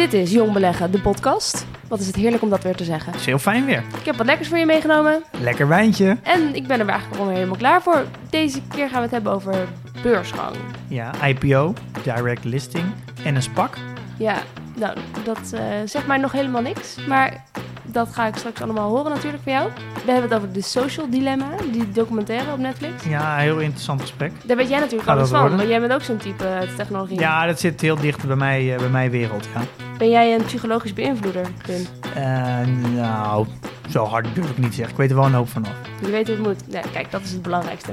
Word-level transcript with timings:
Dit 0.00 0.12
is 0.12 0.30
Jong 0.30 0.52
Beleggen, 0.52 0.90
de 0.90 1.00
podcast. 1.00 1.66
Wat 1.88 2.00
is 2.00 2.06
het 2.06 2.16
heerlijk 2.16 2.42
om 2.42 2.50
dat 2.50 2.62
weer 2.62 2.74
te 2.74 2.84
zeggen. 2.84 3.14
is 3.14 3.26
heel 3.26 3.38
fijn 3.38 3.64
weer. 3.64 3.84
Ik 3.98 4.04
heb 4.04 4.16
wat 4.16 4.26
lekkers 4.26 4.48
voor 4.48 4.58
je 4.58 4.66
meegenomen. 4.66 5.22
Lekker 5.40 5.68
wijntje. 5.68 6.16
En 6.22 6.54
ik 6.54 6.66
ben 6.66 6.80
er 6.80 6.88
eigenlijk 6.88 7.12
gewoon 7.12 7.26
weer 7.26 7.36
helemaal 7.36 7.56
klaar 7.56 7.82
voor. 7.82 8.04
Deze 8.30 8.60
keer 8.68 8.88
gaan 8.88 8.96
we 8.96 9.02
het 9.02 9.10
hebben 9.10 9.32
over 9.32 9.68
beursgang. 10.02 10.56
Ja, 10.88 11.26
IPO, 11.26 11.74
direct 12.02 12.44
listing 12.44 12.84
en 13.24 13.34
een 13.34 13.42
SPAC. 13.42 13.76
Ja, 14.16 14.42
nou, 14.76 14.96
dat 15.24 15.52
eh, 15.52 15.60
zegt 15.84 16.06
mij 16.06 16.18
nog 16.18 16.32
helemaal 16.32 16.62
niks. 16.62 16.96
Maar 17.06 17.44
dat 17.84 18.08
ga 18.12 18.26
ik 18.26 18.36
straks 18.36 18.62
allemaal 18.62 18.88
horen 18.88 19.10
natuurlijk 19.10 19.42
van 19.42 19.52
jou. 19.52 19.70
We 20.04 20.10
hebben 20.12 20.30
het 20.30 20.38
over 20.38 20.52
de 20.52 20.62
Social 20.62 21.10
Dilemma, 21.10 21.46
die 21.72 21.90
documentaire 21.90 22.52
op 22.52 22.58
Netflix. 22.58 23.04
Ja, 23.04 23.36
heel 23.36 23.58
interessant 23.58 24.00
gesprek. 24.00 24.32
Daar 24.44 24.56
weet 24.56 24.68
jij 24.68 24.78
natuurlijk 24.78 25.08
Gaat 25.08 25.16
alles 25.16 25.30
van, 25.30 25.40
worden? 25.40 25.58
want 25.58 25.70
jij 25.70 25.80
bent 25.80 25.92
ook 25.92 26.02
zo'n 26.02 26.16
type 26.16 26.44
eh, 26.46 26.76
technologie. 26.76 27.18
Ja, 27.18 27.46
dat 27.46 27.60
zit 27.60 27.80
heel 27.80 27.96
dicht 27.96 28.26
bij 28.26 28.36
mij, 28.36 28.72
eh, 28.72 28.78
bij 28.78 28.88
mijn 28.88 29.10
wereld. 29.10 29.48
Ja. 29.54 29.60
Ben 29.98 30.10
jij 30.10 30.34
een 30.34 30.44
psychologisch 30.44 30.92
beïnvloeder, 30.92 31.46
Pim? 31.66 31.86
Eh, 32.14 32.58
nou, 32.94 33.46
zo 33.88 34.04
hard 34.04 34.26
durf 34.34 34.50
ik 34.50 34.58
niet 34.58 34.68
te 34.68 34.74
zeggen. 34.74 34.92
Ik 34.92 35.00
weet 35.00 35.10
er 35.10 35.16
wel 35.16 35.24
een 35.24 35.32
hoop 35.34 35.48
vanaf. 35.48 35.72
Je 36.00 36.10
weet 36.10 36.26
hoe 36.26 36.36
het 36.36 36.46
moet. 36.46 36.68
Nee, 36.68 36.82
kijk, 36.92 37.10
dat 37.10 37.20
is 37.20 37.30
het 37.30 37.42
belangrijkste. 37.42 37.92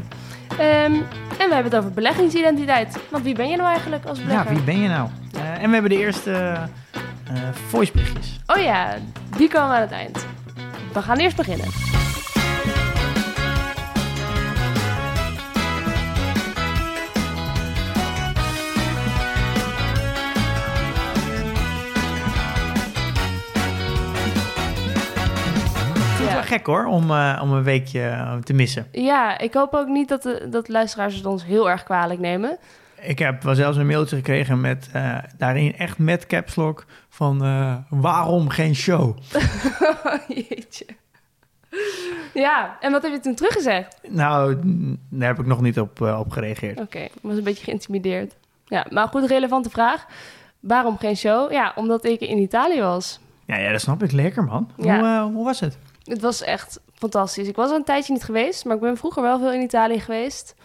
Ehm, 0.59 0.93
en 1.37 1.47
we 1.47 1.53
hebben 1.53 1.63
het 1.71 1.75
over 1.75 1.91
beleggingsidentiteit. 1.91 2.97
Want 3.09 3.23
wie 3.23 3.35
ben 3.35 3.49
je 3.49 3.55
nou 3.57 3.69
eigenlijk 3.69 4.05
als 4.05 4.17
Ja, 4.19 4.25
belegger? 4.25 4.53
wie 4.53 4.61
ben 4.63 4.79
je 4.81 4.87
nou? 4.87 5.09
Eh, 5.33 5.41
en 5.63 5.67
we 5.67 5.73
hebben 5.73 5.89
de 5.91 5.97
eerste 5.97 6.31
eh 6.31 7.33
voiceberichtjes. 7.67 8.39
Oh 8.47 8.61
ja, 8.61 8.93
die 9.37 9.49
komen 9.49 9.75
aan 9.75 9.81
het 9.81 9.91
eind. 9.91 10.25
We 10.93 11.01
gaan 11.01 11.17
eerst 11.17 11.35
beginnen. 11.35 11.65
Gek 26.47 26.65
hoor, 26.65 26.85
om, 26.85 27.11
eh, 27.11 27.39
om 27.43 27.51
een 27.51 27.63
weekje 27.63 28.01
eh, 28.01 28.35
te 28.37 28.53
missen. 28.53 28.87
Ja, 28.91 29.37
ik 29.37 29.53
hoop 29.53 29.73
ook 29.73 29.87
niet 29.87 30.07
dat 30.07 30.23
de, 30.23 30.47
dat 30.49 30.67
luisteraars 30.67 31.15
het 31.15 31.25
ons 31.25 31.45
heel 31.45 31.69
erg 31.69 31.83
kwalijk 31.83 32.19
nemen. 32.19 32.57
Ik 33.01 33.19
heb 33.19 33.43
wel 33.43 33.55
zelfs 33.55 33.77
een 33.77 33.87
mailtje 33.87 34.15
gekregen 34.15 34.61
met 34.61 34.89
eh, 34.93 35.17
daarin 35.37 35.77
echt 35.77 35.97
met 35.97 36.27
caps 36.27 36.55
lock 36.55 36.85
van 37.09 37.37
waarom 37.89 38.49
geen 38.49 38.75
show? 38.75 39.17
Jeetje. 40.49 40.85
Ja, 42.33 42.77
en 42.79 42.91
wat 42.91 43.01
heb 43.01 43.11
je 43.11 43.19
toen 43.19 43.35
teruggezegd? 43.35 43.99
Nou, 44.09 44.57
daar 45.09 45.27
heb 45.27 45.39
ik 45.39 45.45
nog 45.45 45.61
niet 45.61 45.79
op, 45.79 46.01
op 46.01 46.31
gereageerd. 46.31 46.79
Oké, 46.79 46.99
ik 46.99 47.11
was 47.21 47.37
een 47.37 47.43
beetje 47.43 47.63
geïntimideerd. 47.63 48.35
Ja, 48.65 48.85
maar 48.89 49.07
goed, 49.07 49.25
relevante 49.25 49.69
vraag. 49.69 50.05
Waarom 50.59 50.97
geen 50.97 51.17
show? 51.17 51.51
Ja, 51.51 51.71
omdat 51.75 52.05
ik 52.05 52.19
in 52.19 52.37
Italië 52.37 52.81
was. 52.81 53.19
Ja, 53.45 53.57
ja, 53.57 53.71
dat 53.71 53.81
snap 53.81 54.03
ik 54.03 54.11
lekker, 54.11 54.43
man. 54.43 54.69
Ja. 54.77 55.23
Hoe, 55.23 55.33
hoe 55.33 55.45
was 55.45 55.59
het? 55.59 55.77
Het 56.07 56.21
was 56.21 56.41
echt 56.41 56.79
fantastisch. 56.93 57.47
Ik 57.47 57.55
was 57.55 57.69
al 57.69 57.75
een 57.75 57.83
tijdje 57.83 58.13
niet 58.13 58.23
geweest, 58.23 58.65
maar 58.65 58.75
ik 58.75 58.81
ben 58.81 58.97
vroeger 58.97 59.21
wel 59.21 59.39
veel 59.39 59.51
in 59.51 59.61
Italië 59.61 59.99
geweest. 59.99 60.55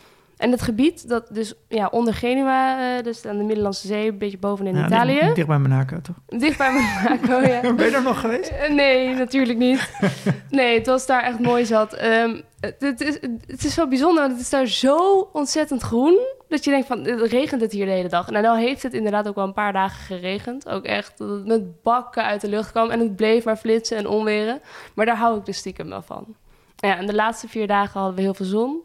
En 0.43 0.51
het 0.51 0.63
gebied, 0.63 1.09
dat 1.09 1.29
dus 1.31 1.55
ja, 1.69 1.87
onder 1.87 2.15
Genua, 2.15 2.97
eh, 2.97 3.05
dus 3.05 3.27
aan 3.27 3.39
de 3.39 3.45
Middellandse 3.45 3.87
Zee, 3.87 4.09
een 4.09 4.19
beetje 4.19 4.39
bovenin 4.39 4.77
Ja, 4.77 4.87
Italië. 4.87 5.21
Dicht, 5.21 5.35
dicht 5.35 5.47
bij 5.47 5.59
Monaco, 5.59 6.01
toch? 6.01 6.17
Dicht 6.41 6.59
bij 6.59 6.73
Monaco, 6.73 7.41
ja. 7.49 7.61
Ben 7.75 7.91
je 7.91 7.97
er 7.97 8.03
nog 8.03 8.21
geweest? 8.21 8.49
Eh, 8.51 8.71
Nee, 8.71 9.15
natuurlijk 9.15 9.59
niet. 9.59 9.91
Nee, 10.51 10.79
het 10.79 10.87
was 10.87 11.07
daar 11.07 11.23
echt 11.23 11.39
mooi 11.39 11.65
zat. 11.65 11.93
Ehm, 11.93 12.41
het, 12.61 12.75
het 12.79 13.01
is, 13.01 13.19
het 13.47 13.65
is 13.65 13.75
zo 13.75 13.89
bijzonder, 13.89 14.21
want 14.21 14.33
het 14.33 14.41
is 14.41 14.51
daar 14.51 14.67
zo 14.67 15.29
ontzettend 15.33 15.83
groen... 15.83 16.19
dat 16.49 16.65
je 16.65 16.71
denkt 16.71 16.87
van, 16.87 17.05
het 17.05 17.21
regent 17.21 17.61
het 17.61 17.73
hier 17.73 17.87
de 17.87 17.93
hele 17.93 18.09
dag. 18.09 18.29
En 18.31 18.43
nou 18.43 18.59
heeft 18.59 18.83
het 18.83 18.95
inderdaad 18.95 19.29
ook 19.29 19.35
wel 19.35 19.45
een 19.45 19.53
paar 19.53 19.73
dagen 19.73 20.05
geregend. 20.05 20.69
Ook 20.69 20.85
echt 20.85 21.19
dat 21.19 21.29
het 21.29 21.47
met 21.47 21.83
bakken 21.83 22.25
uit 22.25 22.41
de 22.41 22.49
lucht 22.49 22.71
kwam. 22.71 22.91
En 22.91 23.01
het 23.01 23.17
bleef 23.17 23.45
maar 23.45 23.57
flitsen 23.57 23.97
en 23.97 24.07
onweren. 24.07 24.61
Maar 24.95 25.07
daar 25.07 25.17
hou 25.17 25.39
ik 25.39 25.45
dus 25.45 25.57
stiekem 25.57 25.89
wel 25.89 26.03
van. 26.03 26.37
Ja, 26.77 26.97
en 26.97 27.07
de 27.07 27.15
laatste 27.15 27.49
vier 27.49 27.67
dagen 27.67 27.99
hadden 28.01 28.17
we 28.17 28.23
heel 28.23 28.35
veel 28.35 28.47
zon. 28.47 28.81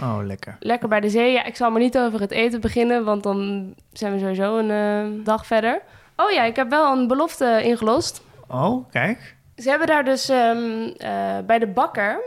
Oh, 0.00 0.18
lekker. 0.22 0.56
Lekker 0.60 0.88
bij 0.88 1.00
de 1.00 1.10
zee. 1.10 1.32
Ja, 1.32 1.44
ik 1.44 1.56
zal 1.56 1.70
maar 1.70 1.80
niet 1.80 1.98
over 1.98 2.20
het 2.20 2.30
eten 2.30 2.60
beginnen, 2.60 3.04
want 3.04 3.22
dan 3.22 3.74
zijn 3.92 4.12
we 4.12 4.18
sowieso 4.18 4.58
een 4.58 4.70
eh, 4.70 5.24
dag 5.24 5.46
verder. 5.46 5.82
Oh 6.16 6.30
ja, 6.30 6.42
ik 6.42 6.56
heb 6.56 6.70
wel 6.70 6.92
een 6.92 7.06
belofte 7.06 7.60
ingelost. 7.62 8.22
Oh, 8.48 8.90
kijk. 8.90 9.36
Ze 9.56 9.68
hebben 9.68 9.86
daar 9.86 10.04
dus 10.04 10.28
ehm, 10.28 10.88
eh, 10.96 11.38
bij 11.46 11.58
de 11.58 11.66
bakker 11.66 12.20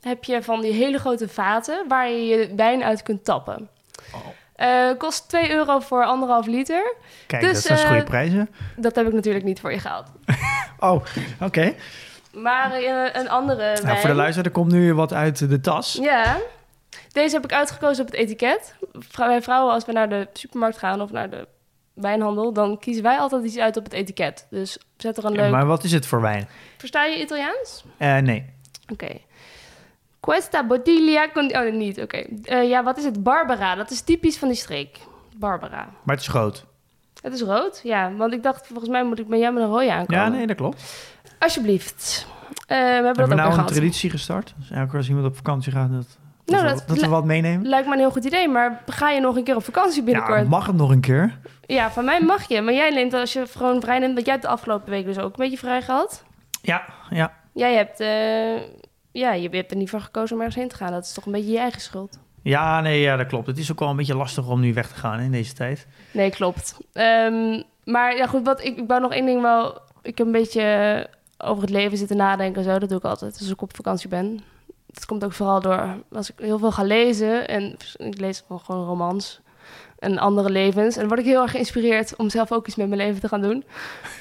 heb 0.00 0.24
je 0.24 0.42
van 0.42 0.60
die 0.60 0.72
hele 0.72 0.98
grote 0.98 1.28
vaten 1.28 1.84
waar 1.88 2.08
je 2.10 2.26
je 2.26 2.52
wijn 2.56 2.84
uit 2.84 3.02
kunt 3.02 3.24
tappen. 3.24 3.68
Oh. 4.14 4.20
Eh, 4.54 4.98
kost 4.98 5.28
2 5.28 5.50
euro 5.50 5.78
voor 5.80 6.04
anderhalf 6.04 6.46
liter. 6.46 6.94
Kijk, 7.26 7.42
Dus, 7.42 7.52
dat 7.52 7.62
zijn 7.62 7.78
eh, 7.78 7.86
goede 7.86 8.02
prijzen. 8.04 8.48
Dat 8.76 8.94
heb 8.94 9.06
ik 9.06 9.12
natuurlijk 9.12 9.44
niet 9.44 9.60
voor 9.60 9.72
je 9.72 9.78
gehaald. 9.78 10.06
Oh, 10.82 11.04
oké. 11.40 11.74
Maar 12.32 12.72
een 13.12 13.28
andere 13.28 13.78
Nou, 13.82 13.98
voor 13.98 14.08
de 14.08 14.14
luisteraar, 14.14 14.46
er 14.46 14.52
komt 14.52 14.72
nu 14.72 14.94
wat 14.94 15.12
uit 15.12 15.48
de 15.48 15.60
tas. 15.60 15.98
Ja. 16.02 16.36
Deze 17.12 17.34
heb 17.34 17.44
ik 17.44 17.52
uitgekozen 17.52 18.04
op 18.04 18.10
het 18.10 18.20
etiket. 18.20 18.74
Wij 19.16 19.42
vrouwen, 19.42 19.72
als 19.72 19.84
we 19.84 19.92
naar 19.92 20.08
de 20.08 20.28
supermarkt 20.32 20.78
gaan 20.78 21.00
of 21.00 21.10
naar 21.10 21.30
de 21.30 21.48
wijnhandel... 21.94 22.52
dan 22.52 22.78
kiezen 22.78 23.02
wij 23.02 23.18
altijd 23.18 23.44
iets 23.44 23.58
uit 23.58 23.76
op 23.76 23.84
het 23.84 23.92
etiket. 23.92 24.46
Dus 24.50 24.78
zet 24.96 25.16
er 25.16 25.24
een 25.24 25.32
Ja, 25.32 25.40
leuk... 25.42 25.50
maar 25.50 25.66
wat 25.66 25.84
is 25.84 25.92
het 25.92 26.06
voor 26.06 26.20
wijn? 26.20 26.48
Versta 26.76 27.04
je 27.04 27.20
Italiaans? 27.20 27.84
Eh, 27.96 28.16
nee. 28.18 28.44
Oké. 28.92 29.08
Questa 30.20 30.66
bottiglia 30.66 31.28
con... 31.32 31.56
Oh, 31.56 31.72
niet. 31.72 32.00
Oké. 32.00 32.16
Eh, 32.44 32.68
ja, 32.68 32.82
wat 32.82 32.98
is 32.98 33.04
het? 33.04 33.22
Barbara. 33.22 33.74
Dat 33.74 33.90
is 33.90 34.00
typisch 34.00 34.38
van 34.38 34.48
die 34.48 34.56
streek. 34.56 34.98
Barbara. 35.36 35.88
Maar 36.02 36.14
het 36.16 36.24
is 36.24 36.30
groot. 36.30 36.64
Het 37.22 37.32
is 37.32 37.40
rood? 37.42 37.80
Ja, 37.82 38.12
want 38.14 38.32
ik 38.32 38.42
dacht, 38.42 38.66
volgens 38.66 38.88
mij 38.90 39.04
moet 39.04 39.18
ik 39.18 39.28
bij 39.28 39.38
jou 39.38 39.54
met 39.54 39.62
een 39.62 39.68
rode 39.68 39.92
aankomen. 39.92 40.24
Ja, 40.24 40.28
nee, 40.28 40.46
dat 40.46 40.56
klopt. 40.56 40.82
Alsjeblieft. 41.38 42.26
Eh, 42.66 42.66
we 42.66 42.74
hebben 42.84 43.04
dat 43.04 43.16
Hebben 43.16 43.28
we 43.28 43.34
nou 43.34 43.48
een 43.48 43.54
gehad. 43.54 43.68
traditie 43.72 44.10
gestart? 44.10 44.54
Dus 44.58 44.70
elke 44.70 44.88
keer 44.88 44.96
als 44.98 45.08
iemand 45.08 45.26
op 45.26 45.36
vakantie 45.36 45.72
gaat, 45.72 45.90
dat, 45.92 46.18
Nou, 46.50 46.64
dat, 46.64 46.72
we, 46.72 46.78
dat- 46.86 46.88
dat 46.96 47.04
we 47.04 47.08
wat 47.10 47.24
meenemen? 47.24 47.66
Lijkt 47.68 47.86
me 47.86 47.92
een 47.92 47.98
heel 47.98 48.10
goed 48.10 48.24
idee, 48.24 48.48
maar 48.48 48.82
ga 48.86 49.10
je 49.10 49.20
nog 49.20 49.36
een 49.36 49.44
keer 49.44 49.56
op 49.56 49.64
vakantie 49.64 50.02
binnenkort? 50.02 50.42
Ja, 50.42 50.48
mag 50.48 50.66
het 50.66 50.76
nog 50.76 50.90
een 50.90 51.00
keer? 51.00 51.38
Ja, 51.66 51.90
van 51.90 52.04
mij 52.04 52.20
mag 52.20 52.48
je. 52.48 52.60
Maar 52.60 52.74
jij 52.74 52.90
neemt 52.90 53.14
als 53.14 53.32
je 53.32 53.46
gewoon 53.46 53.80
vrij 53.80 53.98
neemt, 53.98 54.14
want 54.14 54.24
jij 54.26 54.34
hebt 54.34 54.46
de 54.46 54.52
afgelopen 54.52 54.90
week 54.90 55.04
dus 55.04 55.18
ook 55.18 55.30
een 55.38 55.44
beetje 55.44 55.58
vrij 55.58 55.82
gehad. 55.82 56.24
Ja, 56.62 56.84
ja. 57.10 57.32
Jij 57.52 57.74
hebt, 57.74 58.00
eh, 58.00 58.56
ja, 59.12 59.32
je 59.32 59.48
hebt 59.48 59.70
er 59.70 59.76
niet 59.76 59.90
voor 59.90 60.00
gekozen 60.00 60.32
om 60.36 60.42
ergens 60.42 60.58
heen 60.58 60.68
te 60.68 60.76
gaan. 60.76 60.92
Dat 60.92 61.04
is 61.04 61.12
toch 61.12 61.26
een 61.26 61.32
beetje 61.32 61.50
je 61.52 61.58
eigen 61.58 61.80
schuld. 61.80 62.18
Ja, 62.42 62.80
nee, 62.80 63.00
ja, 63.00 63.16
dat 63.16 63.26
klopt. 63.26 63.46
Het 63.46 63.58
is 63.58 63.72
ook 63.72 63.78
wel 63.78 63.88
een 63.88 63.96
beetje 63.96 64.16
lastig 64.16 64.48
om 64.48 64.60
nu 64.60 64.74
weg 64.74 64.88
te 64.88 64.94
gaan 64.94 65.18
hè, 65.18 65.24
in 65.24 65.32
deze 65.32 65.52
tijd. 65.54 65.86
Nee, 66.12 66.30
klopt. 66.30 66.76
Ehm, 66.92 67.62
maar 67.84 68.16
ja, 68.16 68.26
goed, 68.26 68.44
wat, 68.44 68.64
ik, 68.64 68.76
ik 68.78 68.84
wou 68.86 69.00
nog 69.00 69.12
één 69.12 69.26
ding 69.26 69.42
wel... 69.42 69.78
Ik 70.02 70.18
heb 70.18 70.26
een 70.26 70.32
beetje 70.32 71.06
over 71.38 71.62
het 71.62 71.70
leven 71.70 71.98
zitten 71.98 72.16
nadenken 72.16 72.62
en 72.64 72.72
zo. 72.72 72.78
Dat 72.78 72.88
doe 72.88 72.98
ik 72.98 73.04
altijd 73.04 73.36
als 73.38 73.50
ik 73.50 73.62
op 73.62 73.76
vakantie 73.76 74.08
ben. 74.08 74.40
Dat 74.92 75.06
komt 75.06 75.24
ook 75.24 75.32
vooral 75.32 75.60
door 75.60 75.96
als 76.12 76.30
ik 76.30 76.34
heel 76.38 76.58
veel 76.58 76.72
ga 76.72 76.82
lezen. 76.82 77.48
En 77.48 77.76
ik 77.96 78.20
lees 78.20 78.42
gewoon, 78.62 78.84
romans 78.86 79.40
en 79.98 80.18
andere 80.18 80.50
levens. 80.50 80.96
En 80.96 81.08
word 81.08 81.20
ik 81.20 81.26
heel 81.26 81.42
erg 81.42 81.50
geïnspireerd 81.50 82.16
om 82.16 82.30
zelf 82.30 82.52
ook 82.52 82.66
iets 82.66 82.76
met 82.76 82.88
mijn 82.88 83.00
leven 83.00 83.20
te 83.20 83.28
gaan 83.28 83.40
doen. 83.40 83.64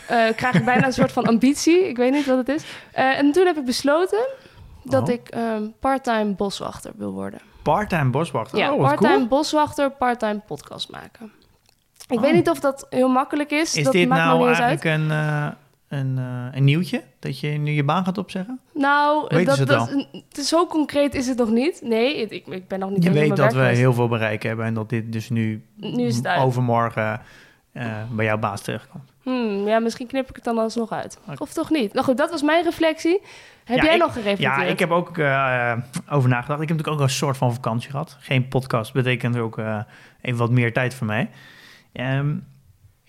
Eh, 0.07 0.25
krijg 0.36 0.56
ik 0.56 0.66
bijna 0.66 0.86
een 0.86 0.94
soort 0.94 1.12
van 1.12 1.25
ambitie. 1.25 1.88
Ik 1.88 1.98
weet 1.98 2.12
niet 2.12 2.25
wat 2.25 2.38
het 2.38 2.50
is. 2.50 2.63
Eh, 2.92 3.18
en 3.18 3.31
toen 3.31 3.45
heb 3.45 3.57
ik 3.57 3.66
besloten 3.66 4.27
dat 4.83 5.01
Oh. 5.07 5.13
ik 5.13 5.27
ehm, 5.27 5.63
part-time 5.80 6.33
boswachter 6.36 6.92
wil 6.95 7.12
worden. 7.12 7.39
Part-time 7.63 8.10
boswachter. 8.10 8.57
Ja, 8.57 8.74
oh, 8.74 8.81
part-time 8.81 9.15
cool. 9.15 9.27
boswachter, 9.27 9.92
part-time 9.92 10.39
podcast 10.48 10.89
maken. 10.92 11.31
Ik 12.07 12.18
Oh. 12.18 12.22
weet 12.22 12.33
niet 12.33 12.50
of 12.50 12.60
dat 12.60 12.88
heel 12.89 13.10
makkelijk 13.10 13.51
is. 13.51 13.75
Is 13.75 13.83
dat 13.83 13.94
dit 13.94 14.07
maakt 14.10 14.24
nou 14.25 14.45
eigenlijk 14.45 14.86
uit. 14.86 15.00
een, 15.00 15.12
eh, 15.12 15.48
een, 15.89 16.18
eh, 16.18 16.45
een 16.57 16.63
nieuwtje? 16.63 17.03
Dat 17.19 17.39
je 17.39 17.47
nu 17.50 17.71
je 17.71 17.83
baan 17.83 18.06
gaat 18.06 18.18
opzeggen? 18.18 18.59
Nou, 18.74 19.25
Weten 19.27 19.45
dat, 19.45 19.56
ze 19.56 19.62
het 19.62 20.07
dat, 20.36 20.45
zo 20.45 20.65
concreet 20.68 21.13
is 21.15 21.27
het 21.27 21.38
nog 21.38 21.50
niet. 21.51 21.80
Nee, 21.83 22.18
ik, 22.21 22.47
ik- 22.47 22.68
ben 22.68 22.80
nog 22.80 22.89
niet 22.89 23.03
Je 23.03 23.12
weet 23.12 23.36
dat 23.36 23.53
we 23.53 23.62
heel 23.62 23.94
veel 23.94 24.07
bereik 24.07 24.44
hebben 24.44 24.65
en 24.65 24.74
dat 24.74 24.89
dit 24.89 25.12
dus 25.12 25.30
nu, 25.30 25.63
Nu 25.75 26.03
is 26.06 26.15
het 26.15 26.27
overmorgen 26.27 27.21
eh, 27.71 27.86
bij 28.12 28.25
jouw 28.25 28.38
baas 28.38 28.62
terechtkomt. 28.62 29.12
Hmm, 29.24 29.68
ja, 29.68 29.80
misschien 29.80 30.07
knip 30.07 30.30
ik 30.30 30.36
het 30.36 30.44
dan 30.44 30.57
alsnog 30.57 30.91
uit. 30.91 31.19
Of 31.38 31.53
toch 31.53 31.69
niet? 31.69 31.94
Nou 31.94 32.06
goed, 32.06 32.18
dat 32.18 32.30
was 32.31 32.41
mijn 32.41 32.63
reflectie. 32.63 33.21
Heb 33.63 33.77
Ja, 33.77 33.83
jij 33.83 33.94
ik- 33.94 34.00
nog 34.01 34.13
gereflecteerd? 34.13 34.56
Ja, 34.68 34.71
ik 34.71 34.80
heb 34.80 34.91
ook 34.91 35.18
eh, 35.18 35.74
over 36.09 36.30
nagedacht. 36.30 36.62
Ik 36.62 36.68
heb 36.68 36.77
natuurlijk 36.77 36.88
ook 37.03 37.09
een 37.09 37.13
soort 37.15 37.38
van 37.38 37.53
vakantie 37.53 37.89
gehad. 37.89 38.18
Geen 38.19 38.47
podcast 38.47 38.94
betekent 38.94 39.38
ook 39.38 39.57
even 40.21 40.39
wat 40.39 40.51
meer 40.51 40.74
tijd 40.74 40.94
voor 40.94 41.07
mij. 41.07 41.30
Ehm, 41.94 42.36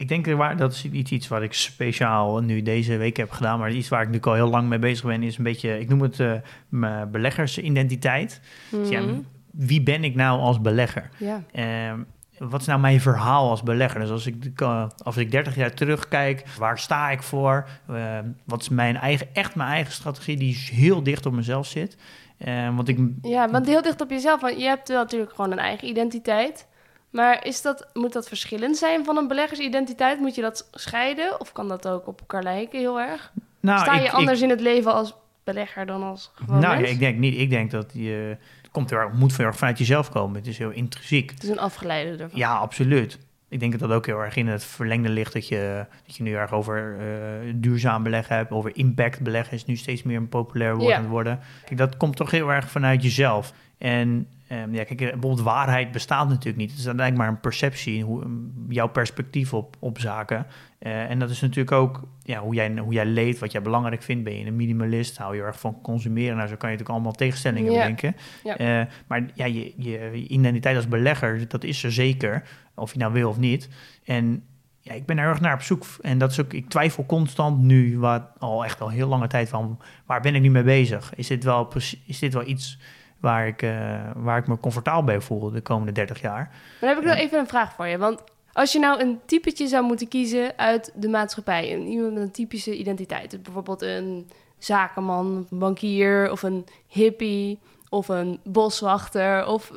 ik 0.01 0.09
denk 0.09 0.25
dat 0.25 0.37
waar- 0.37 0.57
dat 0.57 0.73
is 0.73 0.85
iets, 0.85 1.11
iets 1.11 1.29
wat 1.29 1.43
ik 1.43 1.53
speciaal 1.53 2.41
nu 2.41 2.63
deze 2.63 2.97
week 2.97 3.17
heb 3.17 3.31
gedaan, 3.31 3.59
maar 3.59 3.73
iets 3.73 3.89
waar 3.89 4.01
ik 4.01 4.07
natuurlijk 4.07 4.33
al 4.37 4.45
heel 4.45 4.53
lang 4.53 4.69
mee 4.69 4.79
bezig 4.79 5.05
ben, 5.05 5.23
is 5.23 5.39
een 5.39 5.45
beetje, 5.45 5.79
ik 5.81 5.89
noem 5.89 6.01
het 6.03 6.21
eh, 6.21 6.33
mijn 6.69 7.11
beleggersidentiteit. 7.11 8.41
Dus 8.71 8.89
ja, 8.89 9.01
Mhm. 9.01 9.15
wie 9.51 9.83
ben 9.83 10.05
ik 10.05 10.15
nou 10.15 10.41
als 10.41 10.61
belegger? 10.61 11.09
ja. 11.19 11.43
Ehm, 11.53 11.99
wat 12.39 12.61
is 12.61 12.67
nou 12.67 12.81
mijn 12.81 13.01
verhaal 13.01 13.51
als 13.51 13.63
belegger? 13.63 14.01
Dus 14.01 14.11
als 14.11 14.27
ik, 14.27 14.61
eh, 14.61 14.87
als 15.03 15.17
ik 15.17 15.31
30 15.31 15.57
jaar 15.57 15.75
terugkijk, 15.75 16.43
waar 16.59 16.79
sta 16.79 17.11
ik 17.11 17.23
voor? 17.23 17.69
Ehm, 17.89 18.25
wat 18.45 18.61
is 18.61 18.69
mijn 18.69 18.97
eigen, 18.97 19.27
echt 19.33 19.55
mijn 19.55 19.69
eigen 19.71 19.93
strategie 19.93 20.37
die 20.37 20.59
heel 20.73 21.03
dicht 21.03 21.27
op 21.27 21.33
mezelf 21.33 21.67
zit? 21.67 21.97
Ehm, 22.39 22.75
want 22.75 22.89
ik, 22.89 22.99
Ja, 23.23 23.51
want 23.51 23.67
heel 23.67 23.83
dicht 23.83 24.01
op 24.01 24.11
jezelf. 24.11 24.41
Want 24.41 24.59
je 24.61 24.65
hebt 24.67 24.89
natuurlijk 24.89 25.33
gewoon 25.35 25.53
een 25.53 25.59
eigen 25.59 25.89
identiteit. 25.89 26.67
Maar 27.11 27.47
is 27.47 27.63
dat, 27.63 27.89
moet 27.93 28.13
dat 28.13 28.29
verschillend 28.29 28.77
zijn 28.77 29.05
van 29.05 29.17
een 29.17 29.29
beleggersidentiteit? 29.29 30.19
Moet 30.21 30.35
je 30.35 30.41
dat 30.43 30.69
scheiden? 30.73 31.41
Of 31.41 31.53
kan 31.53 31.69
dat 31.69 31.89
ook 31.89 32.07
op 32.07 32.21
elkaar 32.21 32.43
lijken 32.43 32.79
heel 32.79 33.01
erg? 33.01 33.33
nou, 33.61 33.81
Sta 33.81 33.95
je 33.95 34.01
ik- 34.01 34.07
ik- 34.07 34.13
anders 34.13 34.41
in 34.41 34.51
het 34.51 34.61
leven 34.61 34.93
als 34.95 35.15
belegger 35.45 35.87
dan 35.87 36.03
als 36.03 36.31
gewoon 36.35 36.61
Nou 36.61 36.77
mens? 36.81 36.91
ik 36.91 36.99
denk 36.99 37.19
niet. 37.19 37.39
Ik 37.39 37.51
denk 37.51 37.71
dat 37.71 37.91
je. 37.95 38.37
Het 38.63 38.71
komt 38.71 38.93
erg, 38.93 39.13
moet 39.13 39.37
heel 39.37 39.47
erg 39.47 39.57
vanuit 39.57 39.79
jezelf 39.79 40.11
komen. 40.11 40.37
Het 40.37 40.47
is 40.47 40.59
heel 40.59 40.71
intrinsiek. 40.71 41.31
Het 41.31 41.43
is 41.43 41.49
een 41.49 41.59
afgeleide 41.59 42.11
ervan. 42.23 42.39
Ja, 42.39 42.57
absoluut. 42.57 43.19
Ik 43.49 43.61
denk 43.61 43.73
dat 43.73 43.81
dat 43.81 43.91
ook 43.91 44.07
heel 44.07 44.19
erg 44.21 44.37
in 44.37 44.47
het 44.49 44.65
verlengde 44.65 45.09
ligt. 45.09 45.33
Dat 45.33 45.49
je, 45.49 45.87
dat 46.07 46.17
je 46.17 46.23
nu 46.23 46.35
erg 46.35 46.53
over 46.53 46.97
eh, 46.99 47.53
duurzaam 47.55 48.03
beleggen 48.03 48.37
hebt. 48.37 48.51
Over 48.51 48.77
impact 48.77 49.21
beleggen 49.21 49.55
is 49.57 49.65
nu 49.65 49.77
steeds 49.77 50.03
meer 50.03 50.17
een 50.17 50.29
populair 50.29 50.77
woord 50.77 50.89
Ja. 50.91 50.95
aan 50.97 51.03
het 51.03 51.11
worden. 51.11 51.41
Kijk, 51.65 51.79
dat 51.79 51.97
komt 51.97 52.17
toch 52.17 52.31
heel 52.31 52.49
erg 52.53 52.71
vanuit 52.71 53.03
jezelf. 53.03 53.53
En 53.79 54.29
ehm, 54.51 54.75
ja, 54.75 54.85
kijk, 54.85 54.99
bijvoorbeeld 54.99 55.41
waarheid 55.41 55.93
bestaat 55.93 56.29
natuurlijk 56.29 56.57
niet. 56.57 56.71
Het 56.71 56.79
is 56.79 56.87
uiteindelijk 56.87 57.27
maar 57.27 57.37
een 57.37 57.41
perceptie, 57.41 58.05
hoe, 58.05 58.25
jouw 58.69 58.89
perspectief 58.89 59.55
op, 59.55 59.77
op 59.79 59.99
zaken. 59.99 60.47
Eh, 60.79 61.11
en 61.11 61.19
dat 61.19 61.31
is 61.31 61.41
natuurlijk 61.41 61.73
ook 61.73 62.03
ja, 62.23 62.41
hoe, 62.41 62.55
jij, 62.55 62.79
hoe 62.79 62.93
jij 62.93 63.07
leeft, 63.07 63.39
wat 63.39 63.53
jij 63.53 63.63
belangrijk 63.63 64.03
vindt. 64.03 64.25
Ben 64.25 64.39
je 64.39 64.47
een 64.47 64.57
minimalist, 64.57 65.17
hou 65.17 65.37
je 65.37 65.43
erg 65.43 65.61
van 65.61 65.81
consumeren. 65.81 66.37
Nou, 66.37 66.49
zo 66.49 66.57
kan 66.57 66.71
je 66.71 66.77
natuurlijk 66.77 66.89
allemaal 66.89 67.13
tegenstellingen 67.13 67.73
bedenken. 67.73 68.17
Eh, 68.45 68.81
maar 69.07 69.27
ja, 69.35 69.45
je, 69.45 69.73
je, 69.77 70.13
identiteit 70.13 70.77
als 70.77 70.89
belegger, 70.89 71.49
dat 71.49 71.65
is 71.65 71.85
er 71.85 71.93
zeker. 71.93 72.43
Of 72.75 72.93
je 72.93 72.99
nou 72.99 73.13
wil 73.13 73.29
of 73.29 73.39
niet. 73.39 73.69
En 74.05 74.45
ja, 74.81 74.93
ik 74.93 75.07
ben 75.07 75.19
er 75.19 75.29
erg 75.29 75.41
naar 75.41 75.55
op 75.55 75.63
zoek. 75.63 75.85
En 76.01 76.19
dat 76.19 76.31
is 76.31 76.41
ook, 76.41 76.53
ik 76.53 76.69
twijfel 76.69 77.07
constant 77.07 77.63
nu, 77.63 77.99
wat 77.99 78.23
al 78.39 78.65
echt 78.65 78.81
al 78.81 78.89
heel 78.89 79.09
lange 79.09 79.27
tijd 79.27 79.49
van, 79.49 79.79
waar 80.07 80.21
ben 80.21 80.35
ik 80.35 80.43
nu 80.43 80.51
mee 80.51 80.63
bezig? 80.63 81.13
Is 81.15 81.27
dit 81.27 81.45
wel, 81.45 81.73
is 82.07 82.19
dit 82.19 82.35
wel 82.35 82.47
iets 82.47 82.79
waar 83.21 83.47
ik, 83.47 83.63
eh, 83.63 84.01
waar 84.15 84.39
ik 84.39 84.47
me 84.47 84.59
comfortabel 84.59 85.05
bij 85.05 85.21
voel 85.21 85.51
de 85.51 85.61
komende 85.61 85.93
30 85.93 86.21
jaar? 86.21 86.49
Maar 86.51 86.79
dan 86.81 86.89
heb 86.89 86.99
ik 86.99 87.05
nog 87.05 87.17
even 87.17 87.39
een 87.39 87.47
vraag 87.47 87.73
voor 87.73 87.87
je. 87.87 87.99
Want 87.99 88.23
als 88.53 88.73
je 88.73 88.79
nou 88.79 89.01
een 89.01 89.21
typetje 89.27 89.67
zou 89.67 89.85
moeten 89.85 90.09
kiezen 90.09 90.59
uit 90.59 90.93
de 90.95 91.09
maatschappij, 91.09 91.75
een, 91.75 91.87
iemand 91.87 92.15
met 92.15 92.23
een 92.23 92.31
typische 92.31 92.79
identiteit, 92.79 93.31
dus 93.31 93.41
bijvoorbeeld 93.41 93.83
een 93.83 94.31
zakenman, 94.59 95.47
een 95.51 95.59
bankier 95.59 96.31
of 96.31 96.43
een 96.43 96.65
hippie 96.87 97.59
of 97.89 98.09
een 98.09 98.41
boswachter 98.45 99.47
of 99.47 99.73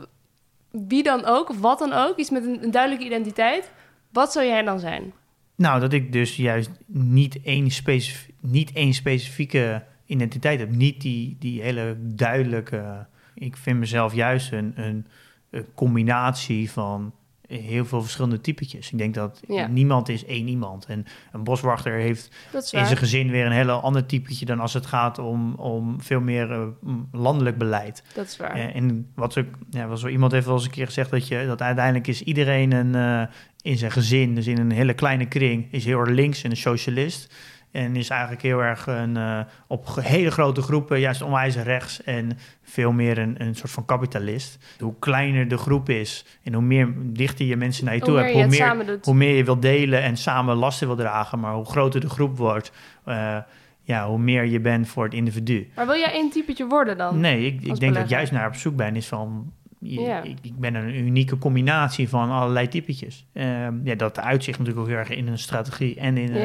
wie 0.72 1.04
dan 1.04 1.26
ook, 1.26 1.50
of 1.50 1.60
wat 1.60 1.80
dan 1.80 1.94
ook, 1.94 2.18
iets 2.18 2.30
met 2.30 2.46
een, 2.46 2.64
een 2.64 2.72
duidelijke 2.72 3.06
identiteit, 3.06 3.72
wat 4.10 4.32
zou 4.32 4.46
jij 4.46 4.64
dan 4.64 4.80
zijn? 4.80 5.14
Nou, 5.56 5.80
dat 5.80 5.94
ik 5.94 6.12
dus 6.12 6.36
juist 6.36 6.70
niet 6.86 7.42
één, 7.42 7.72
specif 7.72 8.30
niet 8.40 8.72
één 8.72 8.94
specifieke 8.94 9.84
identiteit 10.06 10.60
heb. 10.60 10.70
Niet 10.70 11.02
die, 11.02 11.36
die 11.40 11.62
hele 11.62 11.96
duidelijke... 12.00 13.06
Ik 13.36 13.58
vind 13.58 13.80
mezelf 13.80 14.14
juist 14.14 14.52
een, 14.52 14.74
een, 14.76 15.06
een 15.50 15.66
combinatie 15.76 16.72
van 16.72 17.14
heel 17.48 17.86
veel 17.86 18.02
verschillende 18.02 18.42
typetjes. 18.42 18.92
Ik 18.92 18.98
denk 18.98 19.14
dat 19.14 19.42
Ja. 19.48 19.68
niemand 19.68 20.10
is 20.10 20.26
één 20.26 20.48
iemand. 20.48 20.86
En 20.86 21.06
een 21.32 21.44
boswachter 21.44 21.94
heeft 21.94 22.30
in 22.54 22.62
zijn 22.62 22.98
gezin 22.98 23.30
weer 23.30 23.46
een 23.46 23.52
hele 23.52 23.72
ander 23.72 24.06
typetje... 24.06 24.46
dan 24.46 24.60
als 24.60 24.74
het 24.74 24.86
gaat 24.86 25.20
om, 25.20 25.54
om 25.54 26.02
veel 26.02 26.22
meer 26.22 26.52
eh, 26.52 26.68
landelijk 27.12 27.58
beleid. 27.58 28.04
Dat 28.14 28.26
is 28.26 28.38
waar. 28.38 28.52
Eh, 28.56 28.76
en 28.76 29.12
wat 29.16 29.38
ook, 29.38 29.46
ja, 29.70 29.88
was 29.88 30.02
zo 30.02 30.08
iemand 30.08 30.32
heeft 30.32 30.46
wel 30.46 30.56
eens 30.56 30.66
een 30.66 30.72
keer 30.72 30.86
gezegd 30.86 31.10
dat 31.10 31.28
je 31.28 31.46
dat 31.48 31.62
uiteindelijk 31.62 32.08
is 32.08 32.22
iedereen 32.22 32.72
een, 32.72 32.96
eh, 32.96 33.34
in 33.62 33.78
zijn 33.78 33.92
gezin, 33.92 34.36
dus 34.36 34.48
in 34.48 34.58
een 34.58 34.72
hele 34.72 34.94
kleine 34.94 35.26
kring, 35.26 35.68
is 35.72 35.86
heel 35.86 36.00
erg 36.00 36.10
links 36.10 36.44
en 36.44 36.50
een 36.50 36.58
socialist. 36.58 37.34
En 37.74 37.96
is 37.96 38.10
eigenlijk 38.10 38.42
heel 38.42 38.60
erg 38.64 38.88
een, 38.88 39.18
eh, 39.18 39.40
op 39.68 39.88
hele 40.02 40.32
grote 40.32 40.62
groepen, 40.62 41.00
juist 41.00 41.22
onwijs 41.22 41.56
rechts 41.56 42.04
en 42.04 42.32
veel 42.64 42.92
meer 42.92 43.18
een, 43.18 43.36
een 43.42 43.56
soort 43.56 43.72
van 43.72 43.86
kapitalist. 43.86 44.58
Hoe 44.80 44.94
kleiner 45.00 45.48
de 45.48 45.58
groep 45.58 45.90
is 45.90 46.26
en 46.44 46.54
hoe 46.54 46.64
meer 46.64 46.94
dichter 46.98 47.46
je 47.46 47.56
mensen 47.56 47.86
naar 47.86 47.94
je 47.96 48.00
toe 48.02 48.10
hoe 48.14 48.22
meer 48.24 48.26
hebt, 48.42 48.54
je 48.56 48.64
hoe 48.64 48.76
meer, 48.76 49.00
hoe 49.06 49.14
meer 49.16 49.36
je 49.36 49.44
wilt 49.44 49.62
delen 49.62 50.02
en 50.02 50.18
samen 50.18 50.56
lasten 50.56 50.88
wil 50.88 50.96
dragen. 50.96 51.40
Maar 51.40 51.54
hoe 51.54 51.66
groter 51.66 52.02
de 52.02 52.10
groep 52.10 52.38
wordt, 52.38 52.72
eh, 53.06 53.38
ja, 53.82 54.08
hoe 54.08 54.20
meer 54.20 54.46
je 54.46 54.60
bent 54.60 54.88
voor 54.88 55.04
het 55.04 55.14
individu. 55.14 55.70
Maar 55.76 55.86
wil 55.86 55.96
jij 55.96 56.12
één 56.12 56.30
typetje 56.30 56.68
worden 56.68 56.98
dan? 56.98 57.20
Nee, 57.20 57.46
ik, 57.46 57.54
ik 57.62 57.80
denk 57.80 57.94
dat 57.94 58.10
juist 58.10 58.32
naar 58.32 58.48
op 58.48 58.56
zoek 58.56 58.76
ben 58.76 58.96
is 58.96 59.08
van... 59.08 59.52
je- 59.80 60.02
ik, 60.24 60.38
ik 60.42 60.60
ben 60.60 60.76
een 60.76 60.96
unieke 60.96 61.38
combinatie 61.38 62.10
van 62.10 62.30
allerlei 62.32 62.68
typetjes. 62.68 63.26
Ehm, 63.34 63.74
ja, 63.84 63.96
dat 63.96 64.20
uitzicht 64.20 64.60
natuurlijk 64.60 64.86
ook 64.86 64.92
heel 64.92 65.02
erg 65.02 65.10
in 65.10 65.28
een 65.28 65.38
strategie 65.40 65.96
en 66.00 66.18
in, 66.18 66.36
een, 66.36 66.42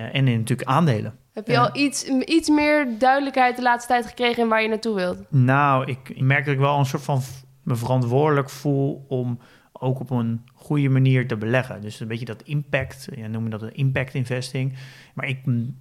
en 0.00 0.28
in 0.28 0.38
natuurlijk 0.38 0.68
aandelen. 0.68 1.14
Heb 1.32 1.46
je 1.46 1.58
al 1.58 1.76
iets, 1.76 2.04
iets 2.08 2.48
meer 2.48 2.98
duidelijkheid 2.98 3.56
de 3.56 3.62
laatste 3.62 3.92
tijd 3.92 4.06
gekregen 4.06 4.42
in 4.42 4.48
waar 4.48 4.62
je 4.62 4.68
naartoe 4.68 4.94
wilt? 4.94 5.18
Nou, 5.28 5.84
ik, 5.86 6.20
merk 6.20 6.44
dat 6.44 6.54
ik 6.54 6.60
wel 6.60 6.78
een 6.78 6.86
soort 6.86 7.02
van 7.02 7.20
me 7.62 7.76
verantwoordelijk 7.76 8.50
voel 8.50 9.04
om 9.08 9.38
ook 9.72 10.00
op 10.00 10.10
een 10.10 10.44
goede 10.54 10.88
manier 10.88 11.28
te 11.28 11.36
beleggen. 11.36 11.80
Dus 11.80 12.00
een 12.00 12.08
beetje 12.08 12.24
dat 12.24 12.42
impact, 12.42 13.08
ja, 13.14 13.26
noemen 13.26 13.50
we 13.50 13.58
dat 13.58 13.62
een 13.62 13.74
impact 13.74 14.14
investing. 14.14 14.74
Maar 15.14 15.28
ik, 15.28 15.38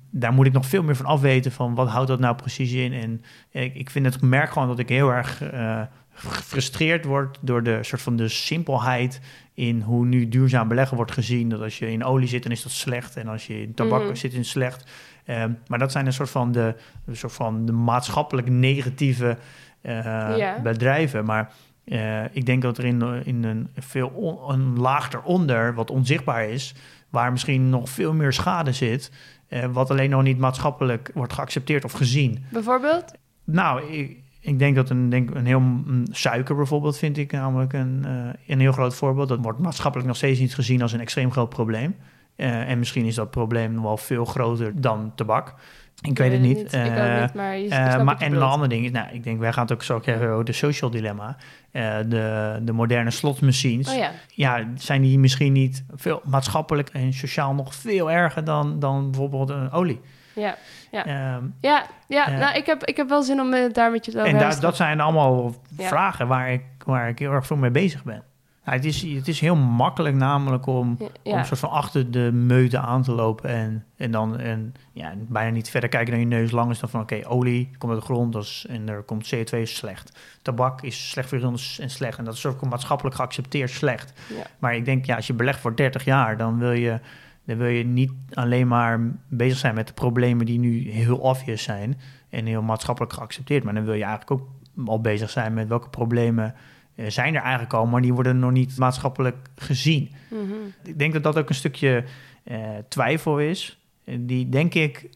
daar 0.10 0.34
moet 0.34 0.46
ik 0.46 0.54
nog 0.54 0.66
veel 0.66 0.84
meer 0.84 0.96
van 0.96 1.06
afweten 1.06 1.52
van 1.52 1.76
wat 1.76 1.88
houdt 1.90 2.08
dat 2.08 2.20
nou 2.20 2.36
precies 2.36 2.74
in. 2.74 2.94
En 2.94 3.22
ik, 3.52 3.76
ik 3.76 3.90
vind 3.90 4.06
het, 4.06 4.22
merk 4.22 4.52
gewoon 4.52 4.68
dat 4.68 4.80
ik 4.80 4.90
heel 4.90 5.10
erg 5.10 5.42
eh, 5.42 5.82
gefrustreerd 6.14 7.06
word 7.06 7.38
door 7.42 7.64
de 7.64 7.80
soort 7.84 8.02
van 8.02 8.16
de 8.16 8.28
simpelheid 8.28 9.20
in 9.54 9.82
hoe 9.82 10.06
nu 10.06 10.28
duurzaam 10.30 10.68
beleggen 10.68 10.98
wordt 10.98 11.12
gezien. 11.12 11.50
Dat 11.50 11.62
als 11.62 11.80
je 11.80 11.92
in 11.92 12.04
olie 12.04 12.28
zit, 12.28 12.44
dan 12.44 12.52
is 12.52 12.64
dat 12.64 12.72
slecht. 12.72 13.18
En 13.18 13.28
als 13.28 13.48
je 13.48 13.62
in 13.62 13.74
tabak 13.74 14.04
Mhm. 14.04 14.16
zit, 14.16 14.32
is 14.32 14.38
het 14.38 14.48
slecht. 14.48 14.92
Ehm, 15.26 15.52
maar 15.68 15.80
dat 15.80 15.92
zijn 15.92 16.06
een 16.06 16.14
soort 16.14 16.30
van 16.30 16.52
de, 16.52 16.76
een 17.06 17.16
soort 17.18 17.34
van 17.34 17.66
de 17.66 17.72
maatschappelijk 17.72 18.50
negatieve 18.50 19.38
eh, 19.82 20.62
bedrijven. 20.64 21.26
Maar 21.26 21.52
eh, 21.84 22.24
ik 22.36 22.46
denk 22.46 22.62
dat 22.62 22.78
er 22.78 22.86
in, 22.86 23.02
in 23.26 23.44
een 23.44 23.70
veel 23.78 24.08
on- 24.08 24.52
een 24.54 24.80
laag 24.80 25.12
eronder, 25.14 25.74
wat 25.74 25.92
onzichtbaar 25.92 26.46
is, 26.50 26.74
waar 27.10 27.32
misschien 27.32 27.70
nog 27.70 27.90
veel 27.90 28.14
meer 28.14 28.34
schade 28.34 28.72
zit, 28.74 29.12
eh, 29.48 29.66
wat 29.72 29.90
alleen 29.92 30.10
nog 30.10 30.24
niet 30.24 30.38
maatschappelijk 30.38 31.12
wordt 31.14 31.34
geaccepteerd 31.34 31.84
of 31.84 31.92
gezien. 31.92 32.46
Bijvoorbeeld? 32.52 33.14
Nou, 33.44 33.84
ik, 33.92 34.18
ik 34.44 34.60
denk 34.60 34.76
dat 34.76 34.90
een, 34.90 35.10
denk, 35.10 35.36
een 35.36 35.46
heel 35.46 35.60
een 35.60 36.08
suiker 36.12 36.56
bijvoorbeeld 36.56 36.98
vind 36.98 37.18
ik 37.18 37.32
namelijk 37.32 37.74
een, 37.74 38.06
eh, 38.06 38.30
een 38.48 38.60
heel 38.60 38.72
groot 38.72 38.96
voorbeeld. 38.96 39.28
Dat 39.28 39.40
wordt 39.42 39.60
maatschappelijk 39.60 40.08
nog 40.08 40.18
steeds 40.18 40.40
niet 40.40 40.54
gezien 40.54 40.82
als 40.82 40.92
een 40.92 41.00
extreem 41.00 41.32
groot 41.32 41.50
probleem. 41.50 41.96
Eh, 42.36 42.70
en 42.70 42.80
misschien 42.80 43.06
is 43.06 43.16
dat 43.16 43.32
probleem 43.32 43.74
nog 43.74 43.84
wel 43.84 43.98
veel 43.98 44.26
groter 44.26 44.82
dan 44.82 45.12
tabak. 45.16 45.54
Ik 46.02 46.18
weet 46.18 46.32
het 46.32 46.42
niet. 46.42 46.58
ik 46.74 46.80
ook 46.80 47.22
niet, 47.22 47.34
maar 47.34 47.58
je, 47.58 47.70
en 47.70 48.34
een 48.34 48.42
ander 48.42 48.70
ding 48.70 48.86
is, 48.86 48.92
nou, 48.92 49.08
ik 49.12 49.24
denk, 49.24 49.40
wij 49.40 49.54
gaan 49.54 49.64
het 49.64 49.74
ook 49.74 49.84
zo 49.84 50.00
krijgen 50.00 50.30
over 50.30 50.46
de 50.46 50.52
social 50.52 50.90
dilemma. 50.90 51.38
Eh, 51.72 51.98
de, 52.08 52.60
de 52.64 52.72
moderne 52.72 53.12
slotmachines. 53.12 53.90
Oh 53.90 53.96
ja. 53.96 54.12
Ja, 54.28 54.68
zijn 54.76 55.02
die 55.02 55.20
misschien 55.20 55.54
niet 55.54 55.86
veel 55.96 56.22
maatschappelijk 56.26 56.90
en 56.90 57.14
sociaal 57.14 57.54
nog 57.54 57.76
veel 57.76 58.12
erger 58.12 58.44
dan, 58.44 58.80
dan 58.80 59.12
bijvoorbeeld 59.12 59.50
een 59.50 59.72
olie? 59.72 60.02
Ja, 60.34 60.56
Ja. 60.92 61.06
Ehm, 61.06 61.44
ja, 61.60 61.86
ja 62.08 62.28
Eh. 62.28 62.38
nou, 62.38 62.56
ik, 62.58 62.66
heb, 62.66 62.84
ik 62.84 62.98
heb 62.98 63.10
wel 63.10 63.24
zin 63.24 63.40
om 63.40 63.54
eh, 63.54 63.74
daar 63.74 63.92
met 63.92 64.06
je 64.06 64.12
en 64.12 64.18
te 64.18 64.32
daar, 64.32 64.40
hebben. 64.42 64.62
dat 64.62 64.76
zijn 64.76 65.00
allemaal 65.00 65.56
Ja. 65.78 65.88
vragen 65.88 66.28
waar 66.28 66.52
ik, 66.52 66.64
waar 66.86 67.10
ik 67.10 67.20
heel 67.20 67.32
erg 67.32 67.46
veel 67.48 67.58
mee 67.58 67.72
bezig 67.72 68.04
ben. 68.04 68.24
Nou, 68.66 68.78
het, 68.78 68.86
is, 68.86 69.02
het 69.02 69.28
is 69.28 69.40
heel 69.40 69.56
makkelijk 69.56 70.16
namelijk 70.16 70.66
om, 70.66 70.98
Ja, 71.24 71.32
om 71.38 71.44
soort 71.44 71.60
van 71.60 71.70
achter 71.70 72.12
de 72.12 72.32
meute 72.32 72.80
aan 72.80 73.02
te 73.04 73.12
lopen 73.12 73.50
en, 73.50 73.86
en 73.98 74.12
dan 74.12 74.40
en, 74.40 74.74
ja, 74.92 75.14
bijna 75.18 75.52
niet 75.52 75.70
verder 75.70 75.90
kijken 75.90 76.12
dan 76.12 76.20
je 76.20 76.26
neus 76.26 76.52
lang 76.52 76.72
is 76.72 76.80
dan 76.80 76.90
van 76.90 77.02
oké, 77.02 77.20
olie 77.28 77.70
komt 77.78 77.92
uit 77.92 78.02
de 78.02 78.08
grond 78.08 78.34
dat 78.34 78.44
is, 78.44 78.66
en 78.70 78.90
er 78.90 79.02
komt 79.02 79.36
CO2 79.36 79.58
is 79.58 79.76
slecht. 79.76 80.20
Tabak 80.42 80.82
is 80.82 81.10
slecht 81.10 81.30
voor 81.30 81.42
ons 81.44 81.80
en 81.80 81.90
slecht 81.90 82.18
en 82.18 82.26
dat 82.26 82.34
is 82.34 82.46
ook 82.46 82.66
maatschappelijk 82.66 83.16
geaccepteerd 83.16 83.70
slecht. 83.70 84.14
Ja. 84.30 84.44
Maar 84.60 84.76
ik 84.76 84.86
denk, 84.86 85.06
ja, 85.06 85.16
als 85.16 85.28
je 85.28 85.34
belegt 85.34 85.60
voor 85.60 85.76
30 85.76 86.04
jaar, 86.06 86.38
dan 86.38 86.58
wil 86.60 86.72
je, 86.72 87.00
dan 87.46 87.58
wil 87.58 87.68
je 87.68 87.84
niet 87.84 88.12
alleen 88.34 88.68
maar 88.68 89.00
bezig 89.28 89.58
zijn 89.58 89.76
met 89.76 89.88
de 89.88 89.94
problemen 89.94 90.46
die 90.46 90.60
nu 90.60 90.92
heel 90.92 91.18
obvious 91.18 91.64
zijn 91.64 92.00
en 92.30 92.46
heel 92.46 92.62
maatschappelijk 92.62 93.14
geaccepteerd, 93.14 93.64
maar 93.64 93.74
dan 93.74 93.86
wil 93.86 93.94
je 93.94 94.04
eigenlijk 94.04 94.32
ook 94.32 94.50
al 94.86 95.02
bezig 95.02 95.30
zijn 95.30 95.54
met 95.54 95.68
welke 95.68 95.90
problemen 95.90 96.56
eh, 96.96 97.10
zijn 97.10 97.36
er 97.36 97.42
eigenlijk 97.42 97.74
al, 97.74 97.86
maar 97.86 98.02
die 98.02 98.14
worden 98.14 98.40
nog 98.40 98.52
niet 98.52 98.78
maatschappelijk 98.78 99.50
gezien. 99.56 100.12
Mhm. 100.30 100.54
Ik 100.84 101.00
denk 101.00 101.14
dat 101.14 101.24
dat 101.24 101.38
ook 101.38 101.50
een 101.50 101.56
stukje 101.56 102.04
eh, 102.44 102.60
twijfel 102.88 103.40
is, 103.40 103.80
eh, 104.04 104.18
die 104.20 104.50
denk 104.50 104.74
ik 104.74 105.10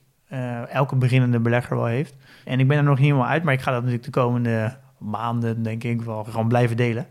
elke 0.70 0.96
beginnende 0.96 1.40
belegger 1.40 1.76
wel 1.76 1.86
heeft. 1.86 2.16
En 2.46 2.60
ik 2.60 2.68
ben 2.68 2.78
er 2.78 2.84
nog 2.84 2.98
niet 2.98 3.06
helemaal 3.06 3.28
uit, 3.28 3.44
maar 3.44 3.54
ik 3.54 3.62
ga 3.62 3.72
dat 3.72 3.80
natuurlijk 3.80 4.14
de 4.14 4.20
komende 4.20 4.78
maanden, 4.98 5.64
denk 5.64 5.84
ik, 5.84 6.02
wel 6.02 6.24
gewoon 6.24 6.48
blijven 6.48 6.78
delen. 6.78 7.08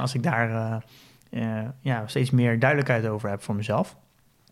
Als 0.00 0.14
ik 0.14 0.22
daar, 0.22 0.82
ja, 1.80 2.06
steeds 2.06 2.30
meer 2.30 2.58
duidelijkheid 2.58 3.06
over 3.06 3.30
heb 3.30 3.42
voor 3.42 3.54
mezelf. 3.54 3.96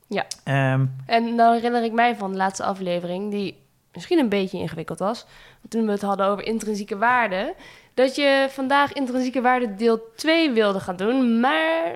Ja. 0.07 0.27
Ehm, 0.45 0.87
En 1.07 1.37
dan 1.37 1.53
herinner 1.53 1.85
ik 1.85 1.93
mij 1.93 2.17
van 2.17 2.31
de 2.31 2.37
laatste 2.37 2.65
aflevering, 2.65 3.31
die 3.31 3.57
misschien 3.93 4.19
een 4.19 4.29
beetje 4.29 4.59
ingewikkeld 4.59 4.99
was. 4.99 5.27
Toen 5.69 5.87
we 5.87 5.93
het 5.93 6.03
hadden 6.03 6.27
over 6.27 6.45
intrinsieke 6.45 6.97
waarden. 6.99 7.55
Dat 7.95 8.15
je 8.17 8.47
vandaag 8.51 8.93
intrinsieke 8.93 9.41
waarden 9.41 9.77
deel 9.77 10.01
2 10.17 10.51
wilde 10.51 10.81
gaan 10.81 10.97
doen. 10.97 11.41
Maar 11.41 11.93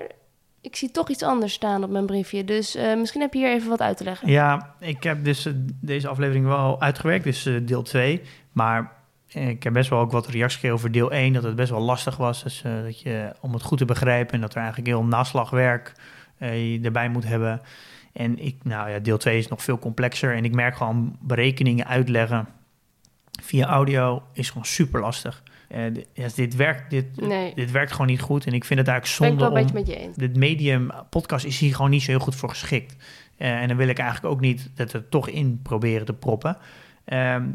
ik 0.61 0.75
zie 0.75 0.91
toch 0.91 1.09
iets 1.09 1.23
anders 1.23 1.53
staan 1.53 1.83
op 1.83 1.89
mijn 1.89 2.05
briefje. 2.05 2.43
Dus 2.45 2.75
eh, 2.75 2.95
misschien 2.95 3.21
heb 3.21 3.33
je 3.33 3.39
hier 3.39 3.49
even 3.51 3.69
wat 3.69 3.81
uit 3.81 3.97
te 3.97 4.03
leggen. 4.03 4.27
ja, 4.29 4.73
ik 4.79 5.03
heb 5.03 5.23
dus 5.23 5.45
eh, 5.45 5.53
deze 5.81 6.07
aflevering 6.07 6.45
wel 6.45 6.81
uitgewerkt, 6.81 7.23
dus 7.23 7.45
eh, 7.45 7.55
deel 7.61 7.81
2. 7.81 8.21
Maar 8.51 8.91
ik 9.27 9.63
heb 9.63 9.73
best 9.73 9.89
wel 9.89 9.99
ook 9.99 10.11
wat 10.11 10.27
reacties 10.27 10.53
gekregen 10.53 10.77
over 10.77 10.91
deel 10.91 11.11
1, 11.11 11.33
dat 11.33 11.43
het 11.43 11.55
best 11.55 11.69
wel 11.69 11.81
lastig 11.81 12.17
was. 12.17 12.43
Dus 12.43 12.61
dat 12.83 13.01
je, 13.01 13.33
om 13.41 13.53
het 13.53 13.63
goed 13.63 13.77
te 13.77 13.85
begrijpen 13.85 14.33
en 14.33 14.41
dat 14.41 14.51
er 14.51 14.57
eigenlijk 14.57 14.87
heel 14.87 15.03
naslagwerk 15.03 15.93
je 16.37 16.79
erbij 16.83 17.09
moet 17.09 17.25
hebben. 17.27 17.61
En 18.13 18.39
ik, 18.39 18.55
nou 18.63 18.89
ja, 18.89 18.99
deel 18.99 19.17
2 19.17 19.37
is 19.37 19.47
nog 19.47 19.63
veel 19.63 19.79
complexer. 19.79 20.35
En 20.35 20.45
ik 20.45 20.55
merk 20.55 20.75
gewoon 20.75 21.17
berekeningen 21.21 21.87
uitleggen 21.87 22.47
via 23.41 23.67
audio 23.67 24.23
is 24.33 24.47
gewoon 24.49 24.65
super 24.65 24.99
lastig. 24.99 25.43
Eh, 25.67 25.81
dit, 26.35 26.55
werkt, 26.55 26.89
dit, 26.89 27.21
Nee. 27.21 27.55
dit 27.55 27.71
werkt 27.71 27.91
gewoon 27.91 28.07
niet 28.07 28.21
goed. 28.21 28.45
En 28.45 28.53
ik 28.53 28.65
vind 28.65 28.79
het 28.79 28.87
eigenlijk 28.87 29.17
zonde 29.17 29.43
wel 29.43 29.57
een 29.57 29.57
om... 29.57 29.73
beetje 29.73 29.79
met 29.79 29.87
je 29.87 30.05
eens. 30.07 30.17
Dit 30.17 30.35
medium 30.35 30.91
podcast 31.09 31.45
is 31.45 31.59
hier 31.59 31.75
gewoon 31.75 31.91
niet 31.91 32.01
zo 32.01 32.11
heel 32.11 32.19
goed 32.19 32.35
voor 32.35 32.49
geschikt. 32.49 32.95
Eh, 33.37 33.61
en 33.61 33.67
dan 33.67 33.77
wil 33.77 33.87
ik 33.87 33.97
eigenlijk 33.99 34.33
ook 34.33 34.39
niet 34.41 34.69
dat 34.75 34.93
er 34.93 35.09
toch 35.09 35.29
in 35.29 35.59
proberen 35.63 36.05
te 36.05 36.13
proppen. 36.13 36.57
Ehm, 37.05 37.45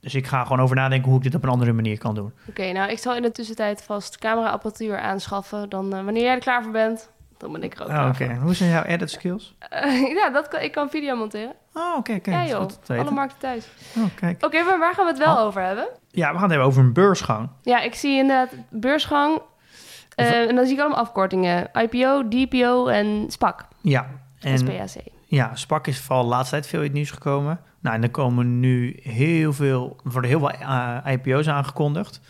dus 0.00 0.14
ik 0.14 0.26
ga 0.26 0.42
gewoon 0.42 0.60
over 0.60 0.76
nadenken 0.76 1.08
hoe 1.08 1.16
ik 1.18 1.24
dit 1.24 1.34
op 1.34 1.42
een 1.42 1.48
andere 1.48 1.72
manier 1.72 1.98
kan 1.98 2.14
doen. 2.14 2.32
Oké, 2.48 2.72
nou, 2.72 2.90
ik 2.90 2.98
zal 2.98 3.16
in 3.16 3.22
de 3.22 3.32
tussentijd 3.32 3.82
vast 3.82 4.18
cameraapparatuur 4.18 4.98
aanschaffen. 4.98 5.68
Dan, 5.68 5.94
eh, 5.94 6.04
wanneer 6.04 6.22
jij 6.22 6.34
er 6.34 6.40
klaar 6.40 6.62
voor 6.62 6.72
bent, 6.72 7.10
dan 7.38 7.52
ben 7.52 7.62
ik 7.62 7.74
er 7.74 7.82
ook 7.82 7.88
Oh, 7.88 7.94
klaar 7.94 8.08
Oké, 8.10 8.34
hoe 8.42 8.54
zijn 8.54 8.70
jouw 8.70 8.82
edit 8.82 9.10
skills? 9.10 9.54
Eh, 9.58 10.08
ja, 10.18 10.30
dat 10.30 10.48
kan, 10.48 10.60
ik 10.60 10.72
kan 10.72 10.90
video 10.90 11.16
monteren. 11.16 11.54
Oh, 11.74 11.94
oké, 11.96 12.20
te 12.20 12.30
weten. 12.30 12.98
alle 12.98 13.10
markten 13.10 13.38
thuis. 13.38 13.68
Oh, 13.96 14.04
kijk. 14.14 14.44
Oké, 14.44 14.62
maar 14.62 14.78
waar 14.78 14.94
gaan 14.94 15.04
we 15.04 15.10
het 15.10 15.20
wel 15.20 15.36
Oh. 15.36 15.42
over 15.42 15.62
hebben? 15.62 15.88
Ja, 16.10 16.26
we 16.26 16.32
gaan 16.32 16.42
het 16.42 16.50
hebben 16.50 16.68
over 16.68 16.82
een 16.82 16.92
beursgang. 16.92 17.48
Ja, 17.62 17.80
ik 17.80 17.94
zie 17.94 18.16
inderdaad 18.16 18.54
beursgang. 18.70 19.40
eh, 20.14 20.48
en 20.48 20.54
dan 20.54 20.64
zie 20.64 20.74
ik 20.74 20.80
allemaal 20.80 20.98
afkortingen. 20.98 21.70
IPO, 21.72 22.28
DPO 22.28 22.86
en 22.86 23.24
SPAC. 23.28 23.66
Ja, 23.80 24.06
en 24.40 24.58
SPAC. 24.58 24.88
ja, 25.26 25.54
SPAC 25.54 25.86
is 25.86 26.00
vooral 26.00 26.22
de 26.22 26.28
laatste 26.28 26.50
tijd 26.50 26.66
veel 26.66 26.78
in 26.80 26.84
het 26.86 26.94
nieuws 26.94 27.10
gekomen. 27.10 27.60
Nou, 27.80 27.96
en 27.96 28.02
er 28.02 28.10
komen 28.10 28.60
nu 28.60 28.98
heel 29.02 29.52
veel, 29.52 29.96
er 30.04 30.10
worden 30.10 30.30
heel 30.30 30.38
veel 30.38 30.50
eh, 30.50 30.98
IPO's 31.12 31.48
aangekondigd. 31.48 32.20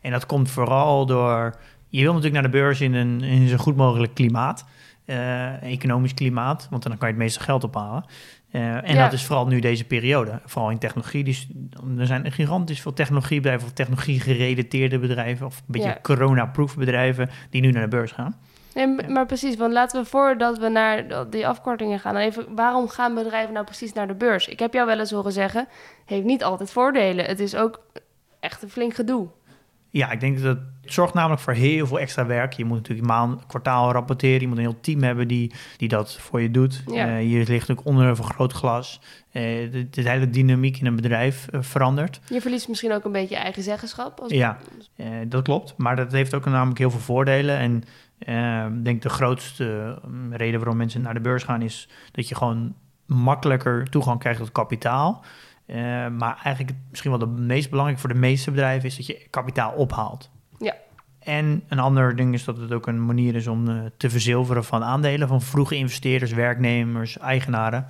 En 0.00 0.10
dat 0.10 0.26
komt 0.26 0.50
vooral 0.50 1.06
door, 1.06 1.54
je 1.88 2.00
wil 2.02 2.12
natuurlijk 2.14 2.42
naar 2.42 2.50
de 2.50 2.58
beurs 2.58 2.80
in 2.80 2.94
een, 2.94 3.20
in 3.20 3.48
zo'n 3.48 3.58
goed 3.58 3.76
mogelijk 3.76 4.14
klimaat. 4.14 4.64
eh, 5.04 5.62
economisch 5.62 6.14
klimaat, 6.14 6.66
want 6.70 6.82
dan 6.82 6.98
kan 6.98 7.08
je 7.08 7.14
het 7.14 7.22
meeste 7.22 7.40
geld 7.40 7.64
ophalen. 7.64 8.04
Eh, 8.50 8.74
en 8.88 8.94
Ja. 8.94 9.02
dat 9.04 9.12
is 9.12 9.24
vooral 9.24 9.46
nu 9.46 9.60
deze 9.60 9.84
periode, 9.84 10.40
vooral 10.44 10.70
in 10.70 10.78
technologie. 10.78 11.24
Dus 11.24 11.48
er 11.98 12.06
zijn 12.06 12.32
gigantisch 12.32 12.80
veel 12.80 12.92
technologiebedrijven 12.92 13.66
of 13.66 13.72
technologie-gerelateerde 13.72 14.98
bedrijven... 14.98 15.46
of 15.46 15.56
een 15.58 15.64
beetje 15.66 15.88
Ja. 15.88 15.98
corona-proof 16.02 16.76
bedrijven 16.76 17.30
die 17.50 17.60
nu 17.60 17.70
naar 17.70 17.82
de 17.82 17.88
beurs 17.88 18.12
gaan. 18.12 18.36
Nee, 18.74 19.08
maar 19.08 19.26
precies, 19.26 19.56
want 19.56 19.72
laten 19.72 20.02
we 20.02 20.08
voordat 20.08 20.58
we 20.58 20.68
naar 20.68 21.04
die 21.30 21.46
afkortingen 21.46 21.98
gaan, 22.00 22.16
even, 22.16 22.54
waarom 22.54 22.88
gaan 22.88 23.14
bedrijven 23.14 23.52
nou 23.52 23.64
precies 23.64 23.92
naar 23.92 24.06
de 24.06 24.14
beurs? 24.14 24.48
Ik 24.48 24.58
heb 24.58 24.72
jou 24.72 24.86
wel 24.86 24.98
eens 24.98 25.10
horen 25.10 25.32
zeggen, 25.32 25.68
heeft 26.04 26.24
niet 26.24 26.44
altijd 26.44 26.70
voordelen. 26.70 27.24
Het 27.24 27.40
is 27.40 27.56
ook 27.56 27.80
echt 28.40 28.62
een 28.62 28.70
flink 28.70 28.94
gedoe. 28.94 29.28
Ja, 29.90 30.10
ik 30.10 30.20
denk 30.20 30.42
dat 30.42 30.58
het 30.88 30.96
zorgt 30.96 31.14
namelijk 31.14 31.40
voor 31.40 31.52
heel 31.52 31.86
veel 31.86 31.98
extra 31.98 32.26
werk. 32.26 32.52
Je 32.52 32.64
moet 32.64 32.76
natuurlijk 32.76 33.08
maand, 33.08 33.46
kwartaal 33.46 33.92
rapporteren. 33.92 34.40
Je 34.40 34.48
moet 34.48 34.56
een 34.56 34.62
heel 34.62 34.80
team 34.80 35.02
hebben 35.02 35.28
die, 35.28 35.52
die 35.76 35.88
dat 35.88 36.16
voor 36.20 36.40
je 36.40 36.50
doet. 36.50 36.82
Ja. 36.86 37.06
Eh, 37.06 37.32
je 37.32 37.44
ligt 37.46 37.70
ook 37.70 37.84
onder 37.84 38.06
een 38.06 38.16
vergrootglas. 38.16 39.00
Eh 39.30 39.42
de, 39.70 39.90
de 39.90 40.10
hele 40.10 40.30
dynamiek 40.30 40.78
in 40.78 40.86
een 40.86 40.96
bedrijf 40.96 41.48
eh, 41.48 41.62
verandert. 41.62 42.20
Je 42.28 42.40
verliest 42.40 42.68
misschien 42.68 42.92
ook 42.92 43.04
een 43.04 43.12
beetje 43.12 43.36
eigen 43.36 43.62
zeggenschap. 43.62 44.20
Als... 44.20 44.32
Ja, 44.32 44.58
dat 45.26 45.42
klopt. 45.42 45.74
Maar 45.76 45.96
dat 45.96 46.12
heeft 46.12 46.34
ook 46.34 46.44
namelijk 46.44 46.78
heel 46.78 46.90
veel 46.90 47.00
voordelen. 47.00 47.58
En 47.58 47.82
ik 48.78 48.84
denk 48.84 49.02
de 49.02 49.08
grootste 49.08 49.98
mm, 50.06 50.34
reden 50.34 50.58
waarom 50.58 50.76
mensen 50.76 51.02
naar 51.02 51.14
de 51.14 51.20
beurs 51.20 51.42
gaan... 51.42 51.62
is 51.62 51.88
dat 52.12 52.28
je 52.28 52.34
gewoon 52.34 52.74
makkelijker 53.06 53.90
toegang 53.90 54.18
krijgt 54.18 54.38
tot 54.40 54.52
kapitaal. 54.52 55.24
Maar 56.18 56.40
eigenlijk 56.44 56.76
misschien 56.90 57.10
wel 57.10 57.20
de 57.20 57.26
meest 57.26 57.70
belangrijk 57.70 58.00
voor 58.00 58.12
de 58.12 58.18
meeste 58.18 58.50
bedrijven... 58.50 58.88
is 58.88 58.96
dat 58.96 59.06
je 59.06 59.26
kapitaal 59.30 59.72
ophaalt. 59.72 60.30
En 61.28 61.64
een 61.68 61.78
ander 61.78 62.16
ding 62.16 62.34
is 62.34 62.44
dat 62.44 62.56
het 62.56 62.72
ook 62.72 62.86
een 62.86 63.06
manier 63.06 63.34
is 63.34 63.46
om 63.46 63.68
eh, 63.68 63.76
te 63.96 64.10
verzilveren 64.10 64.64
van 64.64 64.84
aandelen... 64.84 65.28
van 65.28 65.42
vroege 65.42 65.76
investeerders, 65.76 66.32
werknemers, 66.32 67.18
eigenaren... 67.18 67.86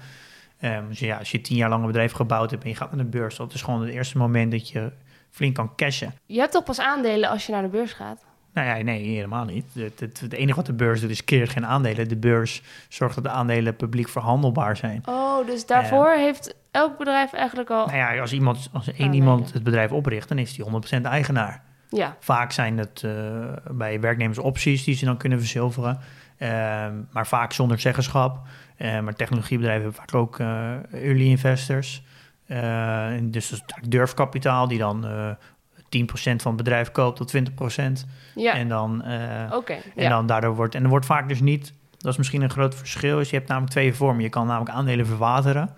Ehm, 0.61 0.89
dus 0.89 0.99
ja, 0.99 1.17
als 1.17 1.31
je 1.31 1.41
tien 1.41 1.57
jaar 1.57 1.69
lang 1.69 1.81
een 1.81 1.87
bedrijf 1.87 2.13
gebouwd 2.13 2.51
hebt 2.51 2.63
en 2.63 2.69
je 2.69 2.75
gaat 2.75 2.93
naar 2.93 3.05
de 3.05 3.11
beurs, 3.11 3.37
dat 3.37 3.53
is 3.53 3.63
gewoon 3.63 3.81
het 3.81 3.91
eerste 3.91 4.19
moment 4.19 4.51
dat 4.51 4.69
je 4.69 4.93
flink 5.31 5.55
kan 5.55 5.75
cashen. 5.77 6.15
Je 6.27 6.39
hebt 6.39 6.53
toch 6.53 6.65
pas 6.65 6.81
aandelen 6.81 7.31
als 7.31 7.47
je 7.47 7.53
naar 7.53 7.63
de 7.63 7.69
beurs 7.69 7.93
gaat? 7.93 8.25
Nou 8.53 8.67
ja, 8.67 8.85
nee, 8.85 9.03
helemaal 9.03 9.45
niet. 9.45 9.65
Het, 9.73 10.01
het, 10.01 10.21
het 10.21 10.33
enige 10.33 10.57
wat 10.57 10.67
de 10.67 10.73
beurs 10.73 11.01
doet 11.01 11.11
is 11.11 11.25
creëert 11.25 11.51
geen 11.51 11.67
aandelen. 11.67 12.09
De 12.09 12.17
beurs 12.17 12.63
zorgt 12.89 13.15
dat 13.15 13.25
de 13.25 13.31
aandelen 13.31 13.77
publiek 13.77 14.09
verhandelbaar 14.09 14.77
zijn. 14.77 15.03
Oh, 15.05 15.47
dus 15.47 15.67
daarvoor 15.67 16.11
heeft 16.11 16.55
elk 16.71 16.99
bedrijf 16.99 17.33
eigenlijk 17.33 17.71
al... 17.71 17.87
Nou 17.87 17.99
ja, 17.99 18.21
als, 18.21 18.33
iemand, 18.33 18.69
als 18.73 18.87
één 18.87 18.95
Aandelen. 18.95 19.15
iemand 19.15 19.53
het 19.53 19.63
bedrijf 19.63 19.93
opricht, 19.93 20.29
dan 20.29 20.39
is 20.39 20.57
hij 20.57 20.67
100% 21.01 21.03
eigenaar. 21.03 21.68
Ja, 21.91 22.17
Vaak 22.21 22.53
zijn 22.53 22.79
het 22.79 23.03
eh, 23.05 23.13
bij 23.71 24.01
werknemers 24.01 24.39
opties 24.39 24.85
die 24.85 24.95
ze 24.95 25.05
dan 25.05 25.17
kunnen 25.17 25.39
verzilveren. 25.39 25.99
Ehm, 26.39 26.95
maar 27.13 27.27
vaak 27.27 27.53
zonder 27.53 27.81
zeggenschap. 27.81 28.47
Eh, 28.77 29.01
maar 29.01 29.15
technologiebedrijven 29.15 29.83
hebben 29.83 30.01
vaak 30.01 30.15
ook 30.15 30.39
eh, 30.39 30.93
early 30.93 31.27
investors. 31.29 32.03
Eh, 32.47 33.07
en 33.07 33.31
dus 33.31 33.49
dat 33.49 33.59
is 33.83 33.89
durfkapitaal 33.89 34.69
die 34.69 34.79
dan 34.79 35.07
eh 35.07 35.31
10% 35.89 36.43
van 36.43 36.53
het 36.53 36.57
bedrijf 36.57 36.93
koopt 36.93 37.17
tot 37.17 37.29
20%. 37.29 38.07
ja. 38.35 38.55
En 38.55 38.69
dan, 38.69 39.03
eh, 39.03 39.43
en 39.43 39.83
ja. 39.95 40.09
dan 40.09 40.27
daardoor 40.27 40.55
wordt. 40.55 40.75
En 40.75 40.83
er 40.83 40.89
wordt 40.89 41.07
vaak 41.07 41.29
dus 41.29 41.41
niet. 41.41 41.73
Dat 41.99 42.13
is 42.13 42.19
misschien 42.19 42.43
een 42.43 42.51
groot 42.51 42.75
verschil. 42.75 43.21
Is 43.21 43.31
je 43.31 43.37
hebt 43.37 43.49
namelijk 43.49 43.73
twee 43.73 43.95
vormen. 43.95 44.23
Je 44.23 44.29
kan 44.29 44.47
namelijk 44.47 44.71
aandelen 44.71 45.07
verwateren. 45.07 45.75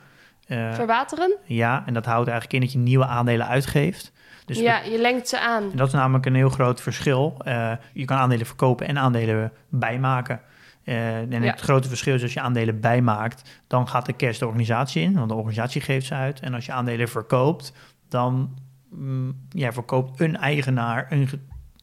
Eh, 0.46 0.74
Verwateren? 0.74 1.36
ja, 1.44 1.82
en 1.86 1.94
dat 1.94 2.04
houdt 2.04 2.28
eigenlijk 2.28 2.52
in 2.52 2.60
dat 2.60 2.72
je 2.72 2.78
nieuwe 2.78 3.06
aandelen 3.06 3.46
uitgeeft. 3.46 4.12
Dus 4.46 4.58
ja, 4.58 4.80
je 4.82 4.98
lengt 5.00 5.28
ze 5.28 5.40
aan. 5.40 5.70
en 5.70 5.76
dat 5.76 5.86
is 5.86 5.92
namelijk 5.92 6.26
een 6.26 6.34
heel 6.34 6.48
groot 6.48 6.80
verschil. 6.80 7.34
Eh, 7.44 7.72
je 7.92 8.04
kan 8.04 8.16
aandelen 8.18 8.46
verkopen 8.46 8.86
en 8.86 8.98
aandelen 8.98 9.52
bijmaken. 9.68 10.40
Eh, 10.84 11.18
en 11.18 11.30
Ja. 11.30 11.40
het 11.40 11.60
grote 11.60 11.88
verschil 11.88 12.14
is 12.14 12.22
als 12.22 12.32
je 12.32 12.40
aandelen 12.40 12.80
bijmaakt, 12.80 13.62
dan 13.66 13.88
gaat 13.88 14.06
de 14.06 14.16
cash 14.16 14.38
de 14.38 14.46
organisatie 14.46 15.02
in, 15.02 15.14
want 15.14 15.28
de 15.28 15.34
organisatie 15.34 15.80
geeft 15.80 16.06
ze 16.06 16.14
uit. 16.14 16.40
En 16.40 16.54
als 16.54 16.66
je 16.66 16.72
aandelen 16.72 17.08
verkoopt, 17.08 17.72
dan 18.08 18.58
mm, 18.90 19.36
ja, 19.48 19.72
verkoopt 19.72 20.20
een 20.20 20.36
eigenaar 20.36 21.06
een, 21.10 21.28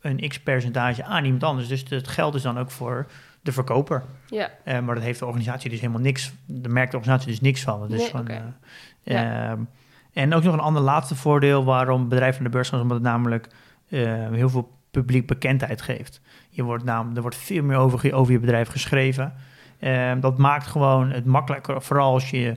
een 0.01 0.27
x 0.29 0.39
percentage 0.39 1.03
aan 1.03 1.23
iemand 1.25 1.43
anders. 1.43 1.67
Dus 1.67 1.83
het 1.89 2.07
geld 2.07 2.35
is 2.35 2.41
dan 2.41 2.57
ook 2.59 2.71
voor 2.71 3.05
de 3.41 3.51
verkoper. 3.51 4.03
Ja, 4.27 4.49
Eh, 4.63 4.79
maar 4.79 4.95
dat 4.95 5.03
heeft 5.03 5.19
de 5.19 5.25
organisatie 5.25 5.69
dus 5.69 5.79
helemaal 5.79 6.01
niks. 6.01 6.31
Daar 6.45 6.71
merkt 6.71 6.91
de 6.91 6.97
organisatie 6.97 7.31
dus 7.31 7.41
niks 7.41 7.61
van. 7.61 7.91
Is 7.91 8.11
Nee, 8.11 8.37
eh, 8.37 8.43
Ja. 9.03 9.57
Ehm, 10.17 10.31
en 10.31 10.33
ook 10.33 10.43
nog 10.43 10.53
een 10.53 10.59
ander 10.59 10.81
laatste 10.81 11.15
voordeel 11.15 11.63
waarom 11.63 12.09
bedrijven 12.09 12.41
naar 12.41 12.51
de 12.51 12.55
beurs 12.57 12.69
gaan, 12.69 12.77
is 12.77 12.83
omdat 12.83 12.97
het 12.97 13.07
namelijk 13.07 13.47
eh, 13.89 14.29
heel 14.31 14.49
veel 14.49 14.75
publiek 14.91 15.27
bekendheid 15.27 15.81
geeft. 15.81 16.21
Je 16.49 16.63
wordt 16.63 16.83
namelijk, 16.83 17.15
er 17.15 17.21
wordt 17.21 17.37
veel 17.37 17.63
meer 17.63 17.77
over, 17.77 18.13
over 18.13 18.33
je 18.33 18.39
bedrijf 18.39 18.69
geschreven. 18.69 19.33
Ehm, 19.79 20.19
dat 20.19 20.37
maakt 20.37 20.67
gewoon 20.67 21.11
het 21.11 21.25
makkelijker, 21.25 21.81
vooral 21.81 22.13
als 22.13 22.29
je 22.29 22.55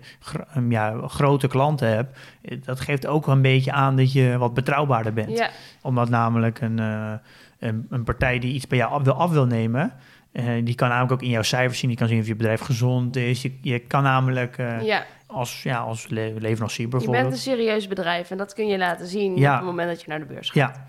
um, 0.57 0.71
ja, 0.71 1.09
grote 1.09 1.49
klanten 1.49 1.88
hebt. 1.88 2.19
Eh, 2.43 2.59
Dat 2.64 2.81
geeft 2.81 3.07
ook 3.07 3.26
een 3.26 3.43
beetje 3.43 3.73
aan 3.73 3.97
dat 3.97 4.12
je 4.12 4.38
wat 4.38 4.55
betrouwbaarder 4.55 5.12
bent 5.12 5.38
ja. 5.38 5.50
omdat 5.83 6.09
namelijk 6.09 6.61
een, 6.61 6.79
eh, 6.79 7.12
een, 7.59 7.87
een 7.90 8.05
partij 8.05 8.38
die 8.38 8.55
iets 8.55 8.67
bij 8.67 8.79
jou 8.79 8.93
af 8.93 9.02
wil, 9.02 9.14
af 9.14 9.31
wil 9.31 9.47
nemen, 9.47 9.93
eh, 10.32 10.44
die 10.64 10.75
kan 10.75 10.88
namelijk 10.88 11.12
ook 11.12 11.22
in 11.22 11.28
jouw 11.28 11.42
cijfers 11.42 11.78
zien. 11.78 11.88
Die 11.88 11.99
kan 11.99 12.08
zien 12.08 12.20
of 12.20 12.26
je 12.26 12.37
bedrijf 12.37 12.60
gezond 12.60 13.16
is. 13.16 13.42
Je, 13.42 13.58
je 13.62 13.78
kan 13.78 14.02
namelijk 14.02 14.58
eh, 14.58 14.82
ja. 14.82 15.04
als, 15.26 15.62
ja, 15.62 15.78
als 15.78 16.08
le- 16.08 16.34
leverancier 16.38 16.84
Je 16.84 16.90
bijvoorbeeld. 16.90 17.22
bent 17.22 17.34
een 17.34 17.40
serieus 17.42 17.88
bedrijf 17.88 18.30
en 18.30 18.37
dat 18.37 18.54
kun 18.54 18.66
je 18.66 18.78
laten 18.78 19.06
zien 19.06 19.37
Ja. 19.37 19.50
op 19.52 19.56
het 19.58 19.66
moment 19.66 19.88
dat 19.88 20.00
je 20.02 20.08
naar 20.08 20.18
de 20.18 20.25
beurs 20.25 20.50
gaat. 20.50 20.75
Ja, 20.75 20.84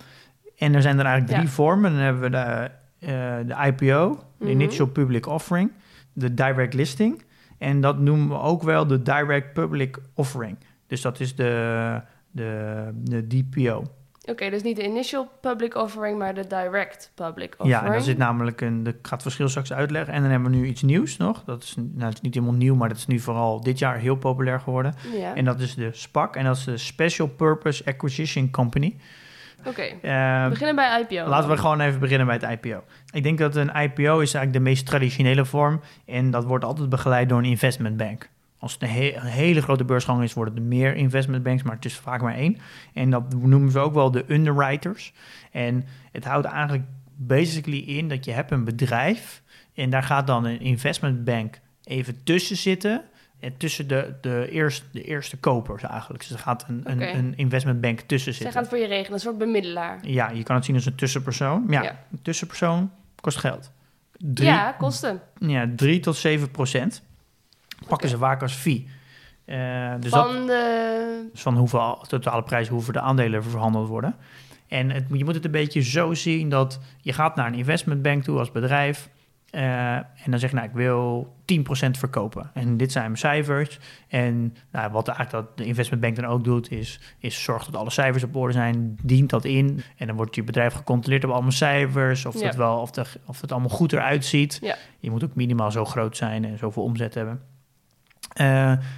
en 0.58 0.74
er 0.76 0.82
zijn 0.82 1.00
er 1.00 1.06
eigenlijk 1.06 1.38
drie 1.40 1.50
vormen. 1.50 1.92
Dan 1.92 2.02
hebben 2.02 2.22
we 2.22 2.30
de, 2.30 2.72
eh, 3.08 3.38
de 3.46 3.68
IPO, 3.68 4.10
de 4.38 4.46
Mhm. 4.46 4.50
Initial 4.54 4.88
Public 4.88 5.28
Offering, 5.28 5.72
de 6.14 6.34
Direct 6.34 6.74
Listing. 6.74 7.24
En 7.58 7.82
dat 7.82 8.00
noemen 8.00 8.28
we 8.30 8.40
ook 8.44 8.64
wel 8.64 8.88
de 8.88 9.02
Direct 9.02 9.54
Public 9.54 9.98
Offering. 10.16 10.58
Dus 10.88 11.02
dat 11.02 11.20
is 11.20 11.36
de, 11.36 12.02
de, 12.32 12.90
de 12.94 13.28
DPO. 13.28 13.84
Oké, 14.32 14.50
dus 14.50 14.64
niet 14.64 14.76
de 14.76 14.84
initial 14.84 15.30
public 15.42 15.76
offering, 15.76 16.18
maar 16.18 16.34
de 16.34 16.48
direct 16.48 17.12
public 17.16 17.52
offering. 17.52 17.72
Ja, 17.80 17.86
en 17.86 17.92
daar 17.92 18.02
zit 18.02 18.18
namelijk 18.18 18.62
een. 18.62 18.88
Ik 18.88 18.96
ga 19.02 19.14
het 19.14 19.22
verschil 19.22 19.50
straks 19.50 19.74
uitleggen. 19.74 20.14
En 20.14 20.22
dan 20.22 20.32
hebben 20.32 20.52
we 20.52 20.58
nu 20.58 20.66
iets 20.66 20.82
nieuws 20.82 21.18
nog. 21.18 21.44
Dat 21.44 21.64
is, 21.64 21.76
nou, 21.78 22.06
het 22.06 22.14
is 22.14 22.22
niet 22.22 22.34
helemaal 22.34 22.56
nieuw, 22.56 22.76
maar 22.76 22.88
dat 22.90 22.98
is 22.98 23.08
nu 23.08 23.20
vooral 23.20 23.62
dit 23.62 23.80
jaar 23.80 23.98
heel 23.98 24.16
populair 24.16 24.60
geworden. 24.60 24.94
Ja. 25.18 25.36
En 25.36 25.46
dat 25.46 25.60
is 25.60 25.76
de 25.76 25.90
SPAC. 25.92 26.36
En 26.36 26.44
dat 26.44 26.58
is 26.58 26.64
de 26.64 26.78
Special 26.78 27.28
Purpose 27.28 27.86
Acquisition 27.86 28.50
Company. 28.52 28.96
Oké, 29.66 29.82
Eh, 29.82 30.44
we 30.44 30.50
beginnen 30.50 30.76
bij 30.76 31.06
IPO. 31.10 31.30
Laten 31.30 31.50
we 31.50 31.58
gewoon 31.58 31.80
even 31.80 32.00
beginnen 32.00 32.28
bij 32.28 32.36
het 32.42 32.66
IPO. 32.66 32.84
Ik 33.12 33.24
denk 33.24 33.38
dat 33.38 33.56
een 33.56 33.70
IPO 33.76 34.20
is 34.20 34.34
eigenlijk 34.34 34.54
de 34.54 34.60
meest 34.60 34.86
traditionele 34.86 35.46
vorm. 35.46 35.82
En 36.06 36.32
dat 36.32 36.44
wordt 36.44 36.66
altijd 36.66 36.90
begeleid 36.90 37.30
door 37.30 37.38
een 37.38 37.46
investment 37.46 37.98
bank. 37.98 38.30
Als 38.62 38.74
het 38.74 38.82
een, 38.82 38.90
he- 38.90 39.14
een 39.16 39.22
hele 39.26 39.62
grote 39.62 39.84
beursgang 39.86 40.24
is, 40.24 40.34
worden 40.34 40.56
er 40.56 40.62
meer 40.62 40.96
investment 40.96 41.44
banks, 41.44 41.64
maar 41.64 41.76
het 41.76 41.86
is 41.86 41.96
vaak 41.96 42.22
maar 42.22 42.36
één. 42.36 42.58
En 42.94 43.10
dat 43.10 43.34
noemen 43.34 43.72
ze 43.72 43.80
ook 43.80 43.94
wel 43.94 44.12
de 44.12 44.24
underwriters. 44.28 45.14
En 45.52 45.86
het 46.12 46.26
houdt 46.26 46.46
eigenlijk 46.48 46.84
basically 47.16 47.78
in 47.80 48.10
dat 48.10 48.26
je 48.26 48.32
hebt 48.32 48.52
een 48.52 48.64
bedrijf 48.64 49.42
en 49.74 49.90
daar 49.90 50.04
gaat 50.04 50.28
dan 50.28 50.46
een 50.46 50.60
investment 50.60 51.24
bank 51.24 51.60
even 51.84 52.24
tussen 52.24 52.58
zitten. 52.58 53.02
En 53.40 53.58
tussen 53.58 53.88
de, 53.88 54.14
de, 54.22 54.48
eerste, 54.52 54.86
de 54.92 55.04
eerste 55.04 55.38
kopers 55.38 55.84
eigenlijk. 55.84 56.20
Dus 56.24 56.32
er 56.32 56.40
gaat 56.40 56.66
een, 56.68 56.80
Oké. 56.80 56.92
een, 56.92 57.16
een 57.18 57.34
investment 57.38 57.82
bank 57.82 58.00
tussen 58.00 58.34
zitten. 58.34 58.52
gaan 58.52 58.62
het 58.62 58.70
voor 58.72 58.80
je 58.80 58.88
regelen, 58.88 59.14
een 59.14 59.20
soort 59.20 59.38
bemiddelaar. 59.38 60.00
Ja, 60.08 60.30
je 60.30 60.44
kan 60.44 60.56
het 60.56 60.66
zien 60.66 60.76
als 60.76 60.86
een 60.86 60.96
tussenpersoon. 60.96 61.66
Ja, 61.70 61.84
Ja. 61.84 62.06
een 62.12 62.22
tussenpersoon 62.22 62.92
kost 63.22 63.38
geld. 63.38 63.72
Drie, 64.18 64.48
Ja, 64.50 64.72
kosten. 64.72 65.22
ja, 65.40 65.70
3 65.76 66.00
tot 66.00 66.16
7 66.16 66.52
procent 66.52 67.02
pakken 67.88 68.10
ze 68.10 68.18
vaak 68.18 68.42
als 68.42 68.54
fee. 68.54 68.88
Eh, 69.46 69.94
dus 70.00 70.12
dat 70.12 70.26
Van 70.32 70.46
de... 70.48 71.30
van 71.34 71.58
hoeveel 71.58 72.06
totale 72.08 72.44
prijs, 72.44 72.68
hoeveel 72.68 72.94
de 72.94 73.02
aandelen 73.02 73.44
verhandeld 73.44 73.88
worden. 73.88 74.16
En 74.68 74.90
het, 74.90 75.06
je 75.12 75.26
moet 75.26 75.36
het 75.36 75.46
een 75.46 75.52
beetje 75.52 75.82
zo 75.82 76.14
zien 76.14 76.50
dat 76.50 76.80
je 77.02 77.14
gaat 77.14 77.36
naar 77.36 77.48
een 77.48 77.54
investmentbank 77.54 78.24
toe 78.24 78.40
als 78.40 78.52
bedrijf. 78.52 79.10
eh, 79.50 79.96
en 79.96 80.30
dan 80.32 80.40
zeg 80.40 80.50
je, 80.50 80.56
nou, 80.56 80.68
ik 80.68 80.74
wil 80.74 81.34
10% 81.46 81.64
verkopen. 81.92 82.52
En 82.54 82.78
dit 82.78 82.92
zijn 82.92 83.06
mijn 83.06 83.18
cijfers. 83.18 83.80
En 84.08 84.56
nou, 84.72 84.92
wat 84.92 85.08
eigenlijk 85.08 85.48
dat 85.48 85.58
de 85.58 85.66
investmentbank 85.66 86.16
dan 86.16 86.26
ook 86.26 86.44
doet, 86.44 86.72
is, 86.72 87.00
is 87.20 87.44
zorg 87.44 87.66
dat 87.66 87.76
alle 87.76 87.90
cijfers 87.90 88.24
op 88.24 88.36
orde 88.36 88.54
zijn. 88.54 88.98
Dient 89.04 89.30
dat 89.30 89.46
in. 89.46 89.82
En 89.98 90.08
dan 90.08 90.16
wordt 90.16 90.36
je 90.36 90.44
bedrijf 90.44 90.74
gecontroleerd 90.74 91.24
op 91.24 91.32
allemaal 91.32 91.52
cijfers. 91.52 92.26
Of, 92.26 92.40
Ja. 92.40 92.46
het, 92.46 92.56
wel, 92.56 92.78
of, 92.80 92.92
de, 92.92 93.04
of 93.26 93.42
het 93.42 93.52
allemaal 93.52 93.70
goed 93.70 93.94
eruit 93.94 94.26
ziet. 94.26 94.60
Ja. 94.62 94.76
Je 95.00 95.12
moet 95.12 95.24
ook 95.24 95.36
minimaal 95.36 95.72
zo 95.72 95.86
groot 95.86 96.18
zijn 96.18 96.46
en 96.46 96.58
zoveel 96.58 96.84
omzet 96.84 97.14
hebben. 97.14 97.42
Eh, 98.34 98.46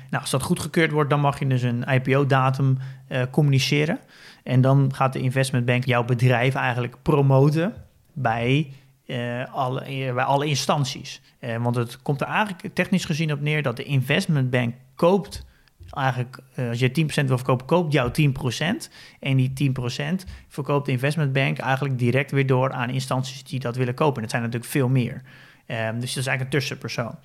nou, 0.10 0.22
als 0.22 0.30
dat 0.30 0.42
goedgekeurd 0.42 0.92
wordt, 0.92 1.10
dan 1.10 1.20
mag 1.20 1.40
je 1.40 1.48
dus 1.48 1.62
een 1.62 1.84
IPO-datum 1.84 2.78
eh, 3.08 3.22
communiceren. 3.32 4.00
En 4.44 4.62
dan 4.62 4.94
gaat 4.94 5.14
de 5.14 5.20
investmentbank 5.20 5.86
jouw 5.86 6.04
bedrijf 6.04 6.56
eigenlijk 6.56 6.96
promoten 7.02 7.74
bij, 8.14 8.72
eh, 9.06 9.54
alle, 9.54 9.84
bij 10.14 10.24
alle 10.24 10.46
instanties. 10.46 11.22
Want 11.60 11.76
het 11.76 12.02
komt 12.02 12.22
er 12.22 12.28
eigenlijk 12.28 12.76
technisch 12.76 13.06
gezien 13.06 13.32
op 13.32 13.42
neer 13.42 13.62
dat 13.62 13.78
de 13.78 13.84
investmentbank 13.84 14.76
koopt. 14.96 15.46
Eigenlijk, 15.90 16.40
als 16.56 16.80
je 16.80 16.92
10% 16.92 17.28
wil 17.28 17.38
verkopen, 17.38 17.66
koopt 17.66 17.94
jouw 17.94 18.12
10%. 18.12 18.90
En 19.20 19.38
die 19.38 19.54
10% 19.54 20.26
verkoopt 20.48 20.86
de 20.86 20.92
investmentbank 20.92 21.58
eigenlijk 21.58 22.00
direct 22.00 22.32
weer 22.32 22.48
door 22.48 22.72
aan 22.72 22.90
instanties 22.90 23.44
die 23.44 23.60
dat 23.60 23.76
willen 23.76 23.94
kopen. 23.94 24.16
En 24.16 24.22
dat 24.22 24.32
zijn 24.32 24.42
natuurlijk 24.42 24.72
veel 24.72 24.90
meer. 24.90 25.22
Ehm, 25.66 26.00
dus 26.00 26.14
dat 26.14 26.24
is 26.24 26.28
eigenlijk 26.28 26.42
een 26.42 26.60
tussenpersoon. 26.60 27.16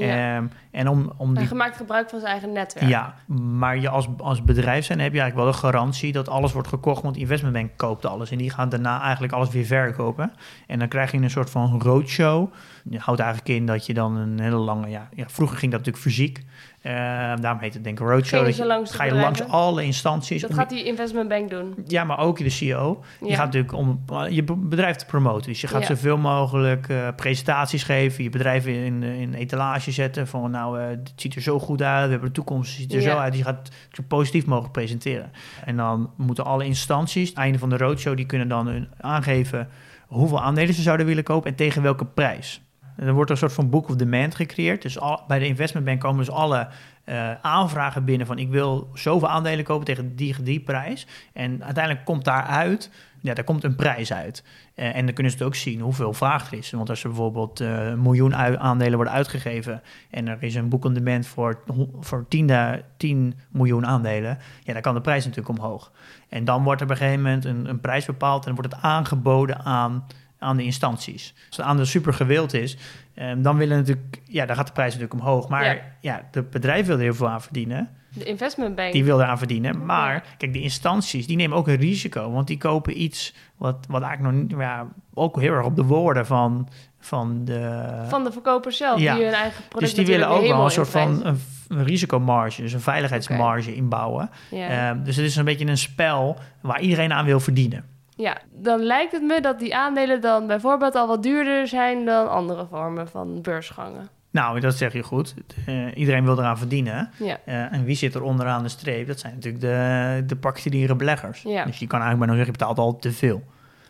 Ja. 0.00 0.36
Ehm, 0.36 0.46
en 0.70 0.88
om, 0.88 1.12
om 1.16 1.28
Hij 1.28 1.38
die 1.38 1.46
gemaakt 1.46 1.76
gebruik 1.76 2.10
van 2.10 2.18
zijn 2.18 2.30
eigen 2.32 2.52
netwerk. 2.52 2.88
ja, 2.88 3.14
maar 3.26 3.78
je 3.78 3.88
als, 3.88 4.08
als 4.18 4.44
bedrijf 4.44 4.84
zijn 4.84 5.00
heb 5.00 5.12
je 5.12 5.20
eigenlijk 5.20 5.50
wel 5.50 5.60
de 5.60 5.66
garantie 5.66 6.12
dat 6.12 6.28
alles 6.28 6.52
wordt 6.52 6.68
gekocht, 6.68 7.02
want 7.02 7.16
investmentbank 7.16 7.70
koopt 7.76 8.06
alles. 8.06 8.30
En 8.30 8.38
die 8.38 8.50
gaan 8.50 8.68
daarna 8.68 9.02
eigenlijk 9.02 9.32
alles 9.32 9.50
weer 9.50 9.64
verkopen. 9.64 10.32
En 10.66 10.78
dan 10.78 10.88
krijg 10.88 11.12
je 11.12 11.18
een 11.18 11.30
soort 11.30 11.50
van 11.50 11.80
roadshow. 11.82 12.52
Je 12.90 12.98
houdt 12.98 13.20
eigenlijk 13.20 13.58
in 13.58 13.66
dat 13.66 13.86
je 13.86 13.94
dan 13.94 14.16
een 14.16 14.40
hele 14.40 14.56
lange, 14.56 14.88
ja, 14.88 15.08
ja 15.14 15.24
vroeger 15.28 15.58
ging 15.58 15.72
dat 15.72 15.80
natuurlijk 15.80 16.06
fysiek. 16.06 16.44
Eh, 16.86 16.92
daarom 17.40 17.60
heet 17.60 17.74
het 17.74 17.84
denk 17.84 18.00
ik 18.00 18.06
roadshow. 18.06 18.44
Dat 18.44 18.56
je 18.56 18.66
langs 18.66 18.94
ga 18.94 19.04
je 19.04 19.14
langs 19.14 19.42
alle 19.48 19.82
instanties. 19.84 20.40
Dat 20.42 20.54
gaat 20.54 20.68
die 20.70 20.84
investmentbank 20.84 21.50
doen. 21.50 21.74
ja, 21.86 22.04
maar 22.04 22.18
ook 22.18 22.38
de 22.38 22.50
CEO. 22.50 23.02
Je 23.20 23.34
gaat 23.34 23.44
natuurlijk 23.44 23.72
om 23.72 24.04
uh, 24.12 24.22
je 24.28 24.42
be- 24.44 24.56
bedrijf 24.56 24.96
te 24.96 25.06
promoten. 25.06 25.50
Dus 25.50 25.60
je 25.60 25.66
gaat 25.66 25.80
Ja. 25.80 25.86
zoveel 25.86 26.16
mogelijk 26.18 26.88
eh, 26.88 27.08
presentaties 27.16 27.82
geven, 27.82 28.24
je 28.24 28.30
bedrijf 28.30 28.66
in, 28.66 29.02
in 29.02 29.34
etalage 29.34 29.90
zetten. 29.90 30.26
Van 30.26 30.50
nou, 30.50 30.80
eh 30.80 30.86
het 30.88 31.12
ziet 31.16 31.34
er 31.34 31.42
zo 31.42 31.58
goed 31.58 31.82
uit, 31.82 32.04
we 32.04 32.10
hebben 32.10 32.28
de 32.28 32.34
toekomst, 32.34 32.70
het 32.70 32.80
ziet 32.80 32.92
er 32.94 33.00
Ja. 33.00 33.10
zo 33.10 33.16
uit. 33.18 33.36
Je 33.36 33.42
gaat 33.42 33.58
het 33.58 33.72
zo 33.92 34.02
positief 34.08 34.46
mogelijk 34.46 34.72
presenteren. 34.72 35.30
En 35.64 35.76
dan 35.76 36.10
moeten 36.16 36.44
alle 36.44 36.64
instanties, 36.64 37.28
het 37.28 37.38
einde 37.38 37.58
van 37.58 37.68
de 37.68 37.76
roadshow, 37.76 38.16
die 38.16 38.26
kunnen 38.26 38.48
dan 38.48 38.66
hun 38.66 38.88
aangeven 39.00 39.68
hoeveel 40.06 40.42
aandelen 40.42 40.74
ze 40.74 40.82
zouden 40.82 41.06
willen 41.06 41.24
kopen 41.24 41.50
en 41.50 41.56
tegen 41.56 41.82
welke 41.82 42.04
prijs. 42.04 42.60
Dan 42.96 43.14
wordt 43.14 43.30
er 43.30 43.36
een 43.36 43.42
soort 43.42 43.52
van 43.52 43.70
book 43.70 43.88
of 43.88 43.96
demand 43.96 44.34
gecreëerd. 44.34 44.82
Dus 44.82 44.98
al, 44.98 45.22
bij 45.28 45.38
de 45.38 45.46
investmentbank 45.46 46.00
komen 46.00 46.24
dus 46.24 46.34
alle 46.34 46.68
eh, 47.06 47.30
aanvragen 47.42 48.04
binnen 48.04 48.26
van 48.26 48.38
ik 48.38 48.48
wil 48.48 48.90
zoveel 48.94 49.28
aandelen 49.28 49.64
kopen 49.64 49.84
tegen 49.84 50.16
die, 50.16 50.42
die 50.42 50.60
prijs. 50.60 51.06
En 51.32 51.64
uiteindelijk 51.64 52.04
komt 52.04 52.24
daaruit, 52.24 52.90
ja, 53.20 53.34
daar 53.34 53.44
komt 53.44 53.64
een 53.64 53.76
prijs 53.76 54.12
uit. 54.12 54.44
Eh, 54.74 54.96
en 54.96 55.04
dan 55.04 55.14
kunnen 55.14 55.32
ze 55.32 55.38
het 55.38 55.46
ook 55.46 55.54
zien 55.54 55.80
hoeveel 55.80 56.12
vraag 56.12 56.50
er 56.50 56.58
is. 56.58 56.70
Want 56.70 56.88
als 56.88 57.02
er 57.02 57.08
bijvoorbeeld 57.08 57.60
eh, 57.60 57.86
een 57.86 58.02
miljoen 58.02 58.34
aandelen 58.34 58.94
worden 58.94 59.14
uitgegeven 59.14 59.82
en 60.10 60.28
er 60.28 60.42
is 60.42 60.54
een 60.54 60.68
book 60.68 60.84
on 60.84 60.94
demand 60.94 61.26
voor, 61.26 61.62
voor 62.00 62.24
10, 62.28 62.46
da- 62.46 62.80
10 62.96 63.34
miljoen 63.50 63.86
aandelen, 63.86 64.38
ja, 64.62 64.72
dan 64.72 64.82
kan 64.82 64.94
de 64.94 65.00
prijs 65.00 65.24
natuurlijk 65.24 65.58
omhoog. 65.58 65.92
En 66.28 66.44
dan 66.44 66.62
wordt 66.62 66.80
er 66.80 66.86
op 66.86 66.92
een 66.92 66.98
gegeven 66.98 67.22
moment 67.22 67.44
een, 67.44 67.68
een 67.68 67.80
prijs 67.80 68.04
bepaald 68.04 68.46
en 68.46 68.54
wordt 68.54 68.72
het 68.72 68.82
aangeboden 68.82 69.64
aan, 69.64 70.06
aan 70.38 70.56
de 70.56 70.64
instanties. 70.64 71.34
Als 71.48 71.56
het 71.56 71.66
aandeel 71.66 71.84
super 71.86 72.12
gewild 72.14 72.54
is, 72.54 72.76
eh, 73.14 73.32
dan 73.38 73.56
willen 73.56 73.76
natuurlijk, 73.76 74.20
ja, 74.24 74.46
dan 74.46 74.56
gaat 74.56 74.66
de 74.66 74.72
prijs 74.72 74.94
natuurlijk 74.94 75.20
omhoog. 75.20 75.48
Maar 75.48 75.64
Ja. 75.64 75.80
ja, 76.00 76.22
de 76.30 76.42
bedrijf 76.42 76.86
wil 76.86 76.96
er 76.96 77.02
heel 77.02 77.14
veel 77.14 77.28
aan 77.28 77.42
verdienen. 77.42 77.90
De 78.14 78.24
investmentbank. 78.24 78.92
Die 78.92 79.04
wil 79.04 79.20
eraan 79.20 79.38
verdienen. 79.38 79.84
Maar 79.84 80.24
kijk, 80.38 80.52
de 80.52 80.60
instanties 80.60 81.26
die 81.26 81.36
nemen 81.36 81.56
ook 81.56 81.68
een 81.68 81.76
risico. 81.76 82.30
Want 82.30 82.46
die 82.46 82.58
kopen 82.58 83.02
iets 83.02 83.34
wat, 83.56 83.86
wat 83.88 84.02
eigenlijk 84.02 84.34
nog 84.34 84.42
niet, 84.42 84.58
ja, 84.58 84.86
ook 85.14 85.40
heel 85.40 85.52
erg 85.52 85.64
op 85.66 85.76
de 85.76 85.82
woorden 85.84 86.26
van, 86.26 86.68
van 87.00 87.44
de. 87.44 87.82
Van 88.08 88.24
de 88.24 88.32
verkopers 88.32 88.76
zelf, 88.76 89.00
Ja. 89.00 89.14
die 89.14 89.24
hun 89.24 89.32
eigen 89.34 89.62
product 89.68 89.96
dus 89.96 90.04
die 90.04 90.14
willen 90.14 90.28
ook 90.28 90.46
wel 90.46 90.64
een 90.64 90.70
soort 90.70 90.88
van 90.88 91.24
een, 91.26 91.38
een 91.68 91.84
risicomarge, 91.84 92.62
dus 92.62 92.72
een 92.72 92.80
veiligheidsmarge 92.80 93.74
inbouwen. 93.74 94.30
Ja. 94.50 94.90
Eh, 94.90 94.96
dus 95.04 95.16
het 95.16 95.24
is 95.26 95.36
een 95.36 95.44
beetje 95.44 95.66
een 95.66 95.78
spel 95.78 96.38
waar 96.60 96.80
iedereen 96.80 97.12
aan 97.12 97.24
wil 97.24 97.40
verdienen. 97.40 97.84
Ja, 98.16 98.36
dan 98.52 98.80
lijkt 98.80 99.12
het 99.12 99.22
me 99.22 99.40
dat 99.40 99.58
die 99.58 99.76
aandelen 99.76 100.20
dan 100.20 100.46
bijvoorbeeld 100.46 100.94
al 100.94 101.06
wat 101.06 101.22
duurder 101.22 101.68
zijn 101.68 102.04
dan 102.04 102.30
andere 102.30 102.66
vormen 102.70 103.08
van 103.08 103.42
beursgangen. 103.42 104.08
Nou, 104.30 104.60
dat 104.60 104.74
zeg 104.76 104.92
je 104.92 105.02
goed. 105.02 105.34
Eh, 105.66 105.96
iedereen 105.96 106.24
wil 106.24 106.38
eraan 106.38 106.58
verdienen. 106.58 107.10
Ja, 107.18 107.38
Eh, 107.44 107.72
en 107.72 107.84
wie 107.84 107.96
zit 107.96 108.14
er 108.14 108.22
onderaan 108.22 108.62
de 108.62 108.68
streep? 108.68 109.06
Dat 109.06 109.18
zijn 109.20 109.34
natuurlijk 109.34 109.62
de, 109.64 110.22
de 110.26 110.36
particuliere 110.36 110.94
beleggers. 110.96 111.42
Ja. 111.42 111.64
Dus 111.64 111.78
je 111.78 111.86
kan 111.86 112.00
eigenlijk 112.00 112.18
bijna 112.18 112.34
zeggen, 112.44 112.52
je 112.52 112.58
betaalt 112.58 112.78
al 112.78 112.96
te 112.98 113.12
veel. 113.12 113.42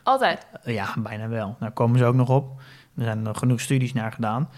altijd. 0.02 0.46
Eh, 0.62 0.74
Ja, 0.74 0.86
bijna 0.96 1.28
wel. 1.28 1.56
Daar 1.60 1.70
komen 1.70 1.98
ze 1.98 2.04
ook 2.04 2.14
nog 2.14 2.28
op. 2.28 2.60
Er 2.96 3.04
zijn 3.04 3.22
nog 3.22 3.38
genoeg 3.38 3.60
studies 3.60 3.92
naar 3.92 4.12
gedaan. 4.12 4.48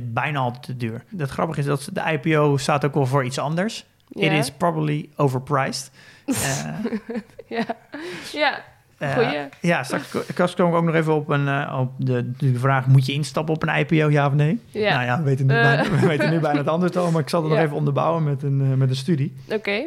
Bijna 0.00 0.38
altijd 0.38 0.62
te 0.62 0.76
duur. 0.76 1.04
Het 1.16 1.30
grappige 1.30 1.60
is 1.60 1.66
dat 1.66 1.88
de 1.92 2.00
IPO 2.20 2.56
staat 2.56 2.84
ook 2.84 2.94
wel 2.94 3.06
voor 3.06 3.24
iets 3.24 3.38
anders. 3.38 3.84
Ja. 4.08 4.30
It 4.30 4.32
is 4.38 4.50
probably 4.50 5.08
overpriced. 5.16 5.90
Ja, 7.48 7.64
ja. 8.32 8.62
Eh, 9.02 9.42
ja, 9.60 9.82
straks 9.82 10.06
straks 10.28 10.54
kom 10.54 10.68
ik 10.68 10.74
ook 10.74 10.84
nog 10.84 10.94
even 10.94 11.14
op, 11.14 11.28
een, 11.28 11.48
eh, 11.48 11.78
op 11.80 11.92
de, 11.96 12.30
de 12.36 12.58
vraag... 12.58 12.86
moet 12.86 13.06
je 13.06 13.12
instappen 13.12 13.54
op 13.54 13.62
een 13.62 13.76
IPO, 13.78 14.10
ja 14.10 14.26
of 14.26 14.32
nee? 14.32 14.60
Ja. 14.70 14.94
Nou 14.94 15.04
ja, 15.04 15.18
we 15.18 15.24
weten 15.24 15.46
nu, 15.46 15.54
Eh. 15.54 15.62
bijna, 15.62 15.90
we 16.00 16.06
weten 16.06 16.30
nu 16.30 16.40
bijna 16.40 16.58
het 16.58 16.68
antwoord 16.68 16.96
al... 16.96 17.10
maar 17.10 17.20
ik 17.20 17.28
zal 17.28 17.42
het 17.42 17.50
nog 17.52 17.60
even 17.60 17.76
onderbouwen 17.76 18.24
met 18.24 18.42
een, 18.42 18.78
met 18.78 18.90
een 18.90 18.96
studie. 18.96 19.36
Oké. 19.50 19.82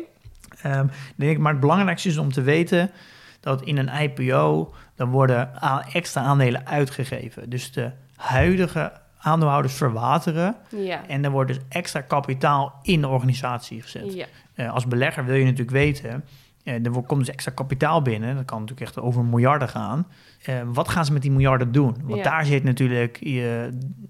Ehm, 0.62 0.88
denk 1.15 1.32
ik, 1.32 1.38
maar 1.38 1.51
het 1.51 1.62
belangrijkste 1.62 2.08
is 2.10 2.17
om 2.17 2.32
te 2.32 2.41
weten 2.41 2.91
dat 3.39 3.62
in 3.62 3.78
een 3.78 3.89
IPO 4.01 4.73
dan 4.95 5.10
worden 5.10 5.49
extra 5.93 6.21
aandelen 6.21 6.67
uitgegeven. 6.67 7.49
Dus 7.49 7.71
de 7.71 7.91
huidige 8.15 8.91
aandeelhouders 9.19 9.73
verwateren 9.73 10.56
Ja. 10.69 11.08
en 11.08 11.23
er 11.23 11.32
wordt 11.32 11.47
dus 11.54 11.60
extra 11.69 12.01
kapitaal 12.01 12.80
in 12.82 13.01
de 13.01 13.08
organisatie 13.08 13.82
gezet. 13.82 14.13
Ja. 14.56 14.67
Als 14.67 14.88
belegger 14.88 15.25
wil 15.25 15.36
je 15.36 15.43
natuurlijk 15.43 15.71
weten, 15.71 16.23
er 16.65 16.91
wo- 16.91 17.01
komt 17.01 17.19
dus 17.19 17.30
extra 17.30 17.51
kapitaal 17.51 18.01
binnen, 18.01 18.36
dat 18.36 18.45
kan 18.45 18.60
natuurlijk 18.60 18.88
echt 18.88 18.99
over 18.99 19.23
miljarden 19.25 19.69
gaan. 19.69 20.08
Eh, 20.45 20.62
wat 20.65 20.88
gaan 20.89 21.06
ze 21.06 21.13
met 21.13 21.21
die 21.21 21.32
miljarden 21.32 21.71
doen? 21.71 21.95
Want 22.04 22.17
Ja. 22.17 22.23
daar 22.23 22.45
zit 22.45 22.63
natuurlijk 22.63 23.17
eh, 23.21 23.34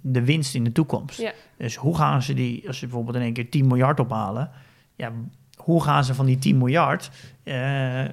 de 0.02 0.24
winst 0.26 0.56
in 0.56 0.64
de 0.64 0.72
toekomst. 0.72 1.20
Ja. 1.22 1.32
Dus 1.58 1.76
hoe 1.76 1.98
gaan 1.98 2.22
ze 2.22 2.34
die, 2.34 2.68
als 2.68 2.78
ze 2.78 2.86
bijvoorbeeld 2.86 3.16
in 3.18 3.22
één 3.22 3.34
keer 3.34 3.50
10 3.50 3.68
miljard 3.68 4.00
ophalen, 4.00 4.50
ja, 4.96 5.12
hoe 5.56 5.84
gaan 5.84 6.04
ze 6.04 6.14
van 6.14 6.26
die 6.26 6.38
10 6.38 6.58
miljard 6.58 7.12
eh 7.44 8.04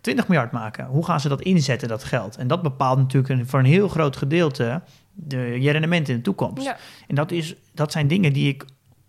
20 0.00 0.28
miljard 0.28 0.52
maken? 0.52 0.86
Hoe 0.86 1.04
gaan 1.04 1.20
ze 1.20 1.28
dat 1.28 1.40
inzetten, 1.42 1.88
dat 1.88 2.04
geld? 2.04 2.36
En 2.36 2.46
dat 2.46 2.62
bepaalt 2.62 2.98
natuurlijk 2.98 3.28
een, 3.40 3.46
voor 3.46 3.58
een 3.58 3.64
heel 3.64 3.88
groot 3.88 4.16
gedeelte 4.16 4.82
de, 5.12 5.38
je 5.60 5.70
rendement 5.70 6.08
in 6.08 6.16
de 6.16 6.22
toekomst. 6.22 6.64
Ja. 6.64 6.76
En 7.08 7.14
dat, 7.14 7.30
is, 7.30 7.54
dat 7.74 7.92
zijn 7.92 8.06
dingen 8.08 8.32
die 8.32 8.48
ik 8.48 8.64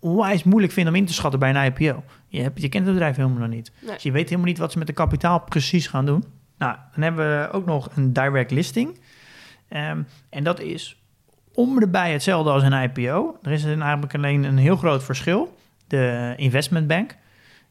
onwijs 0.06 0.44
moeilijk 0.44 0.74
vind 0.74 0.88
om 0.88 0.96
in 0.96 1.06
te 1.06 1.14
schatten 1.14 1.40
bij 1.40 1.50
een 1.50 1.66
IPO. 1.66 2.04
Je, 2.28 2.42
hebt, 2.42 2.62
je 2.62 2.70
kent 2.70 2.86
het 2.86 2.94
bedrijf 2.94 3.16
helemaal 3.16 3.40
nog 3.40 3.50
niet. 3.50 3.72
Nee. 3.82 3.94
Dus 3.94 4.04
je 4.04 4.12
weet 4.12 4.30
helemaal 4.30 4.48
niet 4.48 4.58
wat 4.58 4.72
ze 4.72 4.78
met 4.78 4.88
de 4.88 4.94
kapitaal 4.94 5.40
precies 5.40 5.88
gaan 5.88 6.06
doen. 6.06 6.24
Nou, 6.58 6.76
dan 6.94 7.04
hebben 7.04 7.42
we 7.42 7.52
ook 7.52 7.66
nog 7.66 7.90
een 7.96 8.14
direct 8.14 8.52
listing. 8.52 9.00
Ehm, 9.68 10.02
en 10.30 10.44
dat 10.44 10.60
is 10.60 11.02
om 11.54 11.80
de 11.80 11.88
bij 11.88 12.12
hetzelfde 12.12 12.52
als 12.52 12.64
een 12.64 12.84
IPO. 12.84 13.38
Er 13.42 13.52
is 13.52 13.66
eigenlijk 13.66 14.16
alleen 14.16 14.44
een 14.44 14.58
heel 14.58 14.76
groot 14.76 15.04
verschil. 15.04 15.58
De 15.88 16.34
investment 16.38 16.88
bank, 16.88 17.16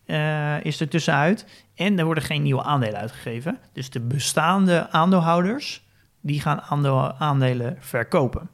eh, 0.06 0.64
is 0.64 0.80
er 0.80 0.88
tussenuit. 0.88 1.46
En 1.74 1.98
er 1.98 2.04
worden 2.04 2.24
geen 2.24 2.42
nieuwe 2.42 2.62
aandelen 2.62 3.00
uitgegeven. 3.00 3.58
Dus 3.72 3.90
de 3.90 4.00
bestaande 4.00 4.90
aandeelhouders, 4.90 5.84
die 6.20 6.40
gaan 6.40 6.60
aandelen 7.18 7.76
verkopen. 7.80 8.48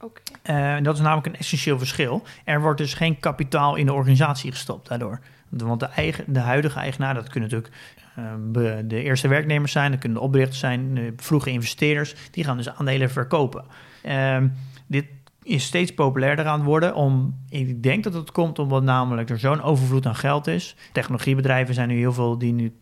Oké. 0.00 0.22
En 0.48 0.82
dat 0.82 0.94
is 0.94 1.00
namelijk 1.00 1.26
een 1.26 1.36
essentieel 1.36 1.78
verschil. 1.78 2.22
Er 2.44 2.60
wordt 2.60 2.78
dus 2.78 2.94
geen 2.94 3.20
kapitaal 3.20 3.76
in 3.76 3.86
de 3.86 3.92
organisatie 3.92 4.50
gestopt 4.50 4.88
daardoor. 4.88 5.20
Want 5.48 5.80
de, 5.80 5.86
eigen, 5.86 6.24
de 6.32 6.38
huidige 6.38 6.78
eigenaar, 6.78 7.14
dat 7.14 7.28
kunnen 7.28 7.50
natuurlijk 7.50 7.76
eh, 8.16 8.24
be- 8.38 8.82
de 8.84 9.02
eerste 9.02 9.28
werknemers 9.28 9.72
zijn, 9.72 9.90
dat 9.90 10.00
kunnen 10.00 10.18
de 10.18 10.24
oprichters 10.24 10.58
zijn, 10.58 10.94
de 10.94 11.12
vroege 11.16 11.50
investeerders, 11.50 12.14
die 12.30 12.44
gaan 12.44 12.56
dus 12.56 12.68
aandelen 12.68 13.10
verkopen. 13.10 13.64
Ehm, 14.02 14.48
dit 14.86 15.06
is 15.48 15.64
steeds 15.64 15.94
populairder 15.94 16.46
aan 16.46 16.58
het 16.58 16.66
worden. 16.66 16.94
Om, 16.94 17.34
ik 17.48 17.82
denk 17.82 18.04
dat 18.04 18.14
het 18.14 18.32
komt 18.32 18.58
omdat 18.58 18.82
namelijk 18.82 19.30
er 19.30 19.38
zo'n 19.38 19.62
overvloed 19.62 20.06
aan 20.06 20.14
geld 20.14 20.46
is. 20.46 20.76
Technologiebedrijven 20.92 21.74
zijn 21.74 21.88
nu 21.88 21.96
heel 21.96 22.12
veel 22.12 22.38
die 22.38 22.52
nu, 22.52 22.72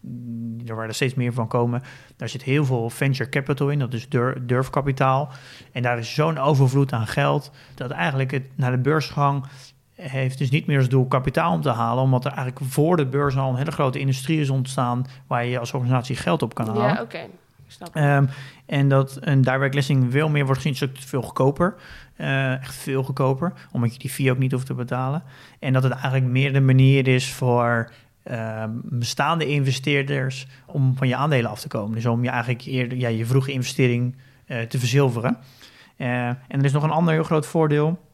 er 0.66 0.74
waar 0.74 0.88
er 0.88 0.94
steeds 0.94 1.14
meer 1.14 1.33
van 1.33 1.48
komen. 1.48 1.83
Daar 2.16 2.29
zit 2.29 2.42
heel 2.42 2.64
veel 2.64 2.90
venture 2.90 3.29
capital 3.29 3.70
in, 3.70 3.79
dat 3.79 3.94
is 3.94 4.09
dur- 4.09 4.46
durfkapitaal. 4.46 5.29
En 5.72 5.83
daar 5.83 5.98
is 5.98 6.14
zo'n 6.14 6.38
overvloed 6.38 6.92
aan 6.92 7.07
geld 7.07 7.50
dat 7.74 7.90
eigenlijk 7.90 8.31
het 8.31 8.46
naar 8.55 8.70
de 8.70 8.79
beursgang 8.79 9.44
heeft 9.96 10.38
dus 10.38 10.50
niet 10.50 10.66
meer 10.66 10.79
als 10.79 10.88
doel 10.88 11.07
kapitaal 11.07 11.52
om 11.52 11.61
te 11.61 11.70
halen, 11.70 12.02
omdat 12.02 12.24
er 12.24 12.33
eigenlijk 12.33 12.70
voor 12.70 12.96
de 12.96 13.07
beurs 13.07 13.37
al 13.37 13.50
een 13.50 13.57
hele 13.57 13.70
grote 13.70 13.98
industrie 13.98 14.40
is 14.40 14.50
ontstaan 14.50 15.07
waar 15.26 15.46
je 15.46 15.59
als 15.59 15.72
organisatie 15.72 16.16
geld 16.16 16.42
op 16.42 16.55
kan 16.55 16.66
halen. 16.66 16.83
Ja, 16.83 17.02
oké. 17.02 17.18
Het. 17.79 17.90
Ehm, 17.92 18.26
en 18.66 18.88
dat 18.88 19.18
een 19.20 19.40
direct 19.40 19.74
listing 19.74 20.12
veel 20.12 20.29
meer 20.29 20.46
wordt 20.46 20.61
gezien, 20.61 20.88
ook 20.88 20.96
veel 20.98 21.22
goedkoper. 21.22 21.74
Eh, 22.16 22.52
echt 22.52 22.74
veel 22.74 23.02
goedkoper, 23.02 23.52
omdat 23.72 23.92
je 23.92 23.98
die 23.98 24.11
fee 24.11 24.31
ook 24.31 24.38
niet 24.38 24.52
hoeft 24.52 24.66
te 24.66 24.74
betalen. 24.74 25.22
En 25.59 25.72
dat 25.72 25.83
het 25.83 25.92
eigenlijk 25.92 26.24
meer 26.24 26.52
de 26.52 26.61
manier 26.61 27.09
is 27.09 27.33
voor 27.33 27.92
ehm, 28.22 28.70
bestaande 28.83 29.46
investeerders 29.46 30.46
om 30.66 30.96
van 30.96 31.09
je 31.09 31.16
aandelen 31.16 31.50
af 31.50 31.61
te 31.61 31.68
komen. 31.68 31.94
Dus 31.94 32.07
om 32.07 32.22
je 32.22 32.29
eigenlijk 32.29 32.62
eerder 32.62 32.98
ja, 32.98 33.09
je 33.09 33.26
vroege 33.26 33.52
investering 33.52 34.16
eh, 34.46 34.61
te 34.61 34.79
verzilveren. 34.79 35.37
Eh, 35.96 36.29
en 36.29 36.38
er 36.48 36.64
is 36.64 36.72
nog 36.72 36.83
een 36.83 36.90
ander 36.90 37.14
heel 37.14 37.22
groot 37.22 37.46
voordeel. 37.46 38.05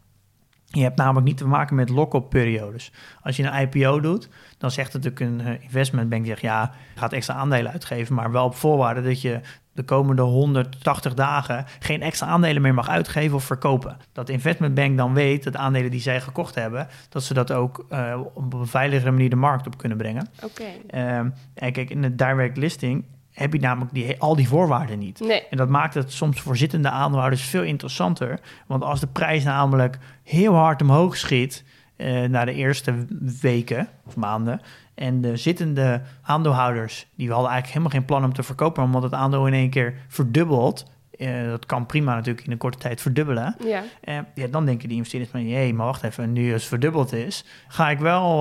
Je 0.66 0.82
hebt 0.82 0.96
namelijk 0.96 1.26
niet 1.26 1.36
te 1.36 1.46
maken 1.46 1.76
met 1.76 1.88
lock-up 1.88 2.28
periodes. 2.28 2.92
Als 3.22 3.36
je 3.36 3.42
een 3.42 3.60
IPO 3.60 4.00
doet, 4.00 4.28
dan 4.58 4.70
zegt 4.70 4.92
natuurlijk 4.92 5.20
een 5.20 5.60
investmentbank, 5.62 6.26
zegt, 6.26 6.40
ja, 6.40 6.72
gaat 6.94 7.12
extra 7.12 7.34
aandelen 7.34 7.72
uitgeven, 7.72 8.14
maar 8.14 8.32
wel 8.32 8.44
op 8.44 8.54
voorwaarde 8.54 9.02
dat 9.02 9.20
je 9.20 9.40
de 9.72 9.82
komende 9.82 10.22
180 10.22 11.14
dagen 11.14 11.64
geen 11.78 12.02
extra 12.02 12.26
aandelen 12.26 12.62
meer 12.62 12.74
mag 12.74 12.88
uitgeven 12.88 13.37
of 13.37 13.44
verkopen. 13.44 13.96
Dat 14.12 14.26
de 14.26 14.32
investmentbank 14.32 14.96
dan 14.96 15.14
weet 15.14 15.44
dat 15.44 15.52
de 15.52 15.58
aandelen 15.58 15.90
die 15.90 16.00
zij 16.00 16.20
gekocht 16.20 16.54
hebben, 16.54 16.88
dat 17.08 17.22
ze 17.22 17.35
dat 17.35 17.52
ook 17.52 17.87
eh, 17.88 18.20
op 18.35 18.52
een 18.52 18.66
veiligere 18.66 19.11
manier 19.11 19.30
de 19.30 19.37
markt 19.37 19.66
op 19.66 19.78
kunnen 19.78 19.98
brengen. 19.98 20.28
Oké. 20.44 20.64
Ehm, 20.87 21.28
en 21.54 21.72
kijk, 21.72 21.90
in 21.90 22.02
de 22.02 22.14
direct 22.14 22.56
listing 22.56 23.04
heb 23.32 23.52
je 23.52 23.61
namelijk 23.61 23.94
die, 23.94 24.20
al 24.20 24.37
die 24.37 24.48
voorwaarden 24.48 24.98
niet. 24.98 25.20
Nee. 25.20 25.48
En 25.48 25.56
dat 25.56 25.68
maakt 25.68 25.94
het 25.94 26.12
soms 26.12 26.40
voor 26.40 26.56
zittende 26.56 26.88
aandeelhouders 26.88 27.42
veel 27.42 27.62
interessanter. 27.62 28.40
Want 28.66 28.82
als 28.82 29.00
de 29.00 29.06
prijs 29.06 29.44
namelijk 29.44 29.98
heel 30.22 30.54
hard 30.54 30.82
omhoog 30.82 31.16
schiet 31.16 31.64
eh 31.96 32.22
na 32.22 32.44
de 32.44 32.52
eerste 32.55 32.94
weken 33.40 33.88
of 34.07 34.16
maanden. 34.16 34.61
En 34.94 35.20
de 35.20 35.37
zittende 35.37 36.02
aandeelhouders, 36.22 37.07
die 37.14 37.31
hadden 37.31 37.50
eigenlijk 37.50 37.66
helemaal 37.78 37.98
geen 37.98 38.05
plan 38.05 38.24
om 38.24 38.33
te 38.33 38.42
verkopen. 38.42 38.83
Omdat 38.83 39.02
het 39.02 39.12
aandeel 39.14 39.46
in 39.46 39.52
één 39.52 39.70
keer 39.70 39.94
verdubbelt. 40.09 40.90
Eh, 41.18 41.44
dat 41.46 41.66
kan 41.66 41.87
prima 41.87 42.14
natuurlijk 42.14 42.46
in 42.46 42.52
een 42.52 42.59
korte 42.59 42.78
tijd 42.78 43.00
verdubbelen. 43.00 43.57
Ja. 43.64 43.83
Eh, 44.00 44.18
ja, 44.35 44.46
dan 44.46 44.64
denken 44.64 44.88
die 44.88 44.96
investeerders 44.96 45.33
van... 45.33 45.46
hé, 45.46 45.72
maar 45.72 45.87
wacht 45.87 46.02
even, 46.02 46.33
nu 46.33 46.52
het 46.52 46.64
verdubbeld 46.64 47.12
is... 47.12 47.44
ga 47.68 47.90
ik 47.90 47.98
wel, 47.98 48.38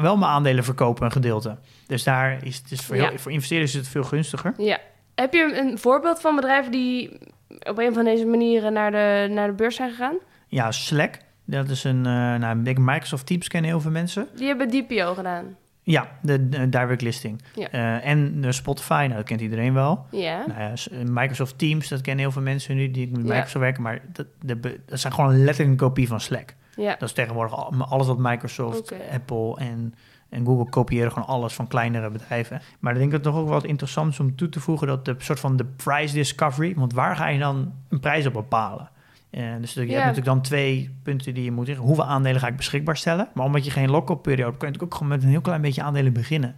wel 0.00 0.16
mijn 0.16 0.30
aandelen 0.32 0.64
verkopen, 0.64 1.04
een 1.04 1.12
gedeelte. 1.12 1.56
Dus 1.86 2.04
daar 2.04 2.44
is 2.44 2.56
het 2.56 2.68
dus 2.68 2.80
voor, 2.84 2.96
Ja. 2.96 3.08
heel- 3.08 3.18
voor 3.18 3.32
investeerders 3.32 3.72
is 3.72 3.78
het 3.78 3.88
veel 3.88 4.04
gunstiger. 4.04 4.54
Ja. 4.56 4.78
Heb 5.14 5.32
je 5.32 5.58
een 5.60 5.78
voorbeeld 5.78 6.20
van 6.20 6.36
bedrijven 6.36 6.72
die 6.72 7.18
op 7.62 7.78
een 7.78 7.94
van 7.94 8.04
deze 8.04 8.24
manieren 8.26 8.72
naar 8.72 8.90
de, 8.90 9.28
naar 9.34 9.46
de 9.46 9.54
beurs 9.54 9.76
zijn 9.76 9.90
gegaan? 9.90 10.14
Ja, 10.48 10.70
Slack. 10.72 11.18
Dat 11.50 11.68
is 11.68 11.84
een... 11.84 12.06
eh 12.06 12.34
nou, 12.34 12.56
Microsoft 12.80 13.26
Teams 13.26 13.48
kennen 13.48 13.70
heel 13.70 13.80
veel 13.80 13.90
mensen. 13.90 14.28
Die 14.36 14.46
hebben 14.46 14.68
DPO 14.68 15.14
gedaan. 15.14 15.44
Ja, 15.82 16.08
de, 16.22 16.48
de 16.48 16.68
direct 16.68 17.02
listing. 17.02 17.42
Ja. 17.54 17.68
Eh, 17.70 18.06
en 18.10 18.40
de 18.40 18.52
Spotify, 18.52 19.04
nou, 19.04 19.14
dat 19.14 19.24
kent 19.24 19.40
iedereen 19.40 19.74
wel. 19.74 20.06
Ja. 20.10 20.44
Nou 20.46 20.60
ja, 20.60 20.72
Microsoft 21.12 21.58
Teams, 21.58 21.88
dat 21.88 22.00
kennen 22.00 22.24
heel 22.24 22.32
veel 22.32 22.42
mensen 22.42 22.76
nu 22.76 22.90
die 22.90 23.08
met 23.10 23.16
Ja. 23.20 23.22
Microsoft 23.34 23.54
werken. 23.58 23.82
Maar 23.82 24.00
dat, 24.12 24.26
de, 24.40 24.80
dat 24.86 25.00
zijn 25.00 25.12
gewoon 25.12 25.36
letterlijk 25.44 25.68
een 25.80 25.86
kopie 25.86 26.08
van 26.08 26.20
Slack. 26.20 26.54
Ja. 26.76 26.90
Dat 26.98 27.08
is 27.08 27.12
tegenwoordig 27.14 27.54
al- 27.56 27.74
alles 27.88 28.06
wat 28.06 28.18
Microsoft. 28.18 28.92
Apple 29.12 29.56
en, 29.58 29.94
en 30.28 30.44
Google 30.44 30.68
kopiëren 30.70 31.12
gewoon 31.12 31.28
alles 31.28 31.52
van 31.54 31.66
kleinere 31.66 32.10
bedrijven. 32.10 32.60
Maar 32.78 32.92
ik 32.92 32.98
denk 32.98 33.10
dat 33.10 33.24
het 33.24 33.32
toch 33.34 33.42
ook 33.42 33.48
wat 33.48 33.64
interessant 33.64 34.12
is 34.12 34.20
om 34.20 34.36
toe 34.36 34.48
te 34.48 34.60
voegen 34.60 34.86
dat 34.86 35.04
de 35.04 35.14
soort 35.18 35.40
van 35.40 35.56
de 35.56 35.64
price 35.64 36.14
discovery, 36.14 36.74
want 36.76 36.92
waar 36.92 37.16
ga 37.16 37.28
je 37.28 37.38
dan 37.38 37.72
een 37.88 38.00
prijs 38.00 38.26
op 38.26 38.32
bepalen? 38.32 38.90
Eh, 39.30 39.42
dus 39.60 39.72
je 39.72 39.80
hebt 39.80 39.90
natuurlijk 39.92 40.24
dan 40.26 40.42
twee 40.42 40.96
punten 41.02 41.34
die 41.34 41.44
je 41.44 41.52
moet 41.52 41.66
zeggen. 41.66 41.84
Hoeveel 41.84 42.04
aandelen 42.06 42.40
ga 42.40 42.46
ik 42.46 42.56
beschikbaar 42.56 42.96
stellen? 42.96 43.28
Maar 43.34 43.44
omdat 43.44 43.64
je 43.64 43.70
geen 43.70 43.90
lock-up 43.90 44.22
periode 44.22 44.44
hebt, 44.48 44.56
kun 44.58 44.66
je 44.66 44.72
natuurlijk 44.72 44.92
ook 44.92 44.98
gewoon 44.98 45.12
met 45.16 45.22
een 45.22 45.30
heel 45.30 45.40
klein 45.40 45.60
beetje 45.60 45.82
aandelen 45.82 46.12
beginnen. 46.12 46.56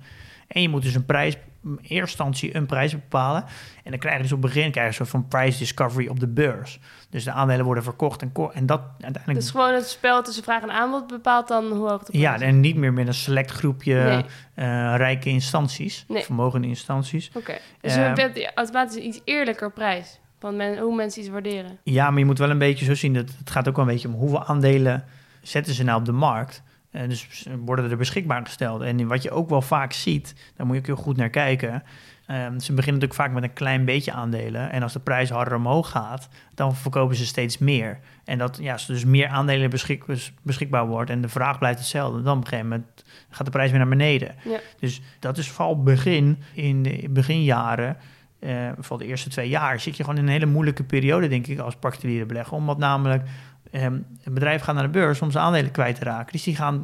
En 0.49 0.63
je 0.63 0.69
moet 0.69 0.83
dus 0.83 0.95
een 0.95 1.07
prijs, 1.07 1.35
in 1.65 1.71
eerste 1.77 1.97
instantie 1.97 2.57
een 2.57 2.67
prijs 2.67 2.93
bepalen. 2.93 3.45
En 3.85 3.91
dan 3.91 3.99
krijg 3.99 4.17
je 4.17 4.23
dus 4.23 4.33
op 4.33 4.43
het 4.43 4.53
begin 4.53 4.71
krijg 4.71 4.75
je 4.85 4.87
een 5.01 5.07
soort 5.07 5.09
van 5.09 5.29
price 5.29 5.59
discovery 5.59 6.09
op 6.09 6.21
de 6.21 6.29
beurs. 6.29 6.79
Dus 7.11 7.25
de 7.25 7.31
aandelen 7.33 7.65
worden 7.65 7.85
verkocht 7.85 8.23
en, 8.23 8.33
en 8.53 8.67
dat 8.67 8.81
uiteindelijk 8.91 9.35
Dus 9.39 9.51
gewoon 9.51 9.75
het 9.75 9.89
spel 9.89 10.23
tussen 10.23 10.43
vraag 10.43 10.63
en 10.63 10.71
aanbod 10.71 11.07
bepaalt 11.07 11.49
dan 11.49 11.65
hoe 11.73 11.89
hoog 11.89 12.03
de 12.03 12.11
prijs 12.11 12.23
ja, 12.25 12.41
en 12.41 12.61
niet 12.61 12.77
meer 12.77 12.93
met 12.93 13.07
een 13.07 13.15
select 13.15 13.51
groepje 13.51 13.95
Nee. 13.95 14.25
eh, 14.55 14.95
rijke 14.97 15.29
instanties, 15.29 16.05
Nee. 16.09 16.23
vermogende 16.25 16.67
instanties. 16.67 17.31
Oké. 17.35 17.59
Dus 17.81 17.97
Eh, 17.97 18.07
je 18.09 18.13
bent 18.13 18.51
automatisch 18.55 18.97
een 18.97 19.07
iets 19.07 19.21
eerlijker 19.25 19.73
prijs 19.73 20.21
men, 20.51 20.79
hoe 20.79 20.95
mensen 20.95 21.21
iets 21.23 21.31
waarderen. 21.31 21.79
Ja, 21.83 22.11
maar 22.11 22.19
je 22.19 22.25
moet 22.25 22.39
wel 22.39 22.51
een 22.51 22.59
beetje 22.59 22.85
zo 22.85 22.95
zien 22.95 23.15
dat 23.15 23.31
het 23.39 23.51
gaat 23.51 23.69
ook 23.69 23.77
wel 23.77 23.85
een 23.85 23.93
beetje 23.93 24.09
om 24.09 24.15
hoeveel 24.15 24.45
aandelen 24.45 25.05
zetten 25.43 25.75
ze 25.75 25.85
nou 25.85 25.99
op 25.99 26.05
de 26.05 26.13
markt. 26.13 26.63
Eh, 26.91 27.09
dus 27.09 27.47
worden 27.65 27.91
er 27.91 27.97
beschikbaar 27.97 28.45
gesteld. 28.45 28.83
En 28.83 29.07
wat 29.07 29.23
je 29.23 29.31
ook 29.31 29.49
wel 29.49 29.63
vaak 29.63 29.93
ziet, 29.93 30.35
daar 30.57 30.67
moet 30.67 30.75
je 30.75 30.81
ook 30.81 30.87
heel 30.87 30.97
goed 31.05 31.17
naar 31.17 31.31
kijken. 31.31 31.83
eh, 32.27 32.37
ze 32.39 32.47
beginnen 32.73 32.77
natuurlijk 33.01 33.15
vaak 33.15 33.33
met 33.33 33.43
een 33.43 33.53
klein 33.53 33.85
beetje 33.85 34.13
aandelen. 34.13 34.71
En 34.73 34.83
als 34.83 34.93
de 34.93 35.01
prijs 35.01 35.31
harder 35.31 35.55
omhoog 35.55 35.91
gaat, 35.91 36.29
dan 36.55 36.75
verkopen 36.77 37.17
ze 37.17 37.27
steeds 37.27 37.59
meer. 37.59 37.99
En 38.25 38.39
dat 38.39 38.59
ja, 38.61 38.73
als 38.73 38.89
er 38.89 38.95
dus 38.95 39.05
meer 39.05 39.29
aandelen 39.29 39.71
beschik- 39.71 40.05
beschikbaar 40.43 40.87
wordt 40.87 41.11
en 41.11 41.21
de 41.21 41.29
vraag 41.29 41.59
blijft 41.59 41.79
hetzelfde, 41.79 42.23
dan 42.23 42.37
op 42.37 42.43
een 42.43 42.49
gegeven 42.49 42.69
moment 42.69 43.05
gaat 43.31 43.45
de 43.47 43.53
prijs 43.53 43.71
weer 43.71 43.79
naar 43.79 43.89
beneden. 43.89 44.35
Ja. 44.45 44.59
Dus 44.79 45.01
dat 45.19 45.39
is 45.39 45.51
vooral 45.51 45.83
begin, 45.83 46.43
in 46.55 46.83
de 46.83 47.07
beginjaren, 47.11 47.97
eh 48.43 48.69
vooral 48.79 48.99
de 48.99 49.07
eerste 49.07 49.29
twee 49.29 49.49
jaar, 49.49 49.81
zit 49.81 49.97
je 49.97 50.05
gewoon 50.05 50.19
in 50.19 50.25
een 50.25 50.33
hele 50.33 50.47
moeilijke 50.47 50.85
periode, 50.85 51.29
denk 51.29 51.47
ik, 51.47 51.59
als 51.59 51.77
particuliere 51.77 52.27
belegger. 52.27 52.57
Omdat 52.57 52.79
namelijk 52.79 53.29
ehm 53.71 53.93
een 54.25 54.35
bedrijf 54.35 54.63
gaat 54.63 54.75
naar 54.75 54.85
de 54.85 54.91
beurs 54.91 55.21
om 55.21 55.31
zijn 55.31 55.45
aandelen 55.45 55.71
kwijt 55.71 55.97
te 55.99 56.05
raken. 56.05 56.33
Dus 56.33 56.43
die 56.43 56.57
gaan 56.57 56.83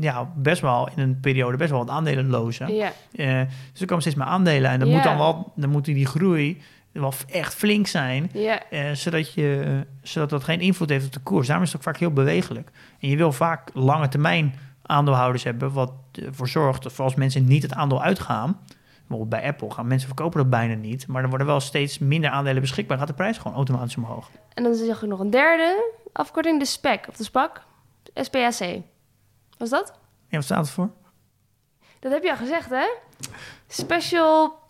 ja, 0.00 0.32
best 0.36 0.60
wel 0.60 0.88
in 0.96 1.02
een 1.02 1.20
periode 1.20 1.56
best 1.56 1.70
wel 1.70 1.78
wat 1.78 1.90
aandelen 1.90 2.28
lozen. 2.28 2.74
Ja. 2.74 2.92
Eh, 3.12 3.40
dus 3.72 3.80
er 3.80 3.86
komen 3.86 4.00
steeds 4.02 4.16
meer 4.16 4.26
aandelen 4.26 4.70
en 4.70 4.78
dan 4.78 4.88
Ja. 4.88 4.94
moet 4.94 5.04
dan 5.04 5.16
wel, 5.18 5.52
dan 5.56 5.70
moet 5.70 5.84
die 5.84 6.06
groei 6.06 6.62
wel 6.92 7.12
echt 7.30 7.54
flink 7.54 7.86
zijn. 7.86 8.30
Ja. 8.32 8.62
Eh, 8.70 8.92
zodat, 8.92 9.34
je, 9.34 9.80
zodat 10.02 10.30
dat 10.30 10.44
geen 10.44 10.60
invloed 10.60 10.88
heeft 10.88 11.06
op 11.06 11.12
de 11.12 11.20
koers. 11.20 11.46
Daarom 11.46 11.64
is 11.64 11.72
het 11.72 11.80
ook 11.80 11.86
vaak 11.86 11.98
heel 11.98 12.12
bewegelijk. 12.12 12.70
En 13.00 13.08
je 13.08 13.16
wil 13.16 13.32
vaak 13.32 13.70
lange 13.72 14.08
termijn 14.08 14.54
aandeelhouders 14.82 15.42
hebben, 15.44 15.72
wat 15.72 15.92
ervoor 16.12 16.48
zorgt 16.48 16.82
dat 16.82 16.92
voor 16.92 17.04
als 17.04 17.14
mensen 17.14 17.44
niet 17.44 17.62
het 17.62 17.74
aandeel 17.74 18.02
uitgaan, 18.02 18.58
bijvoorbeeld 19.08 19.40
bij 19.40 19.50
Apple 19.50 19.70
gaan 19.70 19.86
mensen 19.86 20.06
verkopen 20.08 20.38
dat 20.40 20.50
bijna 20.50 20.74
niet, 20.74 21.06
maar 21.06 21.22
er 21.22 21.28
worden 21.28 21.46
wel 21.46 21.60
steeds 21.60 21.98
minder 21.98 22.30
aandelen 22.30 22.60
beschikbaar, 22.60 22.98
gaat 22.98 23.06
de 23.06 23.12
prijs 23.14 23.38
gewoon 23.38 23.56
automatisch 23.56 23.96
omhoog. 23.96 24.30
En 24.54 24.62
dan 24.62 24.74
zag 24.74 25.02
ik 25.02 25.08
nog 25.08 25.20
een 25.20 25.30
derde 25.30 25.92
afkorting, 26.12 26.58
de 26.58 26.64
SPAC, 26.64 27.06
of 27.08 27.16
de 27.16 27.24
SPAC. 27.24 27.62
SPAC. 28.14 28.80
Was 29.58 29.70
dat? 29.70 29.90
En 30.28 30.36
wat 30.36 30.44
staat 30.44 30.58
het 30.64 30.70
voor? 30.70 30.90
Dat 32.00 32.12
heb 32.12 32.22
je 32.22 32.30
al 32.30 32.36
gezegd, 32.36 32.70
hè? 32.70 32.86
Special... 33.68 34.62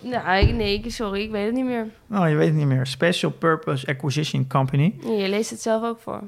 Nou, 0.00 0.38
ik- 0.38 0.54
nee, 0.54 0.90
sorry, 0.90 1.22
ik 1.22 1.30
weet 1.30 1.44
het 1.46 1.54
niet 1.54 1.64
meer. 1.64 1.86
Oh, 2.10 2.28
je 2.28 2.34
weet 2.34 2.46
het 2.46 2.56
niet 2.56 2.66
meer. 2.66 2.86
Special 2.86 3.30
Purpose 3.30 3.86
Acquisition 3.86 4.46
Company. 4.46 4.94
Nee, 5.02 5.16
Je 5.16 5.28
leest 5.28 5.50
het 5.50 5.62
zelf 5.62 5.82
ook 5.84 5.98
voor. 6.00 6.22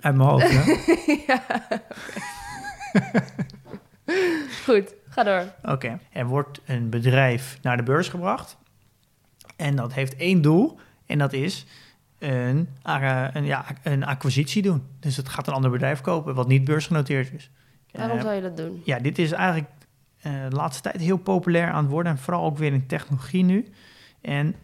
Uit 0.00 0.14
mijn 0.16 0.28
hoofd, 0.28 0.46
hè? 0.50 0.62
Goed, 4.66 4.94
ga 5.10 5.22
door. 5.22 5.44
Oké, 5.72 5.98
er 6.12 6.26
wordt 6.26 6.60
een 6.64 6.88
bedrijf 6.90 7.58
naar 7.62 7.76
de 7.76 7.82
beurs 7.82 8.08
gebracht. 8.08 8.56
En 9.56 9.76
dat 9.76 9.92
heeft 9.92 10.16
één 10.16 10.42
doel. 10.42 10.78
En 11.06 11.18
dat 11.18 11.32
is 11.32 11.66
een, 12.18 12.68
een, 13.32 13.44
ja, 13.44 13.64
een 13.82 14.04
acquisitie 14.04 14.62
doen. 14.62 14.82
Dus 15.00 15.16
het 15.16 15.28
gaat 15.28 15.46
een 15.46 15.54
ander 15.54 15.70
bedrijf 15.70 16.00
kopen 16.00 16.34
wat 16.34 16.48
niet 16.48 16.64
beursgenoteerd 16.64 17.32
is. 17.32 17.50
Waarom 17.92 18.16
Eh, 18.16 18.22
zou 18.22 18.34
je 18.34 18.42
dat 18.42 18.56
doen? 18.56 18.82
ja, 18.84 18.98
dit 18.98 19.18
is 19.18 19.32
eigenlijk 19.32 19.70
eh, 20.20 20.32
de 20.48 20.56
laatste 20.56 20.82
tijd 20.82 21.00
heel 21.00 21.16
populair 21.16 21.70
aan 21.70 21.82
het 21.82 21.92
worden. 21.92 22.12
En 22.12 22.18
vooral 22.18 22.44
ook 22.44 22.58
weer 22.58 22.72
in 22.72 22.86
technologie 22.86 23.44
nu. 23.44 23.72
En 24.20 24.54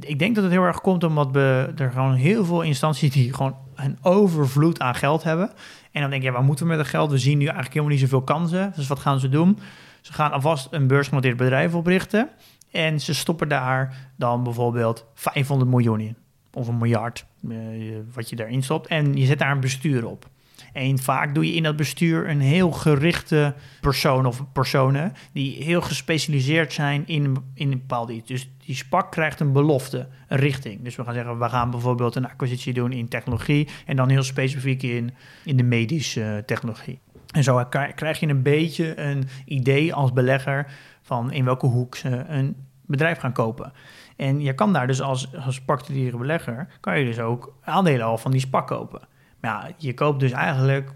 ik 0.00 0.18
denk 0.18 0.34
dat 0.34 0.44
het 0.44 0.52
heel 0.52 0.62
erg 0.62 0.80
komt 0.80 1.04
omdat 1.04 1.30
we, 1.30 1.72
er 1.76 1.90
gewoon 1.90 2.14
heel 2.14 2.44
veel 2.44 2.62
instanties 2.62 3.12
die 3.12 3.34
gewoon 3.34 3.56
een 3.74 3.98
overvloed 4.02 4.80
aan 4.80 4.94
geld 4.94 5.22
hebben. 5.22 5.50
En 5.92 6.00
dan 6.00 6.10
denk 6.10 6.22
je, 6.22 6.28
ja, 6.28 6.34
waar 6.34 6.44
moeten 6.44 6.64
we 6.64 6.70
met 6.70 6.80
dat 6.80 6.88
geld? 6.88 7.10
We 7.10 7.18
zien 7.18 7.38
nu 7.38 7.44
eigenlijk 7.44 7.74
helemaal 7.74 7.94
niet 7.94 8.02
zoveel 8.02 8.22
kansen. 8.22 8.72
Dus 8.76 8.86
wat 8.86 8.98
gaan 8.98 9.20
ze 9.20 9.28
doen? 9.28 9.58
Ze 10.08 10.14
gaan 10.14 10.32
alvast 10.32 10.68
een 10.70 10.86
beursgenoteerd 10.86 11.36
bedrijf 11.36 11.74
oprichten. 11.74 12.28
En 12.70 13.00
ze 13.00 13.14
stoppen 13.14 13.48
daar 13.48 14.10
dan 14.16 14.42
bijvoorbeeld 14.42 15.06
500 15.14 15.70
miljoen 15.70 16.00
in. 16.00 16.16
Of 16.52 16.68
een 16.68 16.78
miljard, 16.78 17.24
eh, 17.48 17.56
wat 18.14 18.28
je 18.28 18.36
daarin 18.36 18.62
stopt. 18.62 18.86
En 18.86 19.16
je 19.16 19.26
zet 19.26 19.38
daar 19.38 19.50
een 19.50 19.60
bestuur 19.60 20.06
op. 20.06 20.28
En 20.72 20.98
vaak 20.98 21.34
doe 21.34 21.46
je 21.46 21.54
in 21.54 21.62
dat 21.62 21.76
bestuur 21.76 22.28
een 22.28 22.40
heel 22.40 22.70
gerichte 22.70 23.54
persoon 23.80 24.26
of 24.26 24.44
personen 24.52 25.12
die 25.32 25.62
heel 25.62 25.80
gespecialiseerd 25.80 26.72
zijn 26.72 27.06
in, 27.06 27.36
in 27.54 27.72
een 27.72 27.78
bepaald 27.78 28.10
iets. 28.10 28.28
Dus 28.28 28.50
die 28.64 28.74
SPAC 28.74 29.10
krijgt 29.10 29.40
een 29.40 29.52
belofte, 29.52 30.08
een 30.28 30.38
richting. 30.38 30.82
Dus 30.82 30.96
we 30.96 31.04
gaan 31.04 31.14
zeggen, 31.14 31.38
we 31.38 31.48
gaan 31.48 31.70
bijvoorbeeld 31.70 32.14
een 32.14 32.26
acquisitie 32.26 32.72
doen 32.72 32.92
in 32.92 33.08
technologie 33.08 33.68
en 33.86 33.96
dan 33.96 34.08
heel 34.08 34.22
specifiek 34.22 34.82
in, 34.82 35.14
in 35.44 35.56
de 35.56 35.62
medische 35.62 36.42
technologie. 36.46 36.98
En 37.38 37.44
zo 37.44 37.64
krijg 37.94 38.20
je 38.20 38.28
een 38.28 38.42
beetje 38.42 39.00
een 39.00 39.28
idee 39.44 39.94
als 39.94 40.12
belegger 40.12 40.66
van 41.02 41.32
in 41.32 41.44
welke 41.44 41.66
hoek 41.66 41.96
ze 41.96 42.24
een 42.28 42.56
bedrijf 42.86 43.18
gaan 43.18 43.32
kopen. 43.32 43.72
En 44.16 44.40
je 44.40 44.54
kan 44.54 44.72
daar 44.72 44.86
dus 44.86 45.02
als, 45.02 45.36
als 45.36 45.60
particuliere 45.60 46.16
belegger, 46.16 46.66
kan 46.80 46.98
je 46.98 47.04
dus 47.04 47.18
ook 47.18 47.54
aandelen 47.62 48.06
al 48.06 48.18
van 48.18 48.30
die 48.30 48.40
SPAC 48.40 48.66
kopen. 48.66 49.00
Maar 49.40 49.50
ja, 49.50 49.74
je 49.76 49.94
koopt 49.94 50.20
dus 50.20 50.30
eigenlijk 50.30 50.90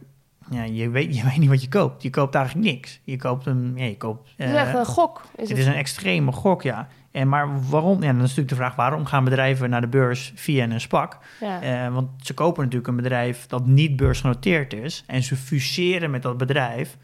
ja, 0.50 0.62
je, 0.62 0.88
weet, 0.90 1.16
je 1.16 1.24
weet 1.28 1.38
niet 1.38 1.48
wat 1.48 1.62
je 1.62 1.68
koopt. 1.68 2.02
Je 2.02 2.10
koopt 2.10 2.34
eigenlijk 2.34 2.66
niks. 2.66 3.00
Je 3.04 3.16
koopt 3.16 3.46
een. 3.46 3.72
Ja, 3.76 3.84
je 3.84 3.96
koopt, 3.96 4.30
het 4.36 4.48
is 4.48 4.54
echt 4.54 4.72
eh, 4.72 4.78
een 4.78 4.86
gok. 4.86 5.20
Is 5.20 5.40
het, 5.40 5.48
het 5.48 5.58
is 5.58 5.66
een 5.66 5.74
extreme 5.74 6.32
gok, 6.32 6.62
ja. 6.62 6.88
En 7.10 7.28
maar 7.28 7.68
waarom? 7.68 8.02
Ja, 8.02 8.06
dan 8.06 8.16
is 8.16 8.20
natuurlijk 8.20 8.48
de 8.48 8.54
vraag: 8.54 8.74
waarom 8.74 9.04
gaan 9.04 9.24
bedrijven 9.24 9.70
naar 9.70 9.80
de 9.80 9.86
beurs 9.86 10.32
via 10.34 10.64
een 10.64 10.80
SPAC? 10.80 11.18
Ja. 11.40 11.86
Uh, 11.86 11.94
want 11.94 12.08
ze 12.22 12.34
kopen 12.34 12.62
natuurlijk 12.62 12.88
een 12.88 12.96
bedrijf 12.96 13.46
dat 13.46 13.66
niet 13.66 13.96
beursgenoteerd 13.96 14.72
is. 14.72 15.04
En 15.06 15.22
ze 15.22 15.36
fuseren 15.36 16.10
met 16.10 16.22
dat 16.22 16.36
bedrijf. 16.36 16.96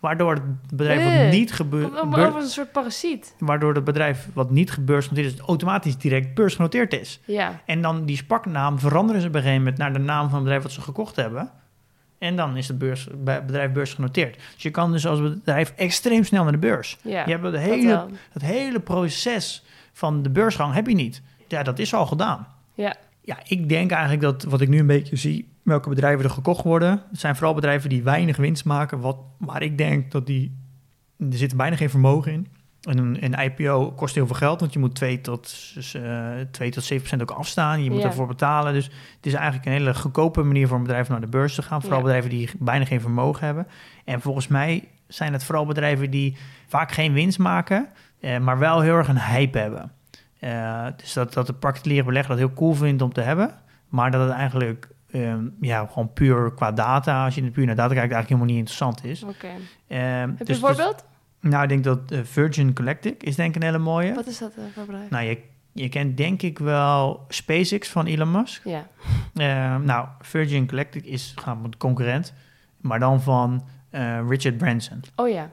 Waardoor 0.00 0.34
het 0.34 0.42
bedrijf 0.74 1.04
wat 1.04 1.12
Eh, 1.12 1.30
niet 1.30 1.52
gebeurt. 1.52 1.92
Een 2.12 2.42
soort 2.42 2.72
parasiet. 2.72 3.34
Waardoor 3.38 3.74
het 3.74 3.84
bedrijf 3.84 4.28
wat 4.32 4.50
niet 4.50 4.70
gebeursgenoteerd 4.70 5.34
is, 5.34 5.40
automatisch 5.40 5.96
direct 5.96 6.34
beursgenoteerd 6.34 6.92
is. 6.92 7.20
Ja. 7.24 7.60
En 7.64 7.82
dan 7.82 8.04
die 8.04 8.16
SPAC-naam 8.16 8.78
veranderen 8.78 9.20
ze 9.20 9.28
op 9.28 9.34
een 9.34 9.40
gegeven 9.40 9.62
moment 9.62 9.78
naar 9.78 9.92
de 9.92 9.98
naam 9.98 10.24
van 10.24 10.34
het 10.34 10.42
bedrijf 10.42 10.62
wat 10.62 10.72
ze 10.72 10.80
gekocht 10.80 11.16
hebben. 11.16 11.50
En 12.20 12.36
dan 12.36 12.56
is 12.56 12.68
het 12.68 12.78
beurs, 12.78 13.08
bedrijf 13.24 13.72
beursgenoteerd. 13.72 14.34
Dus 14.54 14.62
je 14.62 14.70
kan 14.70 14.92
dus 14.92 15.06
als 15.06 15.20
bedrijf 15.20 15.72
extreem 15.76 16.24
snel 16.24 16.42
naar 16.42 16.52
de 16.52 16.58
beurs. 16.58 16.98
Ja, 17.02 17.24
je 17.24 17.30
hebt 17.30 17.44
het 17.44 17.56
hele, 17.56 18.06
het 18.32 18.42
hele 18.42 18.80
proces 18.80 19.64
van 19.92 20.22
de 20.22 20.30
beursgang 20.30 20.74
heb 20.74 20.86
je 20.86 20.94
niet. 20.94 21.22
Ja, 21.48 21.62
dat 21.62 21.78
is 21.78 21.94
al 21.94 22.06
gedaan. 22.06 22.46
Ja. 22.74 22.96
Ja, 23.20 23.38
ik 23.46 23.68
denk 23.68 23.90
eigenlijk 23.90 24.22
dat 24.22 24.42
wat 24.42 24.60
ik 24.60 24.68
nu 24.68 24.78
een 24.78 24.86
beetje 24.86 25.16
zie, 25.16 25.48
welke 25.62 25.88
bedrijven 25.88 26.24
er 26.24 26.30
gekocht 26.30 26.64
worden, 26.64 27.02
het 27.10 27.20
zijn 27.20 27.36
vooral 27.36 27.54
bedrijven 27.54 27.88
die 27.88 28.02
weinig 28.02 28.36
winst 28.36 28.64
maken. 28.64 29.00
Wat, 29.00 29.16
waar 29.38 29.62
ik 29.62 29.78
denk 29.78 30.10
dat 30.10 30.26
die, 30.26 30.56
er 31.18 31.26
zit 31.36 31.56
bijna 31.56 31.76
geen 31.76 31.90
vermogen 31.90 32.32
in. 32.32 32.46
En 32.80 32.98
een, 32.98 33.24
een 33.24 33.40
IPO 33.44 33.90
kost 33.92 34.14
heel 34.14 34.26
veel 34.26 34.36
geld, 34.36 34.60
want 34.60 34.72
je 34.72 34.78
moet 34.78 34.94
2 34.94 35.20
tot, 35.20 35.70
dus, 35.74 35.94
eh 35.94 36.28
2 36.50 36.70
tot 36.70 36.84
7 36.84 36.98
procent 37.06 37.30
ook 37.30 37.38
afstaan. 37.38 37.82
Je 37.82 37.90
moet 37.90 38.00
Ja. 38.00 38.06
ervoor 38.06 38.26
betalen. 38.26 38.72
Dus 38.72 38.84
het 39.16 39.26
is 39.26 39.32
eigenlijk 39.34 39.66
een 39.66 39.72
hele 39.72 39.94
goedkope 39.94 40.42
manier 40.42 40.68
voor 40.68 40.76
een 40.76 40.82
bedrijf 40.82 41.08
naar 41.08 41.20
de 41.20 41.26
beurs 41.26 41.54
te 41.54 41.62
gaan. 41.62 41.80
Vooral 41.80 41.98
Ja. 41.98 42.04
bedrijven 42.04 42.30
die 42.30 42.50
bijna 42.58 42.84
geen 42.84 43.00
vermogen 43.00 43.44
hebben. 43.46 43.66
En 44.04 44.20
volgens 44.20 44.48
mij 44.48 44.88
zijn 45.08 45.32
het 45.32 45.44
vooral 45.44 45.66
bedrijven 45.66 46.10
die 46.10 46.36
vaak 46.68 46.92
geen 46.92 47.12
winst 47.12 47.38
maken, 47.38 47.88
eh, 48.20 48.38
maar 48.38 48.58
wel 48.58 48.80
heel 48.80 48.94
erg 48.96 49.08
een 49.08 49.20
hype 49.20 49.58
hebben. 49.58 49.92
Eh, 50.38 50.86
dus 50.96 51.12
dat, 51.12 51.32
dat 51.32 51.46
de 51.46 51.52
particuliere 51.52 52.04
belegger 52.04 52.30
dat 52.30 52.38
heel 52.38 52.52
cool 52.56 52.74
vindt 52.74 53.02
om 53.02 53.12
te 53.12 53.20
hebben, 53.20 53.54
maar 53.88 54.10
dat 54.10 54.20
het 54.28 54.30
eigenlijk 54.38 54.88
ehm, 55.10 55.44
ja, 55.60 55.86
gewoon 55.86 56.12
puur 56.12 56.52
qua 56.52 56.72
data, 56.72 57.24
als 57.24 57.34
je 57.34 57.42
het 57.42 57.52
puur 57.52 57.66
naar 57.66 57.74
data 57.74 57.94
kijkt, 57.94 58.12
eigenlijk 58.12 58.28
helemaal 58.28 58.48
niet 58.48 58.58
interessant 58.58 59.04
is. 59.04 59.22
Oké. 59.22 59.46
Ehm, 59.88 60.00
Heb 60.28 60.38
je 60.38 60.44
dus- 60.44 60.56
een 60.56 60.66
voorbeeld? 60.66 60.98
dus- 60.98 61.04
nou, 61.40 61.62
ik 61.62 61.68
denk 61.68 61.84
dat 61.84 62.10
eh, 62.10 62.20
Virgin 62.22 62.70
Galactic 62.74 63.22
is 63.22 63.36
denk 63.36 63.48
ik 63.48 63.62
een 63.62 63.66
hele 63.66 63.78
mooie. 63.78 64.14
Wat 64.14 64.26
is 64.26 64.38
dat 64.38 64.52
eh, 64.56 64.64
voor 64.74 64.84
bedrijf? 64.84 65.10
Nou, 65.10 65.24
je, 65.24 65.38
je 65.72 65.88
kent 65.88 66.16
denk 66.16 66.42
ik 66.42 66.58
wel 66.58 67.24
SpaceX 67.28 67.88
van 67.88 68.06
Elon 68.06 68.30
Musk. 68.30 68.64
Ja. 68.64 68.86
Ehm, 69.34 69.84
nou, 69.84 70.08
Virgin 70.20 70.68
Galactic 70.68 71.04
is 71.04 71.32
gaan 71.36 71.62
met 71.62 71.76
concurrent, 71.76 72.32
maar 72.76 72.98
dan 72.98 73.22
van 73.22 73.66
eh, 73.90 74.28
Richard 74.28 74.56
Branson. 74.56 75.02
Oh 75.16 75.28
ja. 75.28 75.50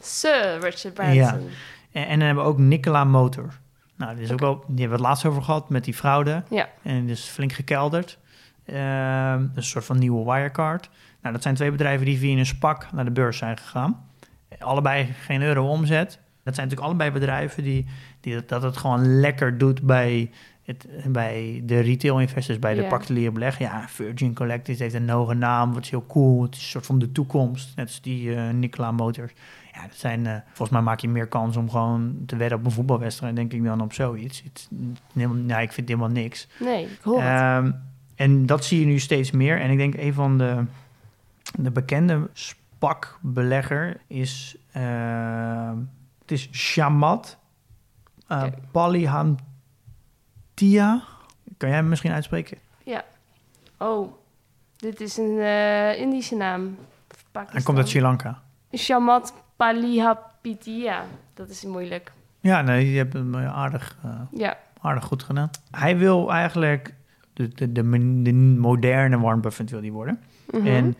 Sir 0.00 0.58
Richard 0.60 0.94
Branson. 0.94 1.48
En, 1.92 2.06
en 2.06 2.18
dan 2.18 2.26
hebben 2.26 2.44
we 2.44 2.50
ook 2.50 2.58
Nikola 2.58 3.04
Motor. 3.04 3.60
Nou, 3.96 4.14
dit 4.14 4.24
is 4.24 4.32
ook 4.32 4.40
wel, 4.40 4.54
die 4.54 4.64
hebben 4.66 4.86
we 4.86 4.92
het 4.92 5.00
laatst 5.00 5.24
over 5.24 5.42
gehad 5.42 5.68
met 5.70 5.84
die 5.84 5.94
fraude. 5.94 6.42
Ja. 6.50 6.68
En 6.82 7.06
dus 7.06 7.24
flink 7.24 7.52
gekelderd. 7.52 8.18
Ehm, 8.64 9.46
een 9.54 9.62
soort 9.62 9.84
van 9.84 9.98
nieuwe 9.98 10.32
Wirecard. 10.32 10.90
Nou, 11.20 11.34
dat 11.34 11.42
zijn 11.42 11.54
twee 11.54 11.70
bedrijven 11.70 12.06
die 12.06 12.18
via 12.18 12.38
een 12.38 12.46
SPAC 12.46 12.92
naar 12.92 13.04
de 13.04 13.10
beurs 13.10 13.36
zijn 13.36 13.58
gegaan. 13.58 14.11
Allebei 14.58 15.04
geen 15.20 15.42
euro 15.42 15.68
omzet. 15.68 16.18
Dat 16.44 16.54
zijn 16.54 16.68
natuurlijk 16.68 16.80
allebei 16.94 17.10
bedrijven 17.10 17.62
die, 17.62 17.86
die 18.20 18.34
dat, 18.34 18.48
dat 18.48 18.62
het 18.62 18.76
gewoon 18.76 19.20
lekker 19.20 19.58
doet 19.58 19.82
bij, 19.82 20.30
het, 20.64 20.86
bij 21.06 21.62
de 21.64 21.80
retail 21.80 22.20
investors, 22.20 22.58
bij 22.58 22.74
de 22.74 22.82
Ja. 22.82 22.88
particuliere 22.88 23.32
belegger. 23.32 23.62
Ja, 23.66 23.84
Virgin 23.88 24.36
Galactic 24.36 24.78
heeft 24.78 24.94
een 24.94 25.08
hoge 25.10 25.34
naam, 25.34 25.72
wat 25.72 25.82
is 25.84 25.90
heel 25.90 26.06
cool. 26.06 26.42
Het 26.42 26.54
is 26.54 26.60
een 26.62 26.68
soort 26.68 26.86
van 26.86 26.98
de 26.98 27.12
toekomst, 27.12 27.76
net 27.76 27.86
als 27.86 28.00
die 28.00 28.34
eh 28.34 28.48
Nikola 28.50 28.90
Motors. 28.92 29.32
Ja, 29.74 29.82
dat 29.82 29.96
zijn, 29.96 30.26
eh, 30.26 30.34
volgens 30.46 30.70
mij 30.70 30.80
maak 30.80 31.00
je 31.00 31.08
meer 31.08 31.26
kans 31.26 31.56
om 31.56 31.70
gewoon 31.70 32.16
te 32.26 32.36
wedden 32.36 32.58
op 32.58 32.64
een 32.64 32.70
voetbalwedstrijd, 32.70 33.36
denk 33.36 33.52
ik, 33.52 33.64
dan 33.64 33.80
op 33.80 33.92
zoiets. 33.92 34.42
Het, 34.42 34.68
helemaal, 35.14 35.36
nou, 35.36 35.62
ik 35.62 35.72
vind 35.72 35.88
helemaal 35.88 36.08
niks. 36.10 36.48
Nee, 36.60 36.82
ik 36.84 36.98
hoor. 37.02 37.20
Ehm, 37.20 37.70
en 38.14 38.46
dat 38.46 38.64
zie 38.64 38.80
je 38.80 38.86
nu 38.86 38.98
steeds 38.98 39.30
meer. 39.30 39.60
En 39.60 39.70
ik 39.70 39.76
denk 39.78 39.94
een 39.96 40.14
van 40.14 40.38
de, 40.38 40.64
de 41.58 41.70
bekende 41.70 42.28
SPAC-belegger 42.82 44.00
is, 44.06 44.56
ehm, 44.72 45.76
het 46.20 46.30
is 46.30 46.48
Shamat 46.52 47.38
uh. 48.28 48.44
Palihantia. 48.70 49.42
Kan 51.56 51.68
jij 51.68 51.78
hem 51.78 51.88
misschien 51.88 52.12
uitspreken? 52.12 52.58
Oh, 53.78 54.12
dit 54.76 55.00
is 55.00 55.16
een 55.16 55.38
eh, 55.38 56.00
Indische 56.00 56.36
naam. 56.36 56.76
Hij 57.32 57.62
komt 57.62 57.78
uit 57.78 57.88
Sri 57.88 58.00
Lanka. 58.00 58.42
Shamat 58.76 59.34
Palihapitia. 59.56 61.04
Dat 61.34 61.48
is 61.48 61.64
moeilijk. 61.64 62.12
Ja, 62.40 62.62
nee, 62.62 62.90
je 62.90 62.96
hebt 62.96 63.12
hem 63.12 63.34
eh, 63.34 63.54
aardig, 63.54 63.98
eh, 64.04 64.10
Ja. 64.32 64.58
aardig 64.80 65.04
goed 65.04 65.22
gedaan. 65.22 65.50
Hij 65.70 65.96
wil 65.98 66.32
eigenlijk 66.32 66.94
de, 67.32 67.48
de, 67.48 67.72
de, 67.72 68.22
de 68.22 68.32
moderne 68.32 69.18
Warren 69.18 69.40
Buffett 69.40 69.70
wil 69.70 69.80
die 69.80 69.92
worden. 69.92 70.20
Mhm. 70.50 70.66
En 70.66 70.86
eh, 70.86 70.94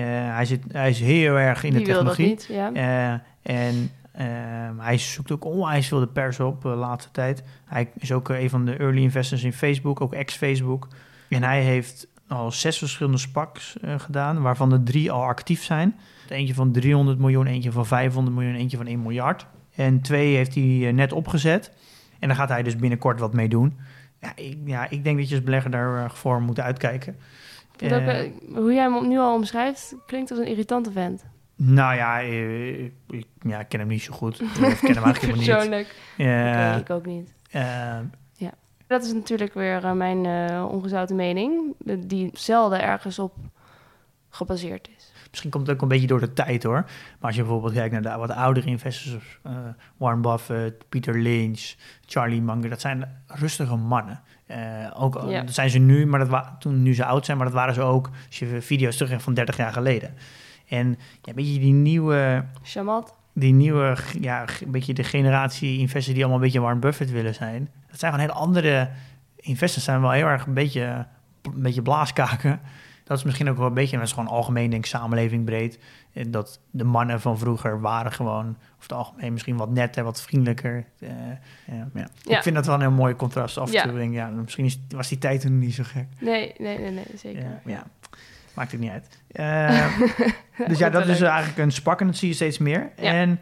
hij, 0.00 0.44
zit, 0.44 0.62
hij 0.72 0.90
is 0.90 1.00
heel 1.00 1.34
erg 1.34 1.64
in 1.64 1.70
Die 1.70 1.84
de 1.84 1.92
wil 1.92 2.04
dat 2.04 2.16
technologie. 2.16 2.26
niet, 2.26 2.72
ja. 2.74 3.20
Eh, 3.42 3.62
en 3.62 3.90
ehm, 4.12 4.78
hij 4.78 4.98
zoekt 4.98 5.32
ook 5.32 5.44
onwijs 5.44 5.88
veel 5.88 6.00
de 6.00 6.06
pers 6.06 6.40
op 6.40 6.62
de 6.62 6.68
laatste 6.68 7.10
tijd. 7.10 7.42
Hij 7.64 7.90
is 7.98 8.12
ook 8.12 8.30
eh, 8.30 8.42
een 8.42 8.50
van 8.50 8.64
de 8.64 8.76
early 8.76 9.02
investors 9.02 9.44
in 9.44 9.52
Facebook, 9.52 10.00
ook 10.00 10.12
ex-Facebook. 10.12 10.88
En 11.28 11.42
hij 11.42 11.62
heeft 11.62 12.06
al 12.28 12.52
zes 12.52 12.78
verschillende 12.78 13.18
SPACs 13.18 13.80
eh, 13.80 13.94
gedaan, 13.98 14.42
waarvan 14.42 14.72
er 14.72 14.82
drie 14.82 15.12
al 15.12 15.24
actief 15.24 15.62
zijn. 15.64 15.96
Eentje 16.28 16.54
van 16.54 16.72
300 16.72 17.18
miljoen, 17.18 17.46
eentje 17.46 17.72
van 17.72 17.86
500 17.86 18.36
miljoen, 18.36 18.54
eentje 18.54 18.76
van 18.76 18.86
1 18.86 19.02
miljard. 19.02 19.46
En 19.74 20.00
twee 20.00 20.36
heeft 20.36 20.54
hij 20.54 20.86
eh, 20.86 20.92
net 20.92 21.12
opgezet. 21.12 21.72
En 22.18 22.28
daar 22.28 22.36
gaat 22.36 22.48
hij 22.48 22.62
dus 22.62 22.76
binnenkort 22.76 23.20
wat 23.20 23.32
mee 23.32 23.48
doen. 23.48 23.78
Ja, 24.20 24.32
ik, 24.36 24.58
ja, 24.64 24.90
ik 24.90 25.04
denk 25.04 25.18
dat 25.18 25.28
je 25.28 25.34
als 25.34 25.44
belegger 25.44 25.70
daarvoor 25.70 26.42
moet 26.42 26.60
uitkijken. 26.60 27.16
Ook, 27.74 27.90
Eh, 27.90 28.20
eh, 28.24 28.30
hoe 28.54 28.72
jij 28.72 28.82
hem 28.82 29.08
nu 29.08 29.18
al 29.18 29.34
omschrijft, 29.34 29.94
klinkt 30.06 30.30
als 30.30 30.38
een 30.40 30.46
irritante 30.46 30.92
vent. 30.92 31.24
Nou 31.56 31.94
ja, 31.96 32.20
eh, 32.20 32.84
ik, 32.84 33.26
ja, 33.40 33.60
ik 33.60 33.68
ken 33.68 33.78
hem 33.80 33.88
niet 33.88 34.02
zo 34.02 34.12
goed. 34.12 34.40
Ik 34.42 34.48
ken 34.80 34.94
hem 34.94 35.04
eigenlijk 35.04 35.18
helemaal 35.20 35.36
niet. 35.36 35.46
Persoonlijk. 35.50 35.96
Oké, 36.18 36.76
ik 36.80 36.90
ook 36.90 37.06
niet. 37.06 37.34
eh, 37.50 37.98
Dat 38.86 39.04
is 39.04 39.12
natuurlijk 39.12 39.54
weer 39.54 39.96
mijn 39.96 40.26
ongezouten 40.64 41.16
mening, 41.16 41.74
die 42.06 42.30
zelden 42.32 42.82
ergens 42.82 43.18
op 43.18 43.34
gebaseerd 44.28 44.88
is. 44.96 45.12
misschien 45.30 45.50
komt 45.50 45.66
het 45.66 45.76
ook 45.76 45.82
een 45.82 45.88
beetje 45.88 46.06
door 46.06 46.20
de 46.20 46.32
tijd 46.32 46.62
hoor. 46.62 46.82
Maar 46.82 46.86
als 47.20 47.34
je 47.34 47.40
bijvoorbeeld 47.42 47.72
kijkt 47.72 47.92
naar 47.92 48.02
de 48.02 48.18
wat 48.18 48.30
oudere 48.30 48.66
investors, 48.66 49.38
Warren 49.96 50.20
Buffett, 50.22 50.88
Peter 50.88 51.18
Lynch, 51.18 51.74
Charlie 52.06 52.42
Munger, 52.42 52.68
dat 52.70 52.80
zijn 52.80 53.22
rustige 53.26 53.76
mannen. 53.76 54.22
Eh, 54.46 54.58
ook, 54.94 55.24
Ja. 55.28 55.42
Dat 55.42 55.54
zijn 55.54 55.70
ze 55.70 55.78
nu, 55.78 56.06
maar 56.06 56.28
dat 56.28 56.44
toen 56.58 56.82
nu 56.82 56.94
ze 56.94 57.04
oud 57.04 57.24
zijn, 57.24 57.36
maar 57.36 57.46
dat 57.46 57.54
waren 57.54 57.74
ze 57.74 57.82
ook 57.82 58.10
als 58.26 58.38
je 58.38 58.62
video's 58.62 58.94
terug 58.94 59.10
hebt 59.10 59.22
van 59.22 59.34
30 59.34 59.56
jaar 59.56 59.72
geleden. 59.72 60.14
En 60.68 60.98
ja, 61.22 61.34
weet 61.34 61.54
je, 61.54 61.60
die 61.60 61.72
nieuwe, 61.72 62.44
Shamat. 62.64 63.14
die 63.32 63.52
nieuwe, 63.52 63.96
ja, 64.20 64.44
een 64.64 64.70
beetje 64.70 64.94
de 64.94 65.04
generatie 65.04 65.78
investors 65.78 66.06
die 66.06 66.16
allemaal 66.16 66.36
een 66.36 66.44
beetje 66.44 66.60
Warren 66.60 66.80
Buffett 66.80 67.10
willen 67.10 67.34
zijn. 67.34 67.68
Dat 67.90 67.98
zijn 67.98 68.12
gewoon 68.12 68.28
hele 68.28 68.40
andere 68.40 68.88
investors, 69.36 69.84
zijn 69.84 70.00
wel 70.00 70.10
heel 70.10 70.26
erg 70.26 70.46
een 70.46 70.54
beetje, 70.54 71.06
een 71.42 71.62
beetje 71.62 71.82
blaaskaken. 71.82 72.60
dat 73.04 73.18
is 73.18 73.24
misschien 73.24 73.48
ook 73.48 73.56
wel 73.56 73.66
een 73.66 73.74
beetje, 73.74 73.96
dat 73.96 74.06
is 74.06 74.12
gewoon 74.12 74.28
algemeen 74.28 74.70
denk 74.70 74.84
ik 74.84 74.90
samenleving 74.90 75.44
breed. 75.44 75.78
Dat 76.28 76.60
de 76.70 76.84
mannen 76.84 77.20
van 77.20 77.38
vroeger 77.38 77.80
waren 77.80 78.12
gewoon, 78.12 78.46
over 78.48 78.82
het 78.82 78.92
algemeen 78.92 79.32
misschien 79.32 79.56
wat 79.56 79.70
netter, 79.70 80.04
wat 80.04 80.22
vriendelijker. 80.22 80.84
Eh, 80.98 81.08
ja, 81.66 81.88
ja. 81.94 82.08
Ja. 82.22 82.36
Ik 82.36 82.42
vind 82.42 82.54
dat 82.54 82.66
wel 82.66 82.74
een 82.74 82.80
heel 82.80 82.90
mooi 82.90 83.16
contrast 83.16 83.58
af 83.58 83.66
en 83.66 83.72
Ja. 83.72 83.82
toe. 83.82 83.92
Denk, 83.92 84.10
ik, 84.10 84.16
ja, 84.16 84.28
misschien 84.28 84.64
is, 84.64 84.80
was 84.88 85.08
die 85.08 85.18
tijd 85.18 85.40
toen 85.40 85.58
niet 85.58 85.74
zo 85.74 85.82
gek. 85.86 86.06
Nee, 86.18 86.54
nee, 86.58 86.78
nee, 86.78 86.90
nee, 86.90 87.04
zeker. 87.14 87.42
Ja, 87.42 87.60
ja. 87.64 87.82
maakt 88.54 88.70
het 88.72 88.80
niet 88.80 88.90
uit. 88.90 89.22
Eh, 89.30 89.98
dus 90.68 90.78
ja, 90.78 90.90
dat 90.90 91.06
is 91.06 91.20
eigenlijk 91.20 91.58
een 91.58 91.72
spak 91.72 92.00
en 92.00 92.06
dat 92.06 92.16
zie 92.16 92.28
je 92.28 92.34
steeds 92.34 92.58
meer. 92.58 92.90
Ja. 92.96 93.12
En, 93.12 93.40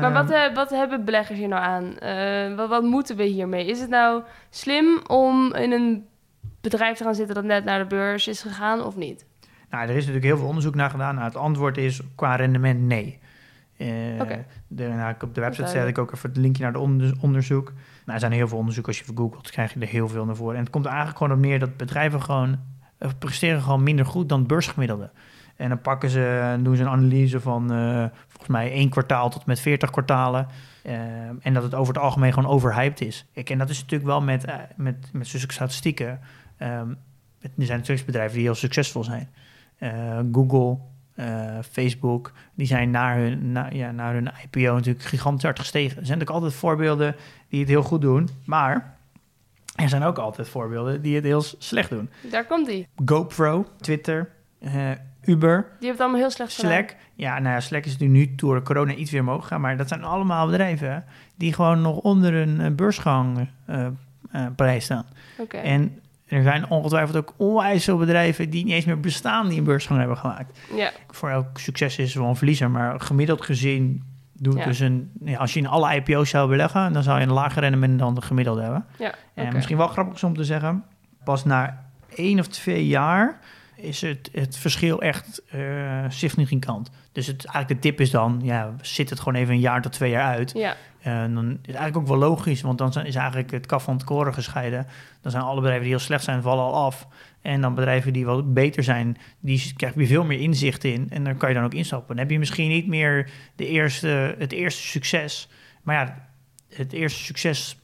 Maar 0.00 0.12
wat, 0.12 0.30
eh, 0.30 0.54
wat 0.54 0.70
hebben 0.70 1.04
beleggers 1.04 1.38
hier 1.38 1.48
nou 1.48 1.62
aan? 1.62 2.56
Wat, 2.56 2.68
wat 2.68 2.82
moeten 2.82 3.16
we 3.16 3.24
hiermee? 3.24 3.66
Is 3.66 3.80
het 3.80 3.90
nou 3.90 4.22
slim 4.50 5.00
om 5.06 5.54
in 5.54 5.72
een 5.72 6.06
bedrijf 6.60 6.96
te 6.96 7.04
gaan 7.04 7.14
zitten 7.14 7.34
dat 7.34 7.44
net 7.44 7.64
naar 7.64 7.78
de 7.78 7.86
beurs 7.86 8.28
is 8.28 8.42
gegaan 8.42 8.84
of 8.84 8.96
niet? 8.96 9.24
Nou, 9.70 9.82
er 9.82 9.90
is 9.90 9.96
natuurlijk 9.96 10.24
heel 10.24 10.36
veel 10.36 10.46
onderzoek 10.46 10.74
naar 10.74 10.90
gedaan. 10.90 11.14
Nou, 11.14 11.26
het 11.26 11.36
antwoord 11.36 11.76
is 11.76 12.00
qua 12.14 12.36
rendement 12.36 12.80
nee. 12.80 13.18
Eh, 13.76 13.88
Oké. 14.20 14.44
de, 14.66 14.88
nou, 14.88 15.14
op 15.24 15.34
de 15.34 15.40
website 15.40 15.68
zet 15.68 15.88
ik 15.88 15.98
ook 15.98 16.12
even 16.12 16.28
het 16.28 16.38
linkje 16.38 16.62
naar 16.62 16.72
het 16.72 16.80
onder- 16.80 17.14
onderzoek. 17.20 17.66
Nou, 17.66 18.12
er 18.12 18.18
zijn 18.20 18.32
heel 18.32 18.48
veel 18.48 18.58
onderzoek. 18.58 18.86
Als 18.86 18.98
je 18.98 19.04
vergoogelt, 19.04 19.50
krijg 19.50 19.74
je 19.74 19.80
er 19.80 19.86
heel 19.86 20.08
veel 20.08 20.24
naar 20.24 20.36
voren. 20.36 20.54
En 20.54 20.60
het 20.62 20.70
komt 20.70 20.84
er 20.84 20.90
eigenlijk 20.90 21.20
gewoon 21.22 21.36
op 21.38 21.44
neer 21.44 21.58
dat 21.58 21.76
bedrijven 21.76 22.22
gewoon 22.22 22.58
eh, 22.98 23.10
presteren 23.18 23.62
gewoon 23.62 23.82
minder 23.82 24.06
goed 24.06 24.28
dan 24.28 24.38
het 24.38 24.48
beursgemiddelde. 24.48 25.10
En 25.56 25.68
dan 25.68 25.80
pakken 25.80 26.10
ze, 26.10 26.56
doen 26.62 26.76
ze 26.76 26.82
een 26.82 26.88
analyse 26.88 27.40
van 27.40 27.72
eh, 27.72 28.04
volgens 28.26 28.48
mij 28.48 28.72
één 28.72 28.88
kwartaal 28.88 29.30
tot 29.30 29.46
met 29.46 29.60
40 29.60 29.90
kwartalen. 29.90 30.46
En 31.40 31.54
dat 31.54 31.62
het 31.62 31.74
over 31.74 31.94
het 31.94 32.02
algemeen 32.02 32.32
gewoon 32.32 32.50
overhyped 32.50 33.00
is. 33.00 33.26
Ik, 33.32 33.50
en 33.50 33.58
dat 33.58 33.70
is 33.70 33.80
natuurlijk 33.80 34.10
wel 34.10 34.20
met, 34.20 34.44
met, 34.76 35.10
met 35.12 35.26
zulke 35.26 35.52
statistieken. 35.52 36.20
Ehm, 36.56 36.88
er 37.40 37.50
zijn 37.56 37.78
natuurlijk 37.78 38.06
bedrijven 38.06 38.34
die 38.36 38.44
heel 38.44 38.54
succesvol 38.54 39.04
zijn. 39.04 39.28
Eh, 39.80 40.18
Google, 40.32 40.76
eh, 41.14 41.58
Facebook, 41.70 42.32
die 42.54 42.66
zijn 42.66 42.90
naar 42.90 43.16
hun, 43.16 43.52
na, 43.52 43.68
ja, 43.72 43.90
naar 43.90 44.12
hun 44.12 44.30
IPO 44.44 44.74
natuurlijk 44.74 45.04
gigantisch 45.04 45.42
hard 45.42 45.58
gestegen. 45.58 45.98
Er 45.98 46.06
zijn 46.06 46.18
natuurlijk 46.18 46.30
altijd 46.30 46.54
voorbeelden 46.60 47.16
die 47.48 47.60
het 47.60 47.68
heel 47.68 47.82
goed 47.82 48.00
doen, 48.00 48.28
maar 48.44 48.98
er 49.74 49.88
zijn 49.88 50.02
ook 50.02 50.18
altijd 50.18 50.48
voorbeelden 50.48 51.02
die 51.02 51.14
het 51.14 51.24
heel 51.24 51.42
slecht 51.58 51.90
doen. 51.90 52.10
Daar 52.30 52.46
komt 52.46 52.66
die. 52.66 52.88
GoPro, 53.04 53.66
Twitter, 53.80 54.28
eh, 54.58 54.90
Uber, 55.24 55.56
Die 55.62 55.70
heeft 55.78 55.92
het 55.92 56.00
allemaal 56.00 56.20
heel 56.20 56.30
slecht 56.30 56.54
gedaan. 56.54 56.70
Slack. 56.70 56.96
Ja, 57.14 57.38
nou 57.38 57.54
ja, 57.54 57.60
Slack 57.60 57.84
is 57.84 57.96
nu, 57.96 58.06
nu 58.06 58.34
door 58.34 58.62
corona 58.62 58.94
iets 58.94 59.10
weer 59.10 59.20
omhoog 59.20 59.42
gegaan, 59.42 59.60
maar 59.60 59.76
dat 59.76 59.88
zijn 59.88 60.04
allemaal 60.04 60.46
bedrijven 60.46 61.04
die 61.36 61.52
gewoon 61.52 61.80
nog 61.80 61.96
onder 61.96 62.34
een 62.34 62.76
beursgang 62.76 63.48
eh, 63.66 63.86
prijs 64.56 64.84
staan. 64.84 65.06
Oké. 65.38 65.56
En 65.56 66.00
er 66.30 66.42
zijn 66.42 66.68
ongetwijfeld 66.70 67.16
ook 67.16 67.34
onwijs 67.36 67.84
veel 67.84 67.96
bedrijven 67.96 68.50
die 68.50 68.64
niet 68.64 68.72
eens 68.74 68.84
meer 68.84 69.00
bestaan 69.00 69.48
die 69.48 69.58
een 69.58 69.64
beursgang 69.64 69.98
hebben 69.98 70.16
gemaakt. 70.16 70.58
Ja, 70.74 70.90
Voor 71.10 71.30
elk 71.30 71.58
succes 71.58 71.98
is 71.98 72.14
er 72.14 72.20
wel 72.20 72.28
een 72.28 72.36
verliezer, 72.36 72.70
maar 72.70 73.00
gemiddeld 73.00 73.42
gezien 73.44 74.02
doe 74.32 74.56
Ja. 74.58 74.64
dus 74.64 74.78
een, 74.80 75.10
ja, 75.24 75.38
als 75.38 75.52
je 75.52 75.60
in 75.60 75.66
alle 75.66 75.94
IPO's 75.94 76.30
zou 76.30 76.48
beleggen, 76.48 76.92
dan 76.92 77.02
zou 77.02 77.18
je 77.20 77.26
een 77.26 77.32
lager 77.32 77.60
rendement 77.62 77.98
dan 77.98 78.14
de 78.14 78.22
gemiddelde 78.22 78.62
hebben. 78.62 78.84
ja. 78.98 79.14
En 79.34 79.52
misschien 79.54 79.76
wel 79.76 79.88
grappig 79.88 80.24
om 80.24 80.36
te 80.36 80.44
zeggen, 80.44 80.84
pas 81.24 81.44
na 81.44 81.84
één 82.14 82.38
of 82.38 82.46
twee 82.46 82.86
jaar 82.86 83.38
is 83.82 84.00
het, 84.00 84.30
het 84.32 84.56
verschil 84.56 85.00
echt 85.02 85.42
eh 85.50 86.04
significant. 86.08 86.90
Dus 87.12 87.26
het, 87.26 87.44
eigenlijk 87.44 87.82
de 87.82 87.88
tip 87.88 88.00
is 88.00 88.10
dan, 88.10 88.40
ja, 88.42 88.74
zit 88.80 89.10
het 89.10 89.18
gewoon 89.18 89.34
even 89.34 89.54
een 89.54 89.60
jaar 89.60 89.82
tot 89.82 89.92
twee 89.92 90.10
jaar 90.10 90.34
uit. 90.34 90.52
Ja, 90.54 90.76
En 91.00 91.34
dan 91.34 91.44
is 91.50 91.52
het 91.66 91.74
eigenlijk 91.76 91.96
ook 91.96 92.06
wel 92.18 92.28
logisch, 92.28 92.60
want 92.60 92.78
dan 92.78 92.92
zijn- 92.92 93.06
is 93.06 93.14
eigenlijk 93.14 93.50
het 93.50 93.66
kaf 93.66 93.82
van 93.84 93.94
het 93.94 94.04
koren 94.04 94.34
gescheiden. 94.34 94.86
Dan 95.20 95.30
zijn 95.30 95.42
alle 95.44 95.56
bedrijven 95.60 95.82
die 95.84 95.92
heel 95.94 96.02
slecht 96.04 96.24
zijn, 96.24 96.42
vallen 96.42 96.64
al 96.64 96.74
af. 96.74 97.06
En 97.42 97.60
dan 97.60 97.74
bedrijven 97.74 98.12
die 98.12 98.24
wat 98.24 98.54
beter 98.54 98.82
zijn, 98.82 99.16
die 99.40 99.72
krijgen 99.76 99.98
weer 99.98 100.06
veel 100.08 100.24
meer 100.24 100.40
inzicht 100.40 100.84
in. 100.84 101.06
En 101.10 101.24
daar 101.24 101.34
kan 101.34 101.48
je 101.48 101.54
dan 101.54 101.64
ook 101.64 101.74
instappen. 101.74 102.08
Dan 102.08 102.18
heb 102.24 102.30
je 102.30 102.38
misschien 102.38 102.68
niet 102.68 102.86
meer 102.86 103.30
de 103.56 103.66
eerste, 103.66 104.34
het 104.38 104.52
eerste 104.52 104.82
succes. 104.82 105.48
Maar 105.82 105.94
ja, 105.94 106.28
het 106.76 106.92
eerste 106.92 107.22
succes 107.22 107.78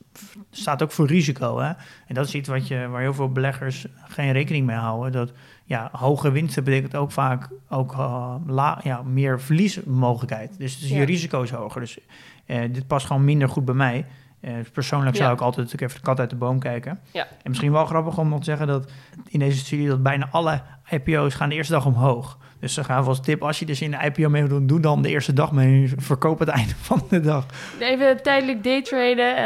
staat 0.50 0.82
ook 0.82 0.92
voor 0.92 1.06
risico. 1.06 1.58
Hè? 1.58 1.68
En 2.06 2.14
dat 2.14 2.26
is 2.26 2.34
iets 2.34 2.48
wat 2.48 2.68
je, 2.68 2.86
waar 2.88 3.00
heel 3.00 3.14
veel 3.14 3.32
beleggers 3.32 3.86
geen 4.08 4.32
rekening 4.32 4.66
mee 4.66 4.76
houden. 4.76 5.12
Dat 5.12 5.32
ja, 5.66 5.88
hoge 5.92 6.30
winsten 6.30 6.64
betekent 6.64 6.96
ook 6.96 7.12
vaak 7.12 7.48
ook, 7.68 7.92
eh, 7.92 8.34
la, 8.46 8.80
ja, 8.82 9.02
meer 9.02 9.40
verliesmogelijkheid. 9.40 10.58
Dus, 10.58 10.80
dus 10.80 10.88
je 10.88 11.02
risico 11.02 11.42
is 11.42 11.50
hoger. 11.50 11.80
Dus 11.80 11.98
eh, 12.46 12.60
dit 12.72 12.86
past 12.86 13.06
gewoon 13.06 13.24
minder 13.24 13.48
goed 13.48 13.64
bij 13.64 13.74
mij. 13.74 14.06
Eh, 14.40 14.52
persoonlijk 14.72 15.16
zou 15.16 15.32
ik 15.32 15.40
altijd 15.40 15.64
natuurlijk 15.66 15.92
even 15.92 16.04
de 16.04 16.10
kat 16.10 16.20
uit 16.20 16.30
de 16.30 16.36
boom 16.36 16.58
kijken. 16.58 17.00
Ja. 17.12 17.22
En 17.22 17.50
misschien 17.50 17.72
wel 17.72 17.86
grappig 17.86 18.18
om 18.18 18.28
nog 18.28 18.38
te 18.38 18.44
zeggen 18.44 18.66
dat 18.66 18.90
in 19.28 19.38
deze 19.38 19.58
studie 19.58 19.88
dat 19.88 20.02
bijna 20.02 20.28
alle 20.30 20.62
IPO's 20.90 21.34
gaan 21.34 21.48
de 21.48 21.54
eerste 21.54 21.72
dag 21.72 21.86
omhoog. 21.86 22.38
Dus 22.60 22.74
ze 22.74 22.84
gaan 22.84 23.04
als 23.04 23.20
tip, 23.20 23.42
als 23.42 23.58
je 23.58 23.66
dus 23.66 23.80
in 23.80 23.90
de 23.90 23.98
IPO 24.04 24.28
mee 24.28 24.42
wil 24.42 24.58
doen, 24.58 24.66
doe 24.66 24.80
dan 24.80 25.02
de 25.02 25.08
eerste 25.08 25.32
dag 25.32 25.52
mee. 25.52 25.92
Verkoop 25.96 26.38
het 26.38 26.48
einde 26.58 26.74
van 26.76 27.02
de 27.08 27.20
dag. 27.20 27.46
even 27.80 28.22
tijdelijk 28.22 28.64
daytraden 28.64 29.36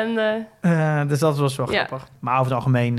en, 0.60 1.08
dus 1.08 1.18
dat 1.18 1.38
was 1.38 1.56
wel 1.56 1.66
grappig. 1.66 2.08
Maar 2.18 2.34
over 2.34 2.44
het 2.44 2.54
algemeen 2.54 2.98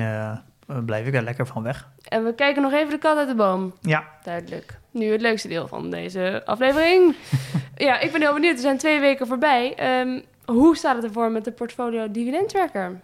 blijf 0.85 1.05
ik 1.07 1.13
er 1.15 1.21
lekker 1.23 1.47
van 1.47 1.63
weg. 1.63 1.87
en 2.07 2.23
we 2.23 2.35
kijken 2.35 2.61
nog 2.61 2.71
even 2.73 2.89
de 2.89 2.97
kat 2.97 3.17
uit 3.17 3.27
de 3.27 3.35
boom. 3.35 3.73
Ja, 3.81 4.03
Duidelijk. 4.23 4.79
Nu 4.91 5.11
het 5.11 5.21
leukste 5.21 5.47
deel 5.47 5.67
van 5.67 5.89
deze 5.89 6.41
aflevering. 6.45 7.15
ja, 7.75 7.99
ik 7.99 8.11
ben 8.11 8.21
heel 8.21 8.33
benieuwd. 8.33 8.55
Er 8.55 8.61
zijn 8.61 8.77
twee 8.77 8.99
weken 8.99 9.27
voorbij. 9.27 9.75
Ehm, 9.75 10.19
hoe 10.45 10.77
staat 10.77 10.95
het 10.95 11.05
ervoor 11.05 11.31
met 11.31 11.43
de 11.43 11.51
portfolio 11.51 12.11
dividendtracker? 12.11 12.99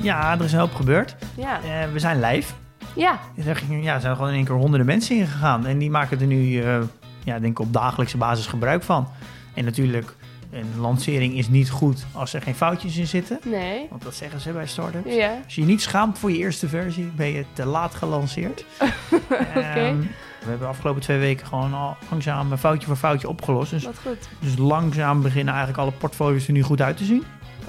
ja, 0.00 0.32
er 0.32 0.44
is 0.44 0.52
een 0.52 0.58
hoop 0.58 0.74
gebeurd. 0.74 1.16
Ja, 1.36 1.60
Eh, 1.62 1.92
we 1.92 1.98
zijn 1.98 2.20
live. 2.20 2.52
ja, 2.96 3.18
Er, 3.46 3.62
ja, 3.70 3.94
er 3.94 4.00
zijn 4.00 4.14
gewoon 4.14 4.30
in 4.30 4.36
één 4.36 4.44
keer 4.44 4.54
honderden 4.54 4.86
mensen 4.86 5.16
ingegaan. 5.16 5.66
En 5.66 5.78
die 5.78 5.90
maken 5.90 6.20
er 6.20 6.26
nu, 6.26 6.62
eh, 6.62 6.78
ja, 7.24 7.38
denk 7.38 7.52
ik, 7.52 7.58
op 7.58 7.72
dagelijkse 7.72 8.16
basis 8.16 8.46
gebruik 8.46 8.82
van. 8.82 9.08
En 9.54 9.64
natuurlijk, 9.64 10.14
een 10.52 10.80
lancering 10.80 11.34
is 11.34 11.48
niet 11.48 11.70
goed 11.70 12.04
als 12.12 12.34
er 12.34 12.42
geen 12.42 12.54
foutjes 12.54 12.96
in 12.96 13.06
zitten. 13.06 13.38
nee. 13.44 13.86
Want 13.90 14.02
dat 14.02 14.14
zeggen 14.14 14.40
ze 14.40 14.52
bij 14.52 14.66
startups. 14.66 15.14
Ja, 15.14 15.38
Als 15.44 15.54
je 15.54 15.60
je 15.60 15.66
niet 15.66 15.82
schaamt 15.82 16.18
voor 16.18 16.30
je 16.30 16.36
eerste 16.38 16.68
versie, 16.68 17.04
ben 17.16 17.26
je 17.26 17.44
te 17.52 17.64
laat 17.66 17.94
gelanceerd. 17.94 18.64
Oké. 19.30 19.34
Ehm, 19.34 19.98
we 19.98 20.48
hebben 20.48 20.58
de 20.66 20.72
afgelopen 20.72 21.02
twee 21.02 21.18
weken 21.18 21.46
gewoon 21.46 21.74
al 21.74 21.96
langzaam 22.10 22.56
foutje 22.56 22.86
voor 22.86 22.96
foutje 22.96 23.28
opgelost. 23.28 23.70
Dus, 23.70 23.84
wat 23.84 23.98
goed. 23.98 24.28
dus 24.38 24.56
langzaam 24.56 25.22
beginnen 25.22 25.54
eigenlijk 25.54 25.82
alle 25.82 25.92
portfolio's 25.98 26.46
er 26.46 26.52
nu 26.52 26.62
goed 26.62 26.80
uit 26.80 26.96
te 26.96 27.04
zien. 27.04 27.24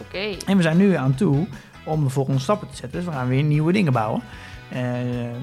Oké. 0.08 0.36
En 0.46 0.58
we 0.58 0.63
zijn 0.63 0.78
nu 0.78 0.93
aan 0.96 1.15
toe 1.15 1.48
om 1.86 2.04
de 2.04 2.10
volgende 2.10 2.39
stappen 2.39 2.69
te 2.69 2.76
zetten. 2.76 3.00
Dus 3.00 3.08
we 3.10 3.15
gaan 3.15 3.28
weer 3.28 3.43
nieuwe 3.43 3.72
dingen 3.74 3.93
bouwen. 3.93 4.22
Eh, 4.69 4.82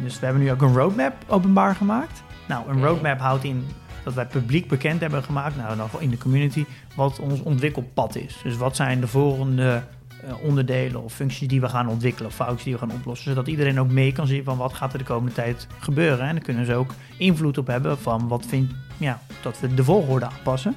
dus 0.02 0.18
we 0.18 0.24
hebben 0.24 0.42
nu 0.42 0.50
ook 0.50 0.62
een 0.62 0.74
roadmap 0.74 1.14
openbaar 1.26 1.74
gemaakt. 1.74 2.22
Nou, 2.48 2.68
een 2.68 2.76
Oké. 2.76 2.86
roadmap 2.86 3.20
houdt 3.20 3.44
in 3.44 3.66
dat 4.04 4.14
wij 4.14 4.26
publiek 4.26 4.68
bekend 4.68 5.00
hebben 5.00 5.22
gemaakt, 5.22 5.56
nou 5.56 5.76
dan 5.76 5.88
in 5.98 6.10
de 6.10 6.18
community, 6.18 6.64
wat 6.94 7.18
ons 7.18 7.40
ontwikkelpad 7.40 8.16
is. 8.16 8.40
Dus 8.42 8.56
wat 8.56 8.76
zijn 8.76 9.00
de 9.00 9.06
volgende 9.06 9.82
eh, 10.24 10.42
onderdelen 10.42 11.02
of 11.02 11.12
functies 11.12 11.48
die 11.48 11.60
we 11.60 11.68
gaan 11.68 11.88
ontwikkelen 11.88 12.28
of 12.28 12.34
foutjes 12.34 12.64
die 12.64 12.72
we 12.72 12.78
gaan 12.78 12.92
oplossen. 12.92 13.30
Zodat 13.30 13.46
iedereen 13.46 13.80
ook 13.80 13.90
mee 13.90 14.12
kan 14.12 14.26
zien 14.26 14.44
van 14.44 14.56
wat 14.56 14.72
gaat 14.72 14.92
er 14.92 14.98
de 14.98 15.04
komende 15.04 15.32
tijd 15.32 15.66
gebeuren. 15.78 16.26
En 16.26 16.34
dan 16.34 16.44
kunnen 16.44 16.66
ze 16.66 16.74
ook 16.74 16.94
invloed 17.16 17.58
op 17.58 17.66
hebben 17.66 17.98
van 17.98 18.28
wat 18.28 18.46
vind 18.46 18.72
ja, 18.96 19.20
dat 19.42 19.60
we 19.60 19.74
de 19.74 19.84
volgorde 19.84 20.26
aanpassen. 20.26 20.76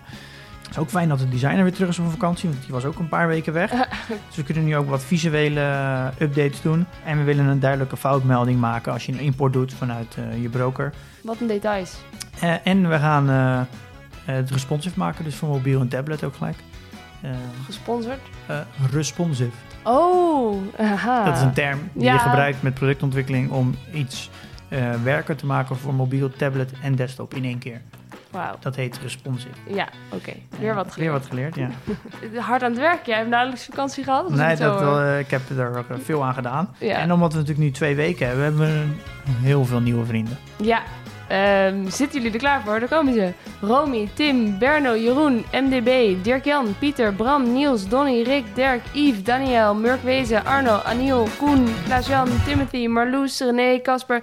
Het 0.61 0.71
is 0.71 0.77
ook 0.77 0.89
fijn 0.89 1.09
dat 1.09 1.19
de 1.19 1.29
designer 1.29 1.63
weer 1.63 1.73
terug 1.73 1.89
is 1.89 1.95
van 1.95 2.11
vakantie, 2.11 2.49
want 2.49 2.61
die 2.61 2.71
was 2.71 2.85
ook 2.85 2.99
een 2.99 3.09
paar 3.09 3.27
weken 3.27 3.53
weg. 3.53 3.71
Dus 4.07 4.35
we 4.35 4.43
kunnen 4.43 4.63
nu 4.63 4.77
ook 4.77 4.89
wat 4.89 5.03
visuele 5.03 5.59
eh, 5.59 6.05
updates 6.19 6.61
doen. 6.61 6.85
En 7.05 7.17
we 7.17 7.23
willen 7.23 7.45
een 7.45 7.59
duidelijke 7.59 7.97
foutmelding 7.97 8.59
maken 8.59 8.91
als 8.93 9.05
je 9.05 9.11
een 9.11 9.19
import 9.19 9.53
doet 9.53 9.73
vanuit 9.73 10.15
eh, 10.17 10.41
je 10.41 10.49
broker. 10.49 10.93
Wat 11.21 11.41
een 11.41 11.47
details. 11.47 11.97
Eh, 12.39 12.53
en 12.63 12.89
we 12.89 12.99
gaan 12.99 13.27
het 14.25 14.51
responsive 14.51 14.99
maken, 14.99 15.23
dus 15.23 15.35
voor 15.35 15.49
mobiel 15.49 15.79
en 15.79 15.87
tablet 15.87 16.23
ook 16.23 16.35
gelijk. 16.35 16.57
Gesponsord. 17.65 18.19
responsive. 18.91 19.51
Oh, 19.83 20.61
aha. 20.79 21.25
Dat 21.25 21.35
is 21.35 21.41
een 21.41 21.53
term 21.53 21.79
die 21.93 22.03
Ja. 22.03 22.13
je 22.13 22.19
gebruikt 22.19 22.61
met 22.61 22.73
productontwikkeling 22.73 23.51
om 23.51 23.75
iets 23.93 24.29
werken 25.03 25.37
te 25.37 25.45
maken 25.45 25.77
voor 25.77 25.93
mobiel, 25.93 26.29
tablet 26.29 26.71
en 26.81 26.95
desktop 26.95 27.33
in 27.33 27.43
één 27.43 27.57
keer. 27.57 27.81
Dat 28.59 28.75
heet 28.75 28.99
responsive. 29.03 29.53
Ja, 29.67 29.87
oké. 30.09 30.31
Weer 30.59 30.75
wat 30.75 30.83
Weer 30.85 30.93
geleerd. 30.93 31.11
wat 31.11 31.25
geleerd, 31.25 31.55
ja. 31.55 31.69
Hard 32.49 32.63
aan 32.63 32.71
het 32.71 32.79
werk. 32.79 33.05
Jij 33.05 33.17
hebt 33.17 33.29
nauwelijks 33.29 33.65
vakantie 33.65 34.03
gehad? 34.03 34.29
Nee, 34.29 34.55
dat, 34.55 34.79
wel, 34.79 34.99
eh, 34.99 35.19
ik 35.19 35.29
heb 35.31 35.41
er 35.57 35.77
ook 35.77 35.89
eh, 35.89 35.97
veel 36.03 36.23
aan 36.23 36.33
gedaan. 36.33 36.75
Ja. 36.77 36.95
En 36.95 37.11
omdat 37.11 37.31
we 37.33 37.37
natuurlijk 37.39 37.65
nu 37.65 37.71
twee 37.71 37.95
weken 37.95 38.27
hebben, 38.27 38.43
hebben 38.45 38.61
we 38.67 38.85
heel 39.47 39.65
veel 39.65 39.79
nieuwe 39.79 40.05
vrienden. 40.05 40.37
Ja, 40.57 40.81
ehm, 41.27 41.89
zitten 41.89 42.17
jullie 42.17 42.33
er 42.33 42.39
klaar 42.39 42.61
voor? 42.65 42.79
Daar 42.79 42.89
komen 42.89 43.13
ze. 43.13 43.31
Romy, 43.61 44.09
Tim, 44.13 44.57
Berno, 44.59 44.95
Jeroen, 44.97 45.45
MDB, 45.51 46.23
Dirk-Jan, 46.23 46.75
Pieter, 46.79 47.13
Bram, 47.13 47.53
Niels, 47.53 47.87
Donny, 47.87 48.21
Rick, 48.21 48.43
Dirk, 48.53 48.81
Yves, 48.91 49.23
Daniel, 49.23 49.75
Murk 49.75 50.03
Wezen, 50.03 50.45
Arno, 50.45 50.79
Aniel, 50.83 51.27
Koen, 51.37 51.67
Klaas-Jan, 51.85 52.27
Timothy, 52.45 52.87
Marloes, 52.87 53.39
René, 53.39 53.81
Casper, 53.81 54.21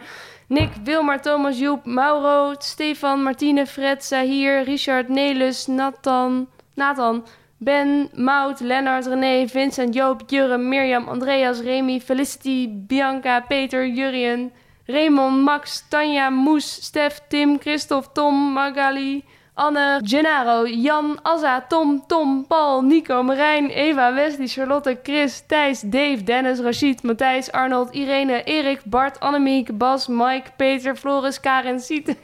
Nick, 0.53 0.71
Wilmar, 0.85 1.23
Thomas, 1.23 1.61
Joep, 1.61 1.87
Mauro, 1.87 2.57
Stefan, 2.59 3.23
Martine, 3.23 3.65
Fred, 3.67 4.01
Sahir, 4.01 4.67
Richard, 4.67 5.09
Nelus, 5.09 5.69
Nathan, 5.69 6.49
Nathan, 6.77 7.23
Ben, 7.61 8.11
Mout, 8.17 8.61
Lennart, 8.61 9.07
René, 9.07 9.49
Vincent, 9.49 9.95
Joop, 9.95 10.27
Jurre, 10.29 10.59
Mirjam, 10.59 11.09
Andreas, 11.09 11.61
Remy, 11.61 12.01
Felicity, 12.01 12.67
Bianca, 12.67 13.45
Peter, 13.49 13.85
Jurien, 13.85 14.51
Raymond, 14.89 15.45
Max, 15.45 15.85
Tanja, 15.89 16.33
Moes, 16.33 16.65
Stef, 16.65 17.21
Tim, 17.29 17.57
Christophe, 17.57 18.13
Tom, 18.13 18.53
Magali, 18.53 19.25
Anne, 19.61 20.01
Gennaro, 20.03 20.67
Jan, 20.67 21.19
Azza, 21.23 21.61
Tom, 21.69 22.03
Tom, 22.07 22.47
Paul, 22.47 22.83
Nico, 22.83 23.23
Marijn, 23.23 23.69
Eva, 23.69 24.15
Wesley, 24.15 24.47
Charlotte, 24.47 24.99
Chris, 25.03 25.43
Thijs, 25.47 25.81
Dave, 25.81 26.25
Dennis, 26.25 26.61
Rachid, 26.61 27.03
Matthijs, 27.03 27.53
Arnold, 27.53 27.95
Irene, 27.95 28.43
Erik, 28.45 28.81
Bart, 28.85 29.21
Annemiek, 29.21 29.77
Bas, 29.77 30.07
Mike, 30.09 30.51
Peter, 30.57 30.97
Floris, 30.97 31.41
Karen, 31.41 31.81
Siete, 31.81 32.17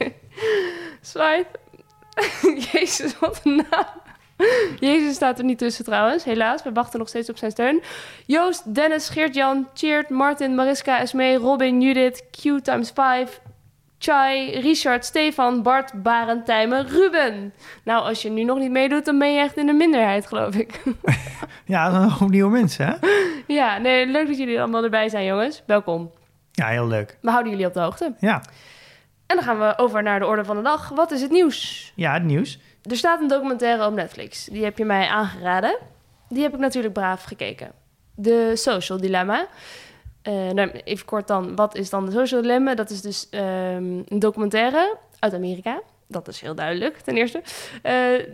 Swipe. 1.01 1.59
Jezus, 2.71 3.19
wat 3.19 3.41
een 3.43 3.55
naam. 3.55 3.85
Jezus 4.79 5.15
staat 5.15 5.37
er 5.37 5.45
niet 5.45 5.57
tussen 5.57 5.85
trouwens, 5.85 6.23
helaas. 6.23 6.63
We 6.63 6.71
wachten 6.71 6.99
nog 6.99 7.07
steeds 7.07 7.29
op 7.29 7.37
zijn 7.37 7.51
steun. 7.51 7.81
Joost, 8.25 8.75
Dennis, 8.75 9.09
Geert-Jan, 9.09 9.67
Cheert, 9.73 10.09
Martin, 10.09 10.55
Mariska, 10.55 10.99
Esmee, 10.99 11.37
Robin, 11.37 11.81
Judith, 11.81 12.23
Q 12.31 12.41
times 12.61 12.91
5, 12.91 13.41
Chai, 13.99 14.59
Richard, 14.59 15.05
Stefan, 15.05 15.63
Bart, 15.63 16.03
Barend, 16.03 16.45
Tijmen, 16.45 16.87
Ruben. 16.87 17.53
Nou, 17.83 18.03
als 18.03 18.21
je 18.21 18.29
nu 18.29 18.43
nog 18.43 18.57
niet 18.57 18.71
meedoet, 18.71 19.05
dan 19.05 19.19
ben 19.19 19.33
je 19.33 19.39
echt 19.39 19.57
in 19.57 19.65
de 19.65 19.73
minderheid, 19.73 20.27
geloof 20.27 20.55
ik. 20.55 20.81
Ja, 21.65 21.87
een 21.87 22.09
hoop 22.09 22.29
nieuwe 22.29 22.51
mensen, 22.51 22.85
hè? 22.87 22.95
ja, 23.47 23.77
nee, 23.77 24.05
leuk 24.05 24.27
dat 24.27 24.37
jullie 24.37 24.59
allemaal 24.59 24.83
erbij 24.83 25.09
zijn, 25.09 25.25
jongens. 25.25 25.63
Welkom. 25.65 26.11
Ja, 26.51 26.67
heel 26.67 26.87
leuk. 26.87 27.17
We 27.21 27.29
houden 27.29 27.51
jullie 27.51 27.67
op 27.67 27.73
de 27.73 27.79
hoogte. 27.79 28.15
Ja, 28.19 28.41
En 29.25 29.35
dan 29.35 29.43
gaan 29.45 29.59
we 29.59 29.77
over 29.77 30.03
naar 30.03 30.19
de 30.19 30.25
orde 30.25 30.45
van 30.45 30.55
de 30.55 30.61
dag. 30.61 30.89
Wat 30.89 31.11
is 31.11 31.21
het 31.21 31.31
nieuws? 31.31 31.91
ja 31.95 32.13
het 32.13 32.23
nieuws. 32.23 32.59
Er 32.89 32.95
staat 32.97 33.21
een 33.21 33.27
documentaire 33.27 33.85
op 33.85 33.93
Netflix. 33.93 34.45
Die 34.45 34.63
heb 34.63 34.77
je 34.77 34.85
mij 34.85 35.07
aangeraden. 35.07 35.77
Die 36.29 36.43
heb 36.43 36.53
ik 36.53 36.59
natuurlijk 36.59 36.93
braaf 36.93 37.23
gekeken. 37.23 37.71
De 38.15 38.51
Social 38.55 38.97
Dilemma. 38.99 39.47
Eh, 40.27 40.49
nou, 40.49 40.69
even 40.69 41.05
kort 41.05 41.27
dan, 41.27 41.55
wat 41.55 41.75
is 41.75 41.89
dan 41.89 42.05
de 42.05 42.11
Social 42.11 42.41
Dilemma? 42.41 42.75
Dat 42.75 42.89
is 42.89 43.01
dus 43.01 43.29
ehm, 43.29 44.01
een 44.07 44.19
documentaire 44.19 44.97
uit 45.19 45.33
Amerika. 45.33 45.81
Dat 46.07 46.27
is 46.27 46.41
heel 46.41 46.55
duidelijk, 46.55 46.97
ten 46.97 47.17
eerste. 47.17 47.41
Eh, 47.81 47.93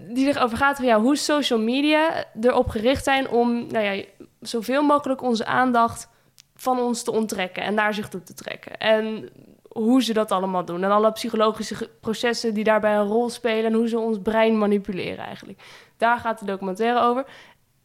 die 0.10 0.28
erover 0.28 0.58
gaat 0.58 0.76
van 0.76 0.86
ja, 0.86 1.00
hoe 1.00 1.16
social 1.16 1.60
media 1.60 2.26
erop 2.42 2.70
gericht 2.70 3.04
zijn 3.04 3.30
om 3.30 3.68
nou 3.68 3.86
ja, 3.86 4.04
zoveel 4.40 4.82
mogelijk 4.84 5.22
onze 5.22 5.46
aandacht 5.46 6.10
van 6.56 6.80
ons 6.80 7.04
te 7.04 7.12
onttrekken 7.12 7.64
en 7.64 7.74
naar 7.74 7.94
zich 7.94 8.08
toe 8.08 8.24
te 8.24 8.34
trekken. 8.34 8.78
En 8.78 9.30
hoe 9.70 10.04
ze 10.04 10.14
dat 10.14 10.32
allemaal 10.32 10.66
doen. 10.66 10.84
En 10.84 10.92
alle 10.92 11.12
psychologische 11.12 11.90
processen 12.00 12.54
die 12.54 12.64
daarbij 12.64 12.96
een 12.96 13.08
rol 13.08 13.30
spelen 13.30 13.66
en 13.66 13.74
hoe 13.74 13.88
ze 13.88 14.00
ons 14.00 14.18
brein 14.24 14.58
manipuleren 14.58 15.26
eigenlijk. 15.26 15.60
Daar 15.98 16.20
gaat 16.20 16.40
de 16.40 16.46
documentaire 16.46 17.00
over. 17.00 17.26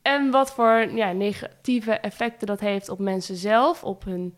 En 0.02 0.30
wat 0.30 0.54
voor 0.54 0.88
ja, 0.94 1.12
negatieve 1.12 1.92
effecten 1.92 2.46
dat 2.46 2.60
heeft 2.60 2.88
op 2.88 2.98
mensen 2.98 3.36
zelf, 3.36 3.84
op 3.84 4.04
hun, 4.04 4.34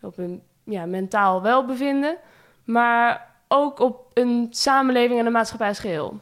op 0.00 0.16
hun 0.16 0.42
ja, 0.64 0.86
mentaal 0.86 1.42
welbevinden, 1.42 2.16
maar 2.64 3.28
ook 3.48 3.78
op 3.80 4.10
een 4.14 4.46
samenleving 4.50 5.20
en 5.20 5.26
een 5.26 5.32
maatschappij 5.32 5.68
als 5.68 5.78
geheel. 5.78 6.20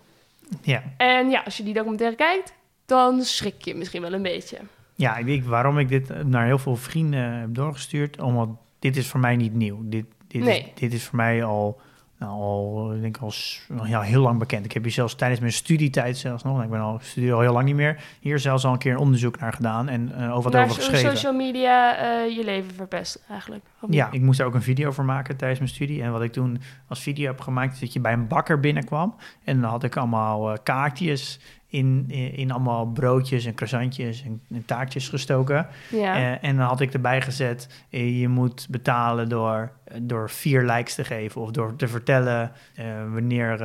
Ja. 0.62 0.82
En 0.96 1.30
ja, 1.30 1.40
als 1.44 1.56
je 1.56 1.62
die 1.62 1.74
documentaire 1.74 2.16
kijkt, 2.16 2.54
dan 2.86 3.22
schrik 3.22 3.62
je 3.64 3.74
misschien 3.74 4.02
wel 4.02 4.12
een 4.12 4.22
beetje. 4.22 4.58
Ja, 4.94 5.16
ik 5.16 5.26
denk 5.26 5.44
waarom 5.44 5.78
ik 5.78 5.88
dit 5.88 6.24
naar 6.24 6.46
heel 6.46 6.58
veel 6.58 6.76
vrienden 6.76 7.32
heb 7.32 7.54
doorgestuurd. 7.54 8.20
Omdat 8.20 8.48
dit 8.78 8.96
is 8.96 9.08
voor 9.08 9.20
mij 9.20 9.36
niet 9.36 9.54
nieuw. 9.54 9.78
Dit, 9.82 10.04
dit, 10.26 10.42
Nee. 10.42 10.58
is, 10.60 10.80
dit 10.80 10.92
is 10.92 11.04
voor 11.04 11.16
mij 11.16 11.44
al, 11.44 11.80
nou, 12.18 12.32
al, 12.32 12.94
ik 12.94 13.00
denk 13.00 13.16
al 13.16 13.30
s- 13.30 13.66
ja, 13.84 14.00
heel 14.00 14.22
lang 14.22 14.38
bekend. 14.38 14.64
Ik 14.64 14.72
heb 14.72 14.82
hier 14.82 14.92
zelfs 14.92 15.14
tijdens 15.14 15.40
mijn 15.40 15.52
studietijd 15.52 16.16
zelfs 16.16 16.42
nog, 16.42 16.62
ik 16.62 16.70
ben 16.70 16.80
al, 16.80 16.94
ik 16.94 17.02
studeer 17.02 17.32
al 17.32 17.40
heel 17.40 17.52
lang 17.52 17.64
niet 17.64 17.74
meer, 17.74 18.00
hier 18.20 18.38
zelfs 18.38 18.64
al 18.64 18.72
een 18.72 18.78
keer 18.78 18.92
een 18.92 18.98
onderzoek 18.98 19.38
naar 19.40 19.52
gedaan 19.52 19.88
en 19.88 20.12
eh, 20.14 20.36
over 20.36 20.50
wat 20.50 20.60
over 20.60 20.74
geschreven. 20.74 21.10
social 21.10 21.32
media 21.32 21.96
eh, 21.96 22.36
je 22.36 22.44
leven 22.44 22.74
verpest 22.74 23.24
eigenlijk. 23.28 23.64
Ja, 23.88 24.08
ik 24.10 24.20
moest 24.20 24.38
daar 24.38 24.46
ook 24.46 24.54
een 24.54 24.62
video 24.62 24.90
voor 24.90 25.04
maken 25.04 25.36
tijdens 25.36 25.60
mijn 25.60 25.72
studie. 25.72 26.02
En 26.02 26.12
wat 26.12 26.22
ik 26.22 26.32
toen 26.32 26.60
als 26.88 27.00
video 27.00 27.26
heb 27.26 27.40
gemaakt, 27.40 27.72
is 27.74 27.80
dat 27.80 27.92
je 27.92 28.00
bij 28.00 28.12
een 28.12 28.26
bakker 28.26 28.60
binnenkwam. 28.60 29.14
En 29.44 29.60
dan 29.60 29.70
had 29.70 29.84
ik 29.84 29.96
allemaal 29.96 30.52
eh, 30.52 30.58
kaartjes 30.62 31.40
in, 31.68 32.04
in, 32.08 32.32
in 32.32 32.50
allemaal 32.50 32.86
broodjes 32.86 33.44
en 33.44 33.54
croissantjes 33.54 34.22
en, 34.24 34.42
en 34.50 34.64
taartjes 34.64 35.08
gestoken. 35.08 35.66
ja. 35.90 36.16
Eh, 36.16 36.48
en 36.48 36.56
dan 36.56 36.66
had 36.66 36.80
ik 36.80 36.92
erbij 36.92 37.20
gezet, 37.20 37.84
eh, 37.90 38.20
je 38.20 38.28
moet 38.28 38.66
betalen 38.70 39.28
door, 39.28 39.72
door 40.02 40.30
vier 40.30 40.62
likes 40.62 40.94
te 40.94 41.04
geven. 41.04 41.40
Of 41.40 41.50
door 41.50 41.76
te 41.76 41.88
vertellen 41.88 42.52
eh, 42.74 42.84
wanneer, 43.12 43.58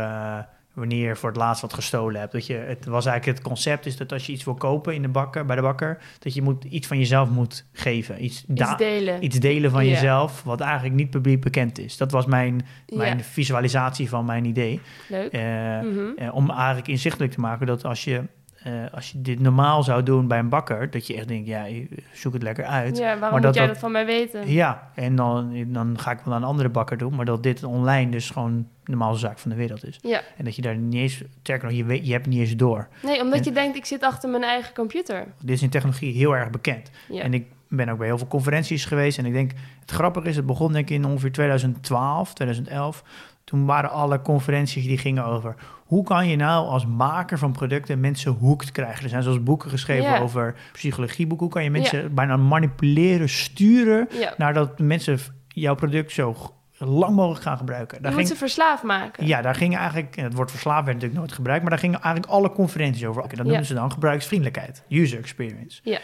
wanneer 0.74 1.08
je 1.08 1.16
voor 1.16 1.30
het 1.30 1.38
laatst 1.38 1.62
wat 1.62 1.74
gestolen 1.74 2.20
hebt. 2.20 2.32
Dat 2.32 2.48
je, 2.48 2.54
het 2.54 2.86
was 2.86 3.06
eigenlijk 3.06 3.38
het 3.38 3.48
concept 3.48 3.86
is 3.86 3.98
dat 3.98 4.12
als 4.12 4.26
je 4.26 4.32
iets 4.32 4.44
wil 4.44 4.54
kopen 4.54 4.94
in 4.96 5.02
de 5.02 5.08
bakker, 5.08 5.46
bij 5.46 5.56
de 5.56 5.62
bakker, 5.62 5.98
dat 6.20 6.34
je 6.34 6.42
moet, 6.42 6.64
iets 6.64 6.88
van 6.88 6.98
jezelf 6.98 7.30
moet 7.30 7.66
geven. 7.72 8.24
Iets, 8.24 8.46
Iets 8.54 8.76
delen. 8.78 9.24
iets 9.24 9.40
delen 9.40 9.72
van 9.72 9.86
jezelf, 9.86 10.44
wat 10.44 10.60
eigenlijk 10.60 10.96
niet 10.96 11.10
publiek 11.10 11.42
bekend 11.42 11.80
is. 11.80 11.98
Dat 11.98 12.12
was 12.12 12.26
mijn, 12.26 12.66
mijn 12.94 13.24
visualisatie 13.24 14.10
van 14.10 14.26
mijn 14.26 14.46
idee. 14.46 14.80
leuk. 15.10 15.32
Eh, 15.32 15.42
Mhm. 15.42 16.00
eh, 16.18 16.36
om 16.36 16.50
eigenlijk 16.50 16.88
inzichtelijk 16.88 17.32
te 17.32 17.40
maken 17.40 17.68
dat 17.68 17.86
als 17.86 18.04
je, 18.04 18.22
eh, 18.64 18.72
als 18.94 19.12
je 19.12 19.22
dit 19.22 19.40
normaal 19.40 19.84
zou 19.84 20.04
doen 20.04 20.28
bij 20.28 20.40
een 20.40 20.50
bakker, 20.50 20.90
dat 20.90 21.08
je 21.08 21.16
echt 21.16 21.28
denkt, 21.28 21.48
ja, 21.48 21.66
zoek 22.14 22.34
het 22.34 22.44
lekker 22.44 22.66
uit. 22.66 22.98
Ja, 22.98 23.04
waarom 23.04 23.20
maar 23.20 23.32
moet 23.32 23.42
dat 23.42 23.54
jij 23.56 23.64
dat- 23.64 23.74
dat 23.74 23.84
van 23.84 23.92
mij 23.92 24.06
weten? 24.06 24.50
Ja, 24.52 24.90
en 24.96 25.16
dan, 25.16 25.64
dan 25.68 26.00
ga 26.00 26.12
ik 26.12 26.20
wel 26.26 26.34
aan 26.34 26.42
een 26.42 26.48
andere 26.48 26.70
bakker 26.70 26.98
doen, 26.98 27.16
maar 27.16 27.26
dat 27.26 27.44
dit 27.44 27.64
online 27.64 28.12
dus 28.12 28.30
gewoon 28.30 28.68
de 28.84 28.92
normale 28.92 29.18
zaak 29.18 29.40
van 29.40 29.50
de 29.52 29.58
wereld 29.58 29.86
is. 29.86 30.00
Ja. 30.02 30.22
En 30.38 30.46
dat 30.46 30.56
je 30.56 30.62
daar 30.62 30.76
niet 30.78 30.94
eens, 30.94 31.24
sterker 31.42 31.68
nog, 31.68 31.78
je, 31.78 31.84
weet, 31.84 32.06
je 32.08 32.12
hebt 32.14 32.28
niet 32.28 32.40
eens 32.40 32.56
door. 32.56 32.88
Nee, 33.04 33.22
omdat 33.22 33.38
En- 33.40 33.44
je 33.46 33.52
denkt, 33.52 33.78
ik 33.78 33.86
zit 33.86 34.04
achter 34.04 34.30
mijn 34.30 34.44
eigen 34.44 34.74
computer. 34.74 35.26
Dit 35.42 35.56
is 35.56 35.62
in 35.62 35.70
technologie 35.70 36.14
heel 36.14 36.36
erg 36.36 36.50
bekend. 36.50 36.92
Ja. 37.10 37.22
En 37.22 37.34
ik 37.34 37.46
ben 37.68 37.90
ook 37.90 37.98
bij 37.98 38.08
heel 38.08 38.18
veel 38.18 38.28
conferenties 38.28 38.86
geweest. 38.86 39.18
En 39.18 39.26
ik 39.26 39.34
denk, 39.34 39.52
het 39.80 39.92
grappige 39.92 40.28
is, 40.28 40.36
het 40.36 40.46
begon 40.46 40.74
denk 40.74 40.90
ik 40.90 40.96
in 40.96 41.06
ongeveer 41.06 41.32
2012, 41.32 42.34
2011. 42.34 43.04
Toen 43.44 43.66
waren 43.66 43.90
alle 43.90 44.22
conferenties 44.22 44.86
die 44.88 44.98
gingen 44.98 45.26
over... 45.26 45.56
hoe 45.94 46.04
kan 46.04 46.28
je 46.28 46.36
nou 46.36 46.68
als 46.68 46.86
maker 46.86 47.38
van 47.38 47.52
producten 47.52 48.00
mensen 48.00 48.32
hoekt 48.32 48.72
krijgen? 48.72 49.04
Er 49.04 49.10
zijn 49.10 49.24
zelfs 49.24 49.44
boeken 49.44 49.70
geschreven 49.70 50.20
over 50.20 50.56
psychologieboeken. 50.72 51.46
Hoe 51.46 51.56
kan 51.56 51.64
je 51.64 51.70
mensen 51.70 52.14
bijna 52.14 52.38
manipuleren, 52.38 53.30
sturen... 53.30 54.08
naar 54.38 54.54
dat 54.54 54.80
mensen 54.80 55.20
jouw 55.48 55.76
product 55.76 56.12
zo 56.12 56.36
lang 56.78 57.16
mogelijk 57.16 57.42
gaan 57.44 57.58
gebruiken? 57.58 57.98
Je 57.98 58.04
Daar 58.04 58.12
moet 58.12 58.20
ging, 58.22 58.34
ze 58.34 58.38
verslaafd 58.40 58.84
maken. 58.84 59.28
ja, 59.28 59.42
daar 59.42 59.56
gingen 59.56 59.80
eigenlijk... 59.80 60.18
en 60.18 60.24
Het 60.24 60.34
woord 60.34 60.52
verslaafd 60.52 60.84
werd 60.86 60.94
natuurlijk 60.94 61.20
nooit 61.20 61.34
gebruikt... 61.34 61.62
maar 61.62 61.72
daar 61.72 61.80
gingen 61.80 62.02
eigenlijk 62.02 62.34
alle 62.34 62.52
conferenties 62.52 63.06
over. 63.06 63.22
Dat 63.22 63.32
noemden 63.38 63.54
Ja. 63.54 63.64
ze 63.64 63.74
dan 63.74 63.92
gebruiksvriendelijkheid. 63.92 64.84
User 64.90 65.20
experience. 65.20 65.80
Ja. 65.84 66.00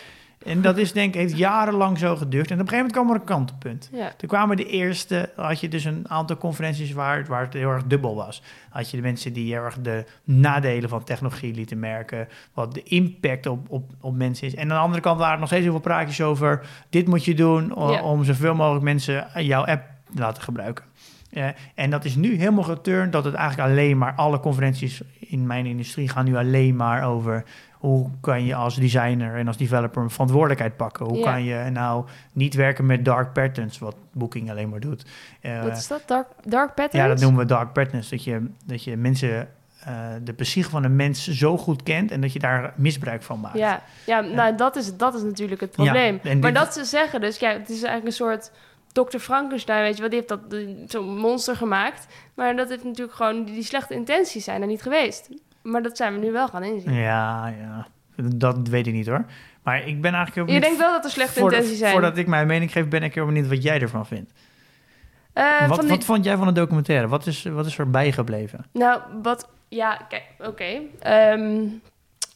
En 0.45 0.61
dat 0.61 0.77
is 0.77 0.91
denk 0.91 1.13
ik, 1.13 1.19
heeft 1.19 1.37
jarenlang 1.37 1.97
zo 1.97 2.15
geduurd. 2.15 2.51
En 2.51 2.59
op 2.59 2.61
een 2.61 2.67
gegeven 2.69 2.77
moment 2.77 2.93
kwam 2.93 3.09
er 3.09 3.15
een 3.15 3.23
kantelpunt. 3.45 3.89
Ja. 3.93 4.11
Toen 4.17 4.29
kwamen 4.29 4.57
de 4.57 4.65
eerste, 4.65 5.29
had 5.35 5.59
je 5.59 5.67
dus 5.67 5.83
een 5.85 6.05
aantal 6.09 6.37
conferenties 6.37 6.91
waar, 6.91 7.25
waar 7.25 7.41
het 7.41 7.53
heel 7.53 7.69
erg 7.69 7.83
dubbel 7.83 8.15
was. 8.15 8.41
Had 8.69 8.89
je 8.91 8.97
de 8.97 9.03
mensen 9.03 9.33
die 9.33 9.53
heel 9.53 9.63
erg 9.63 9.77
de 9.81 10.05
nadelen 10.23 10.89
van 10.89 11.03
technologie 11.03 11.53
lieten 11.53 11.79
merken, 11.79 12.27
wat 12.53 12.73
de 12.73 12.83
impact 12.83 13.45
op, 13.45 13.69
op, 13.69 13.91
op 14.01 14.15
mensen 14.15 14.47
is. 14.47 14.55
En 14.55 14.61
aan 14.61 14.67
de 14.77 14.83
andere 14.83 15.01
kant 15.01 15.17
waren 15.19 15.33
er 15.33 15.39
nog 15.39 15.47
steeds 15.47 15.63
heel 15.63 15.71
veel 15.71 15.81
praatjes 15.81 16.21
over, 16.21 16.67
dit 16.89 17.07
moet 17.07 17.25
je 17.25 17.33
doen 17.33 17.73
Ja. 17.75 18.03
om 18.03 18.23
zoveel 18.23 18.55
mogelijk 18.55 18.83
mensen 18.83 19.27
jouw 19.35 19.65
app 19.65 19.83
te 20.13 20.21
laten 20.21 20.43
gebruiken. 20.43 20.85
Eh, 21.29 21.47
en 21.75 21.89
dat 21.89 22.05
is 22.05 22.15
nu 22.15 22.35
helemaal 22.37 22.63
geturnd 22.63 23.11
dat 23.11 23.25
het 23.25 23.33
eigenlijk 23.33 23.69
alleen 23.69 23.97
maar, 23.97 24.13
alle 24.15 24.39
conferenties 24.39 25.01
in 25.19 25.47
mijn 25.47 25.65
industrie 25.65 26.09
gaan 26.09 26.25
nu 26.25 26.35
alleen 26.35 26.75
maar 26.75 27.03
over 27.03 27.43
hoe 27.79 28.09
kan 28.21 28.45
je 28.45 28.55
als 28.55 28.75
designer 28.75 29.35
en 29.35 29.47
als 29.47 29.57
developer 29.57 30.01
een 30.01 30.09
verantwoordelijkheid 30.09 30.77
pakken? 30.77 31.05
Hoe 31.05 31.17
Ja. 31.17 31.31
kan 31.31 31.43
je 31.43 31.69
nou 31.69 32.05
niet 32.33 32.53
werken 32.53 32.85
met 32.85 33.05
dark 33.05 33.33
patterns, 33.33 33.79
wat 33.79 33.95
Booking 34.11 34.49
alleen 34.49 34.69
maar 34.69 34.79
doet? 34.79 35.05
Eh, 35.41 35.63
Wat 35.63 35.77
is 35.77 35.87
dat? 35.87 36.01
Dark, 36.05 36.27
dark 36.43 36.67
patterns? 36.75 37.05
ja, 37.05 37.07
dat 37.07 37.19
noemen 37.19 37.39
we 37.39 37.45
dark 37.45 37.73
patterns. 37.73 38.09
Dat 38.09 38.23
je, 38.23 38.49
dat 38.65 38.83
je 38.83 38.97
mensen, 38.97 39.49
eh, 39.83 40.07
de 40.23 40.33
psyche 40.33 40.69
van 40.69 40.83
een 40.83 40.95
mens 40.95 41.27
zo 41.27 41.57
goed 41.57 41.83
kent 41.83 42.11
en 42.11 42.21
dat 42.21 42.33
je 42.33 42.39
daar 42.39 42.73
misbruik 42.75 43.23
van 43.23 43.39
maakt. 43.39 43.57
Ja, 43.57 43.81
ja, 44.05 44.19
nou, 44.19 44.55
dat 44.55 44.75
is, 44.75 44.97
dat 44.97 45.13
is 45.15 45.21
natuurlijk 45.21 45.61
het 45.61 45.71
probleem. 45.71 46.19
maar 46.41 46.53
dat 46.53 46.73
ze 46.73 46.83
zeggen, 46.83 47.21
dus 47.21 47.37
ja, 47.37 47.49
het 47.51 47.69
is 47.69 47.83
eigenlijk 47.83 48.05
een 48.05 48.11
soort 48.11 48.51
Dr. 48.91 49.17
Frankenstein, 49.17 49.81
weet 49.81 49.95
je 49.95 50.01
wat, 50.01 50.11
die 50.11 50.19
heeft 50.27 50.29
dat 50.51 50.59
zo'n 50.91 51.17
monster 51.17 51.55
gemaakt. 51.55 52.07
Maar 52.33 52.55
dat 52.55 52.69
heeft 52.69 52.83
natuurlijk 52.83 53.15
gewoon, 53.17 53.43
die, 53.45 53.53
die 53.53 53.63
slechte 53.63 53.93
intenties 53.93 54.43
zijn 54.43 54.61
er 54.61 54.67
niet 54.67 54.81
geweest. 54.81 55.29
Maar 55.61 55.81
dat 55.81 55.97
zijn 55.97 56.13
we 56.13 56.19
nu 56.25 56.31
wel 56.31 56.47
gaan 56.47 56.63
inzien. 56.63 56.93
Ja, 56.93 57.47
ja. 57.47 57.87
Dat 58.35 58.67
weet 58.67 58.87
ik 58.87 58.93
niet 58.93 59.07
hoor. 59.07 59.25
Maar 59.63 59.87
ik 59.87 60.01
ben 60.01 60.13
eigenlijk 60.13 60.37
ook 60.41 60.47
Je 60.47 60.53
niet- 60.53 60.63
denkt 60.63 60.77
wel 60.79 60.91
dat 60.91 61.03
er 61.05 61.09
slechte 61.11 61.39
voordat- 61.39 61.53
intenties 61.59 61.79
zijn. 61.79 61.91
Voordat 61.91 62.17
ik 62.17 62.27
mijn 62.27 62.47
mening 62.47 62.71
geef, 62.71 62.87
ben 62.87 63.03
ik 63.03 63.13
heel 63.13 63.25
benieuwd 63.25 63.47
wat 63.47 63.63
jij 63.63 63.81
ervan 63.81 64.05
vindt. 64.05 64.31
Eh, 65.33 65.67
wat, 65.67 65.79
die- 65.79 65.89
wat 65.89 66.03
vond 66.03 66.23
jij 66.25 66.37
van 66.37 66.47
de 66.47 66.53
documentaire? 66.53 67.07
Wat 67.07 67.25
is, 67.25 67.43
wat 67.43 67.65
is 67.65 67.77
er 67.77 67.89
bijgebleven? 67.89 68.65
Nou, 68.73 69.01
wat... 69.21 69.49
Ja, 69.67 69.95
kijk, 70.09 70.23
oké. 70.39 70.79
Ehm, 70.99 71.61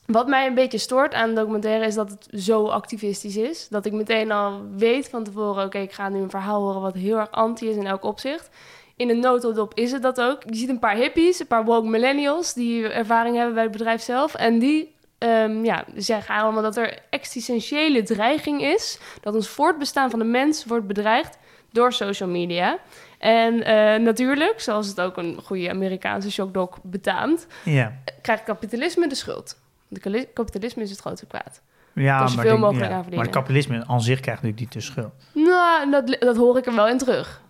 wat 0.06 0.28
mij 0.28 0.48
een 0.48 0.54
beetje 0.54 0.78
stoort 0.78 1.14
aan 1.14 1.30
de 1.30 1.36
documentaire 1.36 1.86
is 1.86 1.96
dat 1.96 2.10
het 2.10 2.28
zo 2.44 2.68
activistisch 2.68 3.36
is. 3.38 3.68
Dat 3.68 3.86
ik 3.86 3.92
meteen 3.94 4.32
al 4.32 4.62
weet 4.78 5.10
van 5.10 5.24
tevoren... 5.24 5.66
oké, 5.66 5.78
ik 5.78 5.92
ga 5.94 6.10
nu 6.10 6.20
een 6.20 6.30
verhaal 6.30 6.62
horen 6.62 6.82
wat 6.82 6.94
heel 6.96 7.18
erg 7.20 7.32
anti 7.32 7.70
is 7.70 7.76
in 7.76 7.86
elk 7.88 8.04
opzicht. 8.04 8.50
In 8.96 9.10
een 9.10 9.20
notendop 9.20 9.74
is 9.74 9.92
het 9.92 10.02
dat 10.02 10.22
ook. 10.22 10.42
Je 10.50 10.56
ziet 10.56 10.70
een 10.70 10.80
paar 10.80 10.96
hippies, 10.96 11.40
een 11.40 11.48
paar 11.48 11.66
woke 11.66 11.88
millennials... 11.88 12.54
die 12.54 12.88
ervaring 12.90 13.36
hebben 13.36 13.54
bij 13.54 13.64
het 13.64 13.72
bedrijf 13.72 14.02
zelf. 14.02 14.36
En 14.36 14.60
die 14.60 14.96
ehm, 15.18 15.66
ja, 15.66 15.86
zeggen 15.96 16.36
allemaal 16.36 16.62
dat 16.62 16.78
er 16.78 17.00
existentiële 17.10 18.04
dreiging 18.04 18.62
is... 18.64 19.00
dat 19.22 19.36
ons 19.36 19.48
voortbestaan 19.48 20.10
van 20.10 20.20
de 20.20 20.26
mens 20.26 20.66
wordt 20.66 20.88
bedreigd 20.88 21.38
door 21.72 21.94
social 21.94 22.30
media... 22.30 22.80
En 23.24 23.64
eh, 23.64 24.00
natuurlijk, 24.00 24.62
zoals 24.62 24.88
het 24.88 25.02
ook 25.02 25.18
een 25.18 25.40
goede 25.44 25.70
Amerikaanse 25.70 26.32
shockdog 26.32 26.80
betaamt, 26.82 27.48
Ja, 27.64 27.94
krijgt 28.22 28.44
kapitalisme 28.44 29.08
de 29.08 29.16
schuld. 29.16 29.60
De 29.88 30.28
kapitalisme 30.34 30.84
is 30.84 30.90
het 30.90 31.00
grote 31.00 31.26
kwaad. 31.26 31.62
ja 31.94 32.28
maar, 32.36 32.46
denk- 32.46 32.60
mogelijk 32.60 32.90
ja, 32.90 32.96
aan 32.96 33.04
verdienen. 33.04 33.16
maar 33.16 33.26
het 33.26 33.36
kapitalisme 33.36 33.84
aan 33.88 34.02
zich 34.02 34.20
krijgt 34.20 34.42
natuurlijk 34.42 34.60
niet 34.60 34.84
de 34.84 34.92
schuld. 34.92 35.14
Nou, 35.34 35.92
dat, 35.92 36.18
dat 36.20 36.36
hoor 36.36 36.58
ik 36.58 36.66
er 36.66 36.76
wel 36.76 36.88
in 36.88 36.98
terug. 36.98 37.42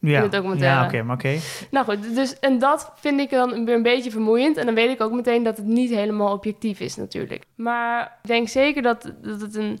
Ja, 0.00 0.22
de 0.22 0.28
documentaire. 0.28 0.80
ja 0.80 0.86
oké, 0.86 1.02
maar 1.02 1.16
oké. 1.16 1.38
Nou 1.70 1.84
goed, 1.84 2.14
dus, 2.14 2.38
en 2.38 2.58
dat 2.58 2.92
vind 2.94 3.20
ik 3.20 3.30
dan 3.30 3.64
weer 3.64 3.74
een 3.74 3.82
beetje 3.82 4.10
vermoeiend. 4.10 4.56
En 4.56 4.66
dan 4.66 4.74
weet 4.74 4.90
ik 4.90 5.00
ook 5.00 5.12
meteen 5.12 5.42
dat 5.42 5.56
het 5.56 5.66
niet 5.66 5.90
helemaal 5.90 6.32
objectief 6.32 6.80
is 6.80 6.96
natuurlijk. 6.96 7.44
Maar 7.54 8.18
ik 8.22 8.28
denk 8.28 8.48
zeker 8.48 8.82
dat, 8.82 9.12
dat 9.22 9.40
het 9.40 9.54
een 9.54 9.78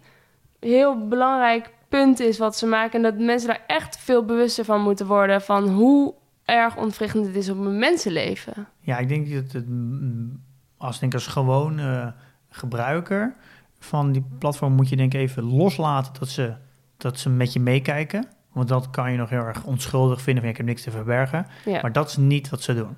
heel 0.60 1.08
belangrijk 1.08 1.70
punt 1.88 2.20
is 2.20 2.38
wat 2.38 2.56
ze 2.56 2.66
maken. 2.66 2.92
En 2.92 3.02
dat 3.02 3.24
mensen 3.24 3.48
daar 3.48 3.64
echt 3.66 3.98
veel 3.98 4.24
bewuster 4.24 4.64
van 4.64 4.82
moeten 4.82 5.06
worden. 5.06 5.42
Van 5.42 5.68
hoe 5.68 6.14
erg 6.44 6.76
ontwrichtend 6.76 7.26
het 7.26 7.36
is 7.36 7.50
op 7.50 7.58
een 7.58 7.78
mensenleven. 7.78 8.68
Ja, 8.80 8.98
ik 8.98 9.08
denk 9.08 9.32
dat 9.32 9.52
het 9.52 9.68
mm, 9.68 10.42
als, 10.76 10.98
denk 10.98 11.14
als 11.14 11.26
gewoon 11.26 11.78
eh, 11.78 12.06
gebruiker 12.48 13.34
van 13.78 14.12
die 14.12 14.24
platform 14.38 14.72
moet 14.72 14.88
je 14.88 14.96
denk 14.96 15.14
ik 15.14 15.20
even 15.20 15.42
loslaten 15.44 16.12
dat 16.18 16.28
ze, 16.28 16.54
dat 16.96 17.18
ze 17.18 17.30
met 17.30 17.52
je 17.52 17.60
meekijken. 17.60 18.28
Want 18.52 18.68
dat 18.68 18.90
kan 18.90 19.12
je 19.12 19.18
nog 19.18 19.30
heel 19.30 19.44
erg 19.44 19.64
onschuldig 19.64 20.22
vinden 20.22 20.42
van 20.42 20.50
ik 20.52 20.56
heb 20.56 20.66
niks 20.66 20.82
te 20.82 20.90
verbergen. 20.90 21.46
Ja, 21.64 21.80
Maar 21.82 21.92
dat 21.92 22.08
is 22.08 22.16
niet 22.16 22.48
wat 22.50 22.62
ze 22.62 22.74
doen. 22.74 22.96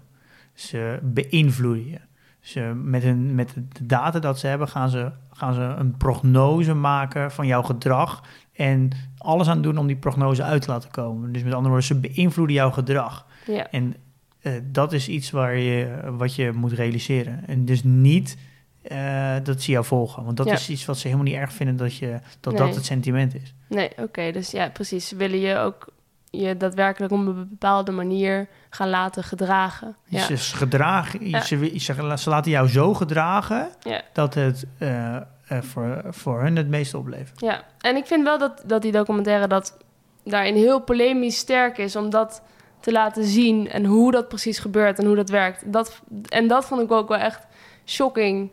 Ze 0.55 0.99
beïnvloeden 1.03 1.89
je. 1.89 1.99
Ze, 2.41 2.61
met, 2.75 3.03
hun, 3.03 3.35
met 3.35 3.55
de 3.73 3.87
data 3.87 4.19
dat 4.19 4.39
ze 4.39 4.47
hebben, 4.47 4.69
gaan 4.69 4.89
ze, 4.89 5.11
gaan 5.33 5.55
ze 5.55 5.61
een 5.61 5.97
prognose 5.97 6.75
maken 6.75 7.31
van 7.31 7.47
jouw 7.47 7.63
gedrag. 7.63 8.23
En 8.53 8.91
alles 9.19 9.49
aan 9.49 9.63
doen 9.63 9.79
om 9.79 9.87
die 9.87 9.97
prognose 9.97 10.43
uit 10.43 10.63
te 10.63 10.71
laten 10.71 10.91
komen. 10.91 11.33
Dus 11.33 11.43
met 11.43 11.53
andere 11.53 11.75
woorden, 11.75 11.87
ze 11.87 12.01
beïnvloeden 12.01 12.57
jouw 12.57 12.71
gedrag. 12.71 13.27
ja, 13.47 13.71
En 13.71 13.95
eh, 14.41 14.53
dat 14.63 14.93
is 14.93 15.09
iets 15.09 15.31
waar 15.31 15.57
je, 15.57 16.01
wat 16.17 16.35
je 16.35 16.53
moet 16.53 16.73
realiseren. 16.73 17.47
En 17.47 17.65
dus 17.65 17.83
niet 17.83 18.37
eh, 18.83 19.35
dat 19.43 19.63
ze 19.63 19.71
jou 19.71 19.85
volgen. 19.85 20.25
Want 20.25 20.37
dat 20.37 20.47
Ja. 20.47 20.53
is 20.53 20.69
iets 20.69 20.85
wat 20.85 20.97
ze 20.99 21.07
helemaal 21.07 21.27
niet 21.27 21.37
erg 21.41 21.53
vinden 21.53 21.77
dat 21.77 21.97
je, 21.97 22.19
dat, 22.41 22.53
Nee. 22.53 22.63
dat 22.67 22.75
het 22.75 22.85
sentiment 22.85 23.35
is. 23.35 23.55
nee, 23.69 23.91
oké. 23.97 24.33
dus 24.33 24.51
ja, 24.51 24.69
precies. 24.69 25.09
Ze 25.09 25.17
willen 25.17 25.39
je 25.39 25.57
ook 25.57 25.87
je 26.31 26.57
daadwerkelijk 26.57 27.13
op 27.13 27.19
een 27.19 27.49
bepaalde 27.49 27.91
manier 27.93 28.49
gaan 28.71 28.89
laten 28.89 29.25
gedragen. 29.25 29.97
Ja, 30.05 30.25
Ze, 30.25 30.37
gedragen, 30.37 31.29
Ja. 31.29 31.41
ze, 31.41 31.73
ze, 31.79 32.15
ze 32.19 32.31
laten 32.31 32.51
jou 32.51 32.69
zo 32.69 32.95
gedragen 32.95 33.69
dat 34.13 34.35
het 34.35 34.65
eh, 34.79 35.17
eh, 35.17 35.23
voor, 35.47 36.03
voor 36.11 36.41
hun 36.43 36.57
het 36.57 36.69
meeste 36.69 36.99
oplevert. 36.99 37.41
Ja, 37.41 37.65
en 37.81 37.97
ik 37.97 38.07
vind 38.07 38.25
wel 38.25 38.39
dat, 38.39 38.63
dat 38.67 38.83
die 38.83 38.93
documentaire 38.93 39.47
dat 39.47 39.77
daarin 40.25 40.55
heel 40.55 40.81
polemisch 40.81 41.37
sterk 41.37 41.79
is 41.79 41.97
om 41.97 42.11
dat 42.11 42.43
te 42.81 42.93
laten 42.93 43.25
zien 43.25 43.71
en 43.71 43.85
hoe 43.85 44.13
dat 44.13 44.29
precies 44.29 44.59
gebeurt 44.59 44.99
en 44.99 45.07
hoe 45.07 45.17
dat 45.17 45.29
werkt. 45.31 45.73
Dat, 45.73 46.01
en 46.29 46.49
dat 46.49 46.65
vond 46.65 46.81
ik 46.83 46.91
ook 46.93 47.09
wel 47.09 47.19
echt 47.19 47.47
shocking. 47.87 48.51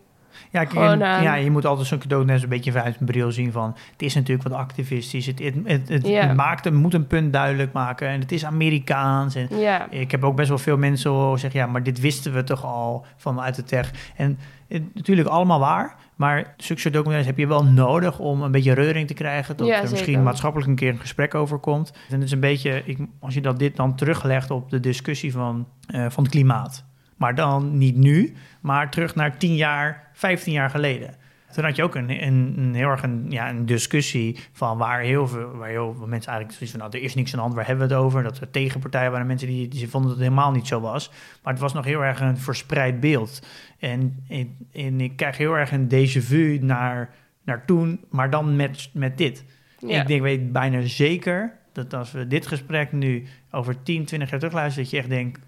Ja, 0.51 0.59
kijk, 0.59 0.69
Gewoon, 0.69 1.01
en- 1.01 1.23
ja, 1.23 1.33
je 1.33 1.51
moet 1.51 1.65
altijd 1.65 1.87
zo'n 1.87 1.99
cadeau 1.99 2.25
net 2.25 2.43
een 2.43 2.49
beetje 2.49 2.71
vanuit 2.71 2.95
een 2.99 3.05
bril 3.05 3.31
zien 3.31 3.51
van... 3.51 3.75
het 3.91 4.01
is 4.01 4.15
natuurlijk 4.15 4.47
wat 4.49 4.57
activistisch, 4.57 5.25
het, 5.25 5.39
het, 5.63 5.89
het, 5.89 6.35
maakt, 6.35 6.65
het 6.65 6.73
moet 6.73 6.93
een 6.93 7.07
punt 7.07 7.33
duidelijk 7.33 7.71
maken... 7.73 8.07
en 8.07 8.19
het 8.19 8.31
is 8.31 8.45
Amerikaans 8.45 9.35
en 9.35 9.47
Ik 9.89 10.11
heb 10.11 10.23
ook 10.23 10.35
best 10.35 10.49
wel 10.49 10.57
veel 10.57 10.77
mensen 10.77 11.11
horen 11.11 11.39
zeggen... 11.39 11.59
ja, 11.59 11.65
maar 11.67 11.83
dit 11.83 11.99
wisten 11.99 12.33
we 12.33 12.43
toch 12.43 12.65
al 12.65 13.05
vanuit 13.17 13.55
de 13.55 13.63
tech. 13.63 13.91
En 14.15 14.39
het, 14.67 14.95
natuurlijk 14.95 15.27
allemaal 15.27 15.59
waar... 15.59 15.95
maar 16.15 16.53
zulke 16.57 16.81
soort 16.81 16.93
documentaires 16.93 17.27
heb 17.27 17.37
je 17.37 17.47
wel 17.47 17.63
nodig... 17.63 18.19
om 18.19 18.41
een 18.41 18.51
beetje 18.51 18.73
reuring 18.73 19.07
te 19.07 19.13
krijgen... 19.13 19.57
dat 19.57 19.67
Ja, 19.67 19.75
er 19.75 19.81
misschien 19.81 20.05
zeker. 20.05 20.21
maatschappelijk 20.21 20.69
een 20.69 20.75
keer 20.75 20.89
een 20.91 20.99
gesprek 20.99 21.35
over 21.35 21.57
komt. 21.57 21.93
En 22.09 22.15
het 22.15 22.23
is 22.23 22.31
een 22.31 22.39
beetje... 22.39 22.81
Ik, 22.85 22.97
als 23.19 23.33
je 23.33 23.41
dat 23.41 23.59
dit 23.59 23.75
dan 23.75 23.95
teruglegt 23.95 24.51
op 24.51 24.69
de 24.69 24.79
discussie 24.79 25.31
van, 25.31 25.67
eh, 25.87 26.05
van 26.09 26.23
het 26.23 26.31
klimaat... 26.31 26.87
maar 27.20 27.36
dan 27.36 27.78
niet 27.78 27.95
nu, 27.95 28.36
maar 28.61 28.91
terug 28.91 29.15
naar 29.15 29.38
10 29.38 29.55
jaar, 29.55 30.09
15 30.13 30.53
jaar 30.53 30.70
geleden... 30.70 31.20
Toen 31.53 31.63
had 31.63 31.76
je 31.76 31.84
ook 31.84 31.95
een, 31.95 32.24
een, 32.24 32.53
een 32.57 32.74
heel 32.74 32.89
erg 32.89 33.03
een, 33.03 33.26
ja, 33.30 33.49
een 33.49 33.65
discussie 33.65 34.39
van 34.51 34.78
waar 34.78 34.99
heel, 34.99 35.28
veel, 35.28 35.51
waar 35.51 35.70
heel 35.70 35.93
veel 35.97 36.07
mensen 36.07 36.32
eigenlijk 36.32 36.51
zoiets 36.51 36.72
van, 36.72 36.80
nou, 36.80 36.97
er 36.97 37.03
is 37.03 37.15
niks 37.15 37.32
aan 37.32 37.36
de 37.36 37.41
hand, 37.41 37.55
waar 37.55 37.67
hebben 37.67 37.88
we 37.88 37.93
het 37.93 38.03
over? 38.03 38.24
Dat 38.24 38.39
er 38.39 38.51
tegenpartijen 38.51 39.11
waren 39.11 39.28
mensen 39.28 39.47
die, 39.47 39.67
die 39.67 39.89
vonden 39.89 40.09
dat 40.09 40.20
het 40.20 40.28
helemaal 40.28 40.51
niet 40.51 40.67
zo 40.67 40.80
was. 40.80 41.11
Maar 41.43 41.53
het 41.53 41.61
was 41.61 41.74
nog 41.74 41.86
heel 41.86 42.03
erg 42.03 42.20
een 42.20 42.38
verspreid 42.38 42.99
beeld. 42.99 43.47
En, 43.80 44.24
en, 44.28 44.55
en 44.72 45.01
ik 45.01 45.15
krijg 45.15 45.38
heel 45.38 45.57
erg 45.57 45.72
een 45.72 45.88
déjà 45.88 46.24
vu 46.24 46.57
naar, 46.61 47.09
naar 47.43 47.65
toen, 47.65 48.05
maar 48.09 48.30
dan 48.30 48.55
met, 48.55 48.89
met 48.93 49.17
dit. 49.17 49.45
ja. 49.80 50.01
Ik 50.01 50.07
denk, 50.07 50.22
weet 50.22 50.51
bijna 50.51 50.82
zeker 50.82 51.57
dat 51.74 51.93
als 51.93 52.11
we 52.11 52.28
dit 52.28 52.47
gesprek 52.47 52.91
nu 52.91 53.24
over 53.51 53.84
10, 53.84 54.05
20 54.05 54.30
jaar 54.30 54.39
terugluisteren, 54.39 54.84
dat 54.84 54.91
je 54.91 54.97
echt 54.99 55.09
denkt, 55.09 55.39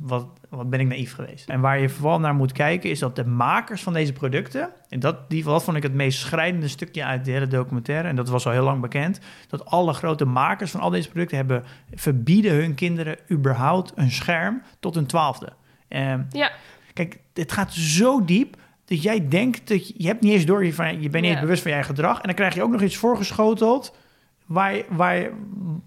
wat, 0.00 0.26
wat 0.48 0.70
ben 0.70 0.80
ik 0.80 0.86
naïef 0.86 1.14
geweest. 1.14 1.48
En 1.48 1.60
waar 1.60 1.80
je 1.80 1.88
vooral 1.88 2.20
naar 2.20 2.34
moet 2.34 2.52
kijken, 2.52 2.90
is 2.90 2.98
dat 2.98 3.16
de 3.16 3.24
makers 3.26 3.82
van 3.82 3.92
deze 3.92 4.12
producten, 4.12 4.70
en 4.88 5.00
dat, 5.00 5.30
die, 5.30 5.44
dat 5.44 5.64
vond 5.64 5.76
ik 5.76 5.82
het 5.82 5.94
meest 5.94 6.18
schrijnende 6.18 6.68
stukje 6.68 7.04
uit 7.04 7.24
de 7.24 7.30
hele 7.30 7.46
documentaire, 7.46 8.08
en 8.08 8.16
dat 8.16 8.28
was 8.28 8.46
al 8.46 8.52
heel 8.52 8.64
lang 8.64 8.80
bekend, 8.80 9.20
dat 9.48 9.64
alle 9.64 9.92
grote 9.92 10.24
makers 10.24 10.70
van 10.70 10.80
al 10.80 10.90
deze 10.90 11.08
producten 11.08 11.36
hebben, 11.36 11.64
verbieden 11.94 12.52
hun 12.52 12.74
kinderen 12.74 13.16
überhaupt 13.30 13.92
een 13.94 14.10
scherm 14.10 14.62
tot 14.80 14.94
hun 14.94 15.06
twaalfde. 15.06 15.48
Ehm, 15.88 16.22
ja, 16.30 16.50
Kijk, 16.92 17.18
het 17.34 17.52
gaat 17.52 17.72
zo 17.72 18.24
diep 18.24 18.56
dat 18.84 19.02
jij 19.02 19.28
denkt 19.28 19.68
dat 19.68 19.88
je, 19.88 19.94
je 19.96 20.06
hebt 20.06 20.20
niet 20.20 20.32
eens 20.32 20.44
door, 20.46 20.64
je, 20.64 20.74
van, 20.74 20.86
je 21.02 21.08
bent 21.10 21.12
niet 21.12 21.24
Ja. 21.24 21.30
eens 21.30 21.40
bewust 21.40 21.62
van 21.62 21.70
je 21.70 21.76
eigen 21.76 21.94
gedrag. 21.94 22.16
En 22.16 22.22
dan 22.22 22.34
krijg 22.34 22.54
je 22.54 22.62
ook 22.62 22.70
nog 22.70 22.82
iets 22.82 22.96
voorgeschoteld 22.96 23.96
waar, 24.48 24.76
waar, 24.88 25.30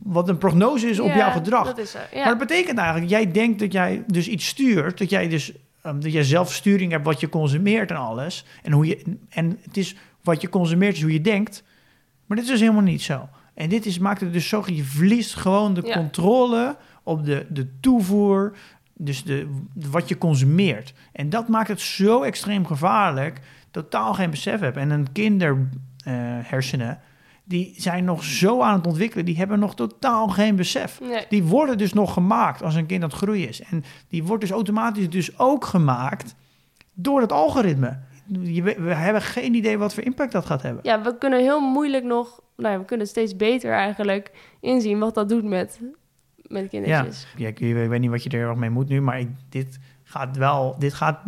wat 0.03 0.29
een 0.29 0.37
prognose 0.37 0.89
is 0.89 0.99
op 0.99 1.07
Ja, 1.07 1.17
jouw 1.17 1.31
gedrag. 1.31 1.65
Dat 1.65 1.77
is 1.77 1.91
zo. 1.91 1.99
Maar 2.13 2.25
dat 2.25 2.37
betekent 2.37 2.77
eigenlijk, 2.77 3.09
jij 3.09 3.31
denkt 3.31 3.59
dat 3.59 3.71
jij 3.71 4.03
dus 4.07 4.27
iets 4.27 4.47
stuurt, 4.47 4.97
dat 4.97 5.09
jij 5.09 5.27
dus 5.29 5.51
ehm, 5.81 5.99
dat 5.99 6.11
jij 6.11 6.23
zelfsturing 6.23 6.91
hebt 6.91 7.05
wat 7.05 7.19
je 7.19 7.29
consumeert 7.29 7.89
en 7.89 7.97
alles. 7.97 8.45
En, 8.63 8.71
hoe 8.71 8.85
je, 8.85 9.17
en 9.29 9.59
het 9.61 9.77
is 9.77 9.95
wat 10.23 10.41
je 10.41 10.49
consumeert 10.49 10.95
is 10.95 11.01
hoe 11.01 11.13
je 11.13 11.21
denkt. 11.21 11.63
Maar 12.25 12.37
dit 12.37 12.45
is 12.45 12.51
dus 12.51 12.61
helemaal 12.61 12.81
niet 12.81 13.01
zo. 13.01 13.29
En 13.53 13.69
dit 13.69 13.85
is, 13.85 13.99
maakt 13.99 14.21
het 14.21 14.33
dus 14.33 14.47
zo, 14.47 14.63
je 14.65 14.83
verliest 14.83 15.35
gewoon 15.35 15.73
de 15.73 15.81
Ja. 15.85 15.93
controle 15.93 16.75
op 17.03 17.25
de, 17.25 17.45
de 17.49 17.67
toevoer, 17.79 18.53
dus 18.93 19.23
de, 19.23 19.49
wat 19.73 20.09
je 20.09 20.17
consumeert. 20.17 20.93
En 21.11 21.29
dat 21.29 21.47
maakt 21.47 21.67
het 21.67 21.81
zo 21.81 22.21
extreem 22.21 22.65
gevaarlijk, 22.65 23.39
totaal 23.71 24.13
geen 24.13 24.29
besef 24.29 24.59
hebt. 24.59 24.77
En 24.77 24.89
een 24.89 25.11
kinderhersenen, 25.11 26.99
die 27.51 27.73
zijn 27.77 28.03
nog 28.03 28.23
zo 28.23 28.61
aan 28.61 28.73
het 28.77 28.87
ontwikkelen, 28.87 29.25
die 29.25 29.37
hebben 29.37 29.59
nog 29.59 29.75
totaal 29.75 30.27
geen 30.27 30.55
besef. 30.55 30.99
Nee. 31.01 31.25
Die 31.29 31.43
worden 31.43 31.77
dus 31.77 31.93
nog 31.93 32.13
gemaakt 32.13 32.63
als 32.63 32.75
een 32.75 32.85
kind 32.85 33.03
aan 33.03 33.09
het 33.09 33.17
groeien 33.17 33.47
is. 33.47 33.61
En 33.61 33.83
die 34.09 34.23
wordt 34.23 34.41
dus 34.41 34.51
automatisch 34.51 35.09
dus 35.09 35.39
ook 35.39 35.65
gemaakt 35.65 36.35
door 36.93 37.21
het 37.21 37.31
algoritme. 37.31 37.97
Je, 38.41 38.61
we 38.63 38.93
hebben 38.93 39.21
geen 39.21 39.53
idee 39.53 39.77
wat 39.77 39.93
voor 39.93 40.03
impact 40.03 40.31
dat 40.31 40.45
gaat 40.45 40.61
hebben. 40.61 40.83
ja, 40.83 41.01
we 41.01 41.17
kunnen 41.17 41.39
heel 41.39 41.59
moeilijk 41.59 42.03
nog, 42.03 42.39
nou 42.57 42.73
ja, 42.73 42.79
we 42.79 42.85
kunnen 42.85 43.07
steeds 43.07 43.35
beter 43.35 43.71
eigenlijk 43.71 44.31
inzien 44.59 44.99
wat 44.99 45.15
dat 45.15 45.29
doet 45.29 45.43
met, 45.43 45.79
met 46.47 46.61
Ja, 46.61 46.67
kindertjes. 46.67 47.27
ja 47.37 47.47
ik, 47.47 47.59
ik 47.59 47.73
weet 47.89 47.99
niet 47.99 48.09
wat 48.09 48.23
je 48.23 48.29
er 48.29 48.47
erg 48.47 48.57
mee 48.57 48.69
moet 48.69 48.89
nu, 48.89 49.01
maar 49.01 49.19
ik, 49.19 49.29
dit 49.49 49.79
gaat 50.03 50.37
wel, 50.37 50.75
dit 50.79 50.93
gaat 50.93 51.19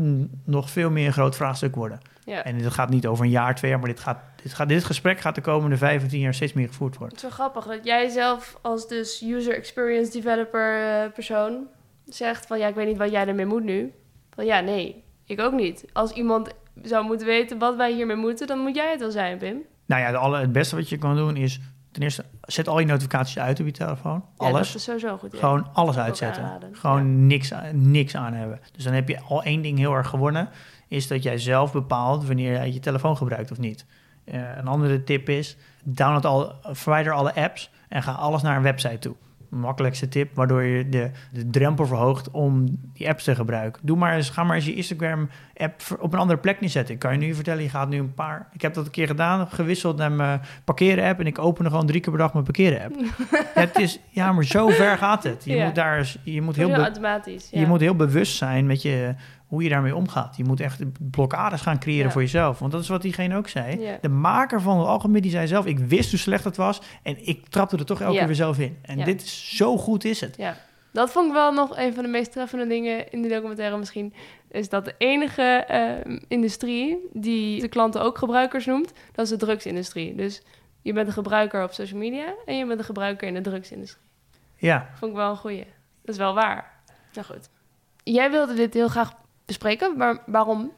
nog 0.46 0.70
veel 0.70 0.90
meer 0.90 1.08
een 1.08 1.14
groot 1.14 1.36
vraagstuk 1.36 1.76
worden. 1.76 2.00
Ja. 2.26 2.44
En 2.44 2.58
dit 2.58 2.72
gaat 2.74 2.90
niet 2.90 3.08
over 3.08 3.26
een 3.26 3.32
jaar, 3.32 3.56
twee 3.56 3.72
jaar, 3.72 3.80
maar 3.80 3.90
dit, 3.90 4.00
gaat, 4.00 4.18
dit, 4.44 4.54
gaat, 4.54 4.70
dit 4.70 4.84
gesprek 4.84 5.20
gaat 5.20 5.36
de 5.36 5.42
komende 5.42 5.78
15 5.78 6.20
jaar 6.20 6.34
steeds 6.34 6.54
meer 6.54 6.68
gevoerd 6.68 6.98
worden. 6.98 7.18
Het 7.18 7.26
is 7.26 7.38
wel 7.38 7.48
grappig 7.48 7.76
dat 7.76 7.86
jij 7.86 8.10
zelf 8.10 8.58
als 8.62 8.88
dus 8.88 9.22
user 9.22 9.56
experience 9.56 10.12
developer 10.12 10.82
eh, 10.82 11.12
persoon 11.14 11.68
zegt 12.06 12.46
van 12.46 12.60
ja, 12.60 12.68
ik 12.68 12.76
weet 12.76 12.88
niet 12.88 12.98
wat 12.98 13.12
jij 13.12 13.28
ermee 13.28 13.46
moet 13.46 13.64
nu. 13.64 13.94
Van 14.36 14.46
ja, 14.46 14.60
nee, 14.60 15.04
ik 15.26 15.40
ook 15.42 15.54
niet. 15.54 15.86
Als 15.94 16.12
iemand 16.12 16.50
zou 16.82 17.06
moeten 17.06 17.28
weten 17.28 17.58
wat 17.58 17.76
wij 17.76 17.94
hiermee 17.94 18.16
moeten, 18.16 18.48
dan 18.48 18.60
moet 18.60 18.76
jij 18.76 18.92
het 18.92 19.00
wel 19.00 19.12
zijn, 19.12 19.38
Pim. 19.38 19.62
Nou 19.86 20.02
ja, 20.02 20.12
de 20.12 20.18
alle, 20.18 20.38
het 20.40 20.52
beste 20.52 20.76
wat 20.76 20.90
je 20.90 20.98
kan 20.98 21.16
doen 21.16 21.36
is 21.36 21.60
ten 21.92 22.02
eerste, 22.02 22.26
zet 22.42 22.68
al 22.68 22.80
je 22.80 22.86
notificaties 22.86 23.40
uit 23.40 23.60
op 23.60 23.66
je 23.66 23.72
telefoon. 23.72 24.26
Ja, 24.38 24.46
Alles. 24.46 24.68
dat 24.68 24.76
is 24.76 24.84
sowieso 24.84 25.18
goed. 25.18 25.36
Gewoon 25.36 25.68
alles 25.74 25.98
uitzetten. 25.98 26.44
aanraden, 26.44 26.76
Gewoon 26.76 27.28
niks, 27.28 27.52
niks 27.74 28.16
aan 28.16 28.34
hebben. 28.34 28.60
Dus 28.72 28.84
dan 28.84 28.94
heb 28.94 29.08
je 29.08 29.20
al 29.22 29.44
één 29.44 29.62
ding 29.62 29.78
heel 29.78 29.94
erg 29.94 30.08
gewonnen. 30.08 30.50
Is 30.88 31.08
dat 31.08 31.24
jij 31.24 31.38
zelf 31.38 31.72
bepaalt 31.72 32.26
wanneer 32.26 32.52
jij 32.52 32.72
je 32.72 32.80
telefoon 32.80 33.18
gebruikt 33.18 33.52
of 33.52 33.58
niet. 33.58 33.86
Eh, 34.26 34.42
een 34.58 34.68
andere 34.68 35.04
tip 35.04 35.30
is, 35.30 35.58
download 35.84 36.26
al, 36.26 36.54
verwijder 36.64 37.14
alle 37.14 37.36
apps 37.36 37.72
en 37.90 38.04
ga 38.04 38.12
alles 38.12 38.42
naar 38.42 38.58
een 38.58 38.64
website 38.64 39.00
toe. 39.00 39.16
Makkelijkste 39.50 40.08
tip, 40.08 40.36
waardoor 40.36 40.64
je 40.64 40.90
de, 40.90 41.12
de 41.32 41.50
drempel 41.50 41.86
verhoogt 41.86 42.32
om 42.32 42.66
die 42.94 43.10
apps 43.10 43.24
te 43.24 43.36
gebruiken. 43.36 43.82
Doe 43.86 43.98
maar 43.98 44.16
eens, 44.16 44.30
ga 44.30 44.44
maar 44.44 44.56
eens 44.56 44.66
je 44.66 44.74
Instagram-app 44.74 45.82
op 46.00 46.14
een 46.14 46.20
andere 46.20 46.40
plek 46.40 46.60
neerzetten. 46.62 46.94
Ik 46.94 47.00
kan 47.00 47.12
je 47.12 47.18
nu 47.26 47.34
vertellen, 47.34 47.64
je 47.64 47.70
gaat 47.70 47.90
nu 47.90 47.98
een 48.00 48.14
paar... 48.14 48.48
Ik 48.54 48.62
heb 48.62 48.74
dat 48.74 48.86
een 48.86 48.92
keer 48.92 49.08
gedaan, 49.08 49.48
gewisseld 49.48 49.98
naar 49.98 50.12
mijn 50.12 50.42
parkeren-app... 50.64 51.20
en 51.20 51.26
ik 51.26 51.40
opende 51.40 51.70
gewoon 51.70 51.86
drie 51.86 52.02
keer 52.02 52.12
per 52.12 52.22
dag 52.22 52.34
mijn 52.34 52.46
parkeren-app. 52.46 52.96
ja, 53.32 53.42
het 53.62 53.78
is, 53.80 54.00
ja, 54.10 54.32
maar 54.32 54.44
zo 54.46 54.68
ver 54.68 54.98
gaat 54.98 55.24
het. 55.24 55.46
Je 55.46 55.56
Ja. 55.56 55.66
moet 55.66 55.76
daar 55.76 56.14
je 56.24 56.42
moet 56.42 56.56
Heel, 56.56 56.74
automatisch. 56.74 57.48
Je 57.52 57.66
moet 57.68 57.80
heel 57.80 57.96
bewust 57.96 58.36
zijn 58.36 58.66
met 58.66 58.82
je, 58.82 59.16
hoe 59.54 59.64
je 59.64 59.70
daarmee 59.70 59.96
omgaat. 59.96 60.38
Je 60.38 60.44
moet 60.44 60.60
echt 60.60 60.82
blokkades 61.12 61.62
gaan 61.62 61.80
creëren 61.80 62.06
Ja. 62.06 62.12
voor 62.12 62.22
jezelf. 62.22 62.60
Want 62.60 62.72
dat 62.72 62.82
is 62.82 62.88
wat 62.88 63.02
diegene 63.02 63.36
ook 63.38 63.48
zei. 63.48 63.80
Ja. 63.80 63.98
De 64.02 64.10
maker 64.10 64.62
van 64.62 64.78
het 64.78 64.88
algemeen 64.88 65.22
die 65.22 65.32
zei 65.32 65.48
zelf... 65.48 65.66
ik 65.66 65.80
wist 65.80 66.10
hoe 66.10 66.20
slecht 66.20 66.44
het 66.44 66.58
was 66.58 66.82
en 67.04 67.28
ik 67.28 67.48
trapte 67.48 67.78
er 67.78 67.86
toch 67.86 68.00
elke 68.02 68.12
Ja. 68.14 68.18
keer 68.18 68.28
weer 68.28 68.36
zelf 68.36 68.60
in. 68.60 68.78
En 68.82 69.04
dit 69.04 69.22
is 69.22 69.56
zo 69.58 69.78
goed 69.78 70.04
is 70.04 70.22
het. 70.22 70.38
Ja, 70.38 70.58
dat 70.92 71.12
vond 71.12 71.28
ik 71.28 71.34
wel 71.34 71.52
nog 71.54 71.78
een 71.78 71.94
van 71.94 72.04
de 72.04 72.10
meest 72.10 72.32
treffende 72.32 72.68
dingen 72.68 73.12
in 73.12 73.22
die 73.22 73.32
documentaire 73.32 73.78
misschien. 73.78 74.14
Is 74.52 74.70
dat 74.70 74.86
de 74.86 74.96
enige 74.98 75.42
eh, 75.42 76.16
industrie 76.28 76.98
die 77.14 77.62
de 77.62 77.68
klanten 77.68 78.02
ook 78.02 78.18
gebruikers 78.18 78.66
noemt, 78.66 78.94
dat 79.12 79.26
is 79.26 79.32
de 79.32 79.38
drugsindustrie. 79.38 80.16
Dus 80.16 80.42
je 80.82 80.94
bent 80.94 81.08
een 81.08 81.14
gebruiker 81.14 81.64
op 81.64 81.72
social 81.72 82.00
media 82.00 82.34
en 82.46 82.58
je 82.58 82.66
bent 82.66 82.80
een 82.80 82.86
gebruiker 82.86 83.28
in 83.28 83.34
de 83.34 83.42
drugsindustrie. 83.42 84.04
Ja, 84.56 84.90
Vond 84.96 85.12
ik 85.12 85.18
wel 85.18 85.30
een 85.30 85.38
goeie. 85.38 85.66
Dat 86.02 86.16
is 86.16 86.18
wel 86.18 86.34
waar. 86.34 86.72
Nou 87.14 87.26
goed. 87.28 87.50
Jij 88.04 88.32
wilde 88.32 88.54
dit 88.54 88.74
heel 88.74 88.88
graag 88.88 89.14
bespreken, 89.58 89.98
maar 89.98 90.18
waarom? 90.26 90.72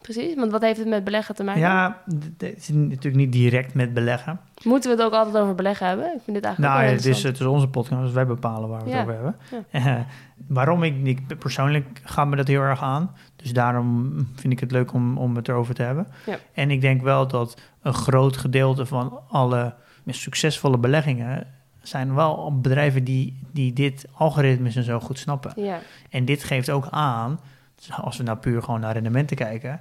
Precies, 0.00 0.34
want 0.34 0.52
wat 0.52 0.62
heeft 0.62 0.78
het 0.78 0.88
met 0.88 1.04
beleggen 1.04 1.34
te 1.34 1.44
maken? 1.44 1.60
ja 1.60 2.02
het 2.38 2.56
is 2.56 2.68
natuurlijk 2.68 3.14
niet 3.14 3.32
direct 3.32 3.74
met 3.74 3.94
beleggen. 3.94 4.40
Moeten 4.62 4.90
we 4.90 4.96
het 4.96 5.06
ook 5.06 5.12
altijd 5.12 5.36
over 5.42 5.54
beleggen 5.54 5.86
hebben? 5.86 6.04
Ik 6.06 6.20
vind 6.24 6.36
dit 6.36 6.44
eigenlijk 6.44 6.74
Nou, 6.74 6.86
ja, 6.86 6.92
het 6.92 7.04
is, 7.06 7.22
het 7.22 7.40
is 7.40 7.46
onze 7.46 7.68
podcast, 7.68 8.02
dus 8.02 8.12
wij 8.12 8.26
bepalen 8.26 8.68
waar 8.68 8.84
we 8.84 8.90
Ja. 8.90 8.96
het 8.96 9.02
over 9.08 9.14
hebben. 9.14 9.36
Eh, 9.70 9.96
waarom 10.46 10.82
ik, 10.82 11.06
ik 11.06 11.38
persoonlijk 11.38 12.00
gaat 12.04 12.26
me 12.28 12.36
dat 12.36 12.46
heel 12.48 12.60
erg 12.60 12.82
aan. 12.82 13.10
Dus 13.36 13.52
daarom 13.52 14.12
vind 14.34 14.52
ik 14.52 14.60
het 14.60 14.70
leuk 14.70 14.92
om, 14.92 15.18
om 15.18 15.36
het 15.36 15.48
erover 15.48 15.74
te 15.74 15.82
hebben. 15.82 16.06
Ja. 16.26 16.38
En 16.52 16.70
ik 16.70 16.80
denk 16.80 17.02
wel 17.02 17.26
dat 17.26 17.60
een 17.82 17.94
groot 17.94 18.36
gedeelte 18.36 18.86
van 18.86 19.20
alle 19.28 19.74
succesvolle 20.06 20.78
beleggingen 20.78 21.46
zijn 21.82 22.14
wel 22.14 22.60
bedrijven 22.60 23.04
die, 23.04 23.38
die 23.52 23.72
dit 23.72 24.06
algoritmes 24.12 24.76
en 24.76 24.84
zo 24.84 25.00
goed 25.00 25.18
snappen. 25.18 25.52
Ja, 25.56 25.78
En 26.10 26.24
dit 26.24 26.44
geeft 26.44 26.70
ook 26.70 26.86
aan, 26.90 27.40
dus 27.86 27.96
als 27.96 28.16
we 28.16 28.22
nou 28.22 28.38
puur 28.38 28.62
gewoon 28.62 28.80
naar 28.80 28.92
rendementen 28.92 29.36
kijken, 29.36 29.80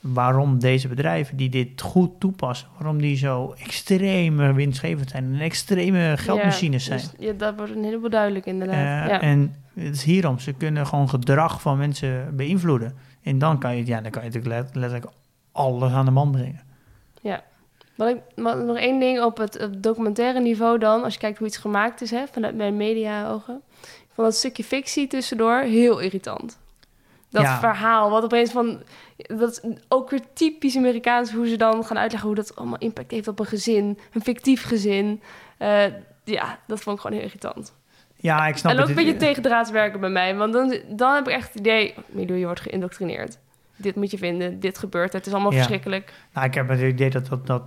waarom 0.00 0.58
deze 0.58 0.88
bedrijven 0.88 1.36
die 1.36 1.48
dit 1.48 1.80
goed 1.80 2.20
toepassen, 2.20 2.68
waarom 2.76 3.00
die 3.00 3.16
zo 3.16 3.54
extreme 3.58 4.52
winstgevend 4.52 5.10
zijn 5.10 5.34
en 5.34 5.40
extreme 5.40 6.14
geldmachines 6.16 6.86
ja, 6.86 6.98
zijn. 6.98 7.10
dus, 7.16 7.26
ja, 7.26 7.32
dat 7.32 7.56
wordt 7.56 7.72
een 7.72 7.84
heleboel 7.84 8.10
duidelijk 8.10 8.46
inderdaad. 8.46 9.04
Eh, 9.04 9.10
ja. 9.10 9.20
En 9.20 9.54
het 9.74 9.94
is 9.94 10.02
hierom, 10.02 10.38
ze 10.38 10.52
kunnen 10.52 10.86
gewoon 10.86 11.08
gedrag 11.08 11.60
van 11.60 11.78
mensen 11.78 12.36
beïnvloeden. 12.36 12.96
En 13.22 13.38
dan 13.38 13.58
kan 13.58 13.76
je, 13.76 13.86
ja, 13.86 14.00
dan 14.00 14.10
kan 14.10 14.22
je 14.24 14.28
natuurlijk 14.28 14.54
let- 14.54 14.74
letterlijk 14.74 15.12
alles 15.52 15.92
aan 15.92 16.04
de 16.04 16.10
man 16.10 16.30
brengen. 16.30 16.66
Wat 17.98 18.08
ik, 18.08 18.16
maar 18.36 18.64
nog 18.64 18.76
één 18.76 19.00
ding 19.00 19.22
op 19.22 19.36
het, 19.36 19.62
op 19.62 19.82
documentaire 19.82 20.40
niveau 20.40 20.78
dan, 20.78 21.02
als 21.02 21.12
je 21.12 21.20
kijkt 21.20 21.38
hoe 21.38 21.46
iets 21.46 21.56
gemaakt 21.56 22.00
is, 22.00 22.10
hè, 22.10 22.26
vanuit 22.32 22.56
mijn 22.56 22.76
media-ogen. 22.76 23.60
Ik 23.82 24.14
vond 24.14 24.26
dat 24.26 24.36
stukje 24.36 24.64
fictie 24.64 25.06
tussendoor 25.06 25.60
heel 25.60 25.98
irritant. 25.98 26.58
Dat 27.30 27.42
Ja. 27.42 27.58
verhaal, 27.58 28.10
wat 28.10 28.24
opeens 28.24 28.50
van... 28.50 28.82
Dat 29.16 29.50
is 29.50 29.60
ook 29.88 30.10
weer 30.10 30.20
typisch 30.32 30.76
Amerikaans, 30.76 31.32
hoe 31.32 31.48
ze 31.48 31.56
dan 31.56 31.84
gaan 31.84 31.98
uitleggen... 31.98 32.28
hoe 32.28 32.36
dat 32.38 32.56
allemaal 32.56 32.78
impact 32.78 33.10
heeft 33.10 33.28
op 33.28 33.38
een 33.38 33.46
gezin, 33.46 33.98
een 34.12 34.22
fictief 34.22 34.64
gezin. 34.64 35.22
Eh, 35.58 35.84
ja, 36.24 36.58
dat 36.66 36.80
vond 36.80 36.96
ik 36.96 37.02
gewoon 37.02 37.16
heel 37.16 37.26
irritant. 37.26 37.74
Ja, 38.16 38.46
ik 38.46 38.56
snap 38.56 38.72
en 38.72 38.78
ook 38.78 38.88
het. 38.88 38.98
een 38.98 39.04
beetje 39.04 39.18
tegendraads 39.18 39.70
werken 39.70 40.00
bij 40.00 40.10
mij. 40.10 40.36
Want 40.36 40.52
dan, 40.52 40.78
dan 40.88 41.14
heb 41.14 41.26
ik 41.28 41.32
echt 41.34 41.48
het 41.48 41.58
idee... 41.58 41.94
Je 42.14 42.44
wordt 42.44 42.60
geïndoctrineerd. 42.60 43.38
Dit 43.76 43.94
moet 43.96 44.10
je 44.10 44.18
vinden, 44.18 44.60
dit 44.60 44.78
gebeurt, 44.78 45.12
het 45.12 45.26
is 45.26 45.32
allemaal 45.32 45.50
Ja. 45.52 45.56
verschrikkelijk. 45.56 46.12
Nou, 46.32 46.46
ik 46.46 46.54
heb 46.54 46.68
het 46.68 46.80
idee 46.80 47.10
dat, 47.10 47.26
dat, 47.26 47.46
dat, 47.46 47.62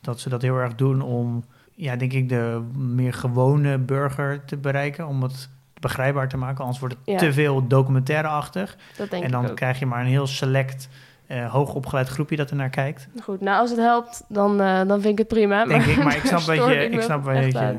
dat 0.00 0.20
ze 0.20 0.28
dat 0.28 0.42
heel 0.42 0.56
erg 0.56 0.74
doen 0.74 1.00
om, 1.02 1.44
ja, 1.74 1.96
denk 1.96 2.12
ik, 2.12 2.28
de 2.28 2.62
meer 2.76 3.12
gewone 3.12 3.78
burger 3.78 4.44
te 4.44 4.56
bereiken. 4.56 5.06
Om 5.06 5.22
het 5.22 5.48
begrijpbaar 5.88 6.28
te 6.28 6.36
maken. 6.36 6.60
Anders 6.60 6.78
wordt 6.78 6.94
het 6.94 7.04
Ja. 7.04 7.18
te 7.18 7.32
veel 7.32 7.66
documentaire-achtig. 7.66 8.76
Dat 8.96 9.10
denk 9.10 9.24
En 9.24 9.30
dan 9.30 9.44
ik 9.44 9.50
ook. 9.50 9.56
krijg 9.56 9.78
je 9.78 9.86
maar 9.86 10.00
een 10.00 10.06
heel 10.06 10.26
select, 10.26 10.88
eh, 11.26 11.50
hoogopgeleid 11.52 12.08
groepje 12.08 12.36
dat 12.36 12.50
er 12.50 12.56
naar 12.56 12.70
kijkt. 12.70 13.08
Goed, 13.22 13.40
nou 13.40 13.60
als 13.60 13.70
het 13.70 13.78
helpt, 13.78 14.24
dan, 14.28 14.60
eh, 14.60 14.76
dan 14.86 15.00
vind 15.00 15.04
ik 15.12 15.18
het 15.18 15.28
prima. 15.28 15.64
Denk 15.64 15.84
ik, 15.84 16.04
maar 16.04 16.16
ik 16.16 16.24
snap 16.32 16.40
wat 16.40 16.56
stoor 16.56 16.72
je... 16.72 16.88
ik 16.90 17.00
snap 17.00 17.24
wat 17.24 17.52
je 17.52 17.58
aan. 17.58 17.78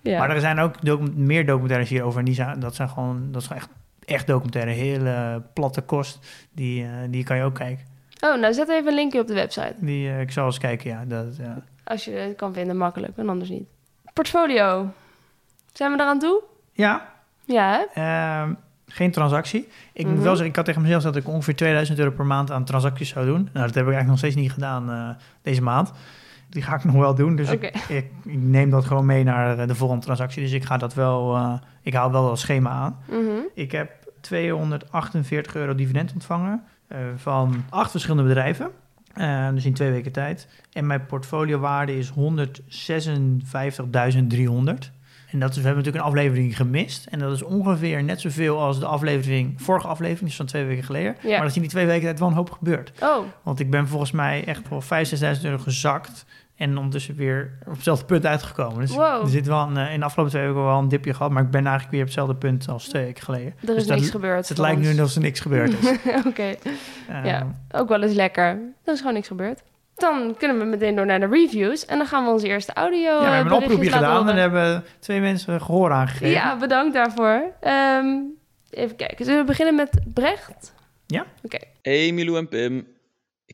Ja. 0.00 0.18
Maar 0.18 0.30
er 0.30 0.40
zijn 0.40 0.58
ook 0.58 0.84
docu- 0.84 1.12
meer 1.14 1.46
documentaires 1.46 1.88
hierover. 1.88 2.18
En 2.18 2.24
die 2.24 2.34
zijn, 2.34 2.60
dat 2.60 2.74
zijn 2.74 2.88
gewoon, 2.88 3.28
dat 3.32 3.40
is 3.40 3.46
gewoon 3.46 3.62
echt, 3.62 3.70
echt 4.04 4.26
documentaire. 4.26 4.70
Hele 4.70 5.42
platte 5.52 5.80
kost. 5.80 6.46
Die, 6.52 6.82
eh, 6.84 6.90
die 7.08 7.24
kan 7.24 7.36
je 7.36 7.42
ook 7.42 7.54
kijken. 7.54 7.84
Oh, 8.20 8.40
nou 8.40 8.52
zet 8.54 8.68
even 8.68 8.86
een 8.88 8.94
linkje 8.94 9.20
op 9.20 9.26
de 9.26 9.34
website. 9.34 9.74
Die, 9.78 10.08
eh, 10.08 10.20
ik 10.20 10.30
zal 10.30 10.46
eens 10.46 10.58
kijken, 10.58 10.90
ja. 10.90 11.04
Dat, 11.06 11.36
ja. 11.36 11.62
Als 11.84 12.04
je 12.04 12.10
het 12.10 12.36
kan 12.36 12.52
vinden, 12.52 12.76
makkelijk. 12.76 13.12
En 13.16 13.28
anders 13.28 13.50
niet. 13.50 13.64
Portfolio. 14.12 14.88
Zijn 15.72 15.92
we 15.92 16.00
eraan 16.00 16.18
toe? 16.18 16.42
ja, 16.72 17.12
Ja? 17.44 17.86
Ehm, 17.94 18.52
geen 18.86 19.10
transactie. 19.10 19.68
Ik 19.92 20.04
moet 20.04 20.14
Mhm. 20.14 20.22
wel 20.22 20.30
zeggen, 20.32 20.48
ik 20.50 20.56
had 20.56 20.64
tegen 20.64 20.82
mezelf 20.82 21.02
dat 21.02 21.16
ik 21.16 21.28
ongeveer 21.28 21.56
2000 21.56 21.98
euro 21.98 22.10
per 22.10 22.26
maand 22.26 22.50
aan 22.50 22.64
transacties 22.64 23.08
zou 23.08 23.26
doen. 23.26 23.48
Nou, 23.52 23.66
dat 23.66 23.74
heb 23.74 23.86
ik 23.86 23.92
eigenlijk 23.92 24.06
nog 24.06 24.18
steeds 24.18 24.34
niet 24.34 24.52
gedaan 24.52 24.90
eh, 24.90 25.08
deze 25.42 25.62
maand. 25.62 25.92
Die 26.48 26.62
ga 26.62 26.74
ik 26.74 26.84
nog 26.84 26.94
wel 26.94 27.14
doen. 27.14 27.36
Dus 27.36 27.50
ik, 27.50 27.62
ik, 27.88 28.10
ik 28.24 28.42
neem 28.42 28.70
dat 28.70 28.84
gewoon 28.84 29.06
mee 29.06 29.24
naar 29.24 29.58
eh, 29.58 29.66
de 29.66 29.74
volgende 29.74 30.04
transactie. 30.04 30.42
Dus 30.42 30.52
ik 30.52 30.64
ga 30.64 30.76
dat 30.76 30.94
wel, 30.94 31.34
eh, 31.36 31.52
ik 31.82 31.94
haal 31.94 32.12
wel 32.12 32.26
dat 32.28 32.38
schema 32.38 32.70
aan. 32.70 32.98
Mhm. 33.08 33.18
Ik 33.54 33.72
heb 33.72 33.90
248 34.20 35.54
euro 35.54 35.74
dividend 35.74 36.12
ontvangen 36.12 36.62
van 37.16 37.64
acht 37.70 37.90
verschillende 37.90 38.28
bedrijven. 38.28 38.70
Dus 39.54 39.64
in 39.64 39.74
twee 39.74 39.90
weken 39.90 40.12
tijd. 40.12 40.48
En 40.72 40.86
mijn 40.86 41.06
portfoliowaarde 41.06 41.98
is 41.98 42.08
156.300. 42.08 44.90
En 45.34 45.40
dat 45.40 45.50
is, 45.50 45.56
we 45.56 45.62
hebben 45.62 45.84
natuurlijk 45.84 46.04
een 46.04 46.10
aflevering 46.10 46.56
gemist. 46.56 47.06
En 47.06 47.18
dat 47.18 47.32
is 47.32 47.42
ongeveer 47.42 48.02
net 48.04 48.20
zoveel 48.20 48.60
als 48.60 48.78
de 48.80 48.86
aflevering, 48.86 49.62
vorige 49.62 49.86
aflevering, 49.86 50.26
dus 50.26 50.36
van 50.36 50.46
twee 50.46 50.64
weken 50.64 50.84
geleden. 50.84 51.16
Ja. 51.22 51.28
Maar 51.30 51.38
dat 51.40 51.48
is 51.50 51.54
in 51.56 51.60
die 51.60 51.70
twee 51.70 51.86
weken 51.86 52.02
tijd 52.02 52.18
wel 52.18 52.28
een 52.28 52.34
hoop 52.34 52.50
gebeurd. 52.50 52.92
Oh, 53.02 53.18
Want 53.42 53.60
ik 53.60 53.70
ben 53.70 53.88
volgens 53.88 54.10
mij 54.10 54.44
echt 54.44 54.68
wel 54.68 54.82
5.000, 54.82 55.18
6.000 55.36 55.44
euro 55.44 55.58
gezakt. 55.58 56.24
En 56.56 56.76
ondertussen 56.76 57.14
weer 57.16 57.58
op 57.66 57.74
hetzelfde 57.74 58.04
punt 58.04 58.26
uitgekomen. 58.26 58.80
Dus 58.80 58.94
Wow. 58.94 59.22
er 59.22 59.28
zit 59.28 59.46
wel 59.46 59.60
een, 59.60 59.76
eh, 59.76 59.92
in 59.92 59.98
de 59.98 60.04
afgelopen 60.04 60.32
twee 60.34 60.46
weken 60.46 60.64
wel 60.64 60.78
een 60.78 60.88
dipje 60.88 61.14
gehad. 61.14 61.30
Maar 61.30 61.42
ik 61.42 61.50
ben 61.50 61.60
eigenlijk 61.62 61.90
weer 61.90 62.00
op 62.00 62.06
hetzelfde 62.06 62.34
punt 62.34 62.68
als 62.68 62.88
twee 62.88 63.04
weken 63.04 63.22
geleden. 63.22 63.54
er 63.60 63.66
Dus 63.66 63.76
is 63.76 63.86
dat- 63.86 63.98
niks 63.98 64.10
gebeurd. 64.10 64.48
het 64.48 64.56
voor 64.56 64.66
lijkt 64.66 64.80
nu 64.80 65.00
alsof 65.00 65.14
er 65.14 65.20
niks 65.22 65.40
gebeurd 65.40 65.72
is. 65.82 65.90
Oké, 66.26 66.54
ja. 67.24 67.46
Ook 67.70 67.88
wel 67.88 68.02
eens 68.02 68.14
lekker. 68.14 68.44
Er 68.84 68.92
is 68.92 68.98
gewoon 68.98 69.14
niks 69.14 69.28
gebeurd. 69.28 69.62
Dan 69.94 70.36
kunnen 70.36 70.58
we 70.58 70.64
meteen 70.64 70.96
door 70.96 71.06
naar 71.06 71.20
de 71.20 71.26
reviews. 71.26 71.84
En 71.86 71.98
dan 71.98 72.06
gaan 72.06 72.24
we 72.24 72.30
onze 72.30 72.46
eerste 72.46 72.72
audio 72.72 73.10
ja, 73.10 73.20
we 73.20 73.26
hebben 73.26 73.52
een 73.52 73.62
oproepje 73.62 73.90
gedaan 73.90 74.28
en 74.28 74.36
hebben 74.36 74.84
twee 74.98 75.20
mensen 75.20 75.60
gehoor 75.60 75.92
aangegeven. 75.92 76.28
Ja, 76.28 76.58
bedankt 76.58 76.94
daarvoor. 76.94 77.54
Ehm, 77.60 78.06
even 78.70 78.96
kijken. 78.96 79.24
Zullen 79.24 79.40
we 79.40 79.46
beginnen 79.46 79.74
met 79.74 79.90
Brecht? 80.14 80.74
Ja. 81.06 81.26
Oké. 81.42 81.58
Hey 81.82 82.12
Milou 82.12 82.38
en 82.38 82.48
Pim. 82.48 82.86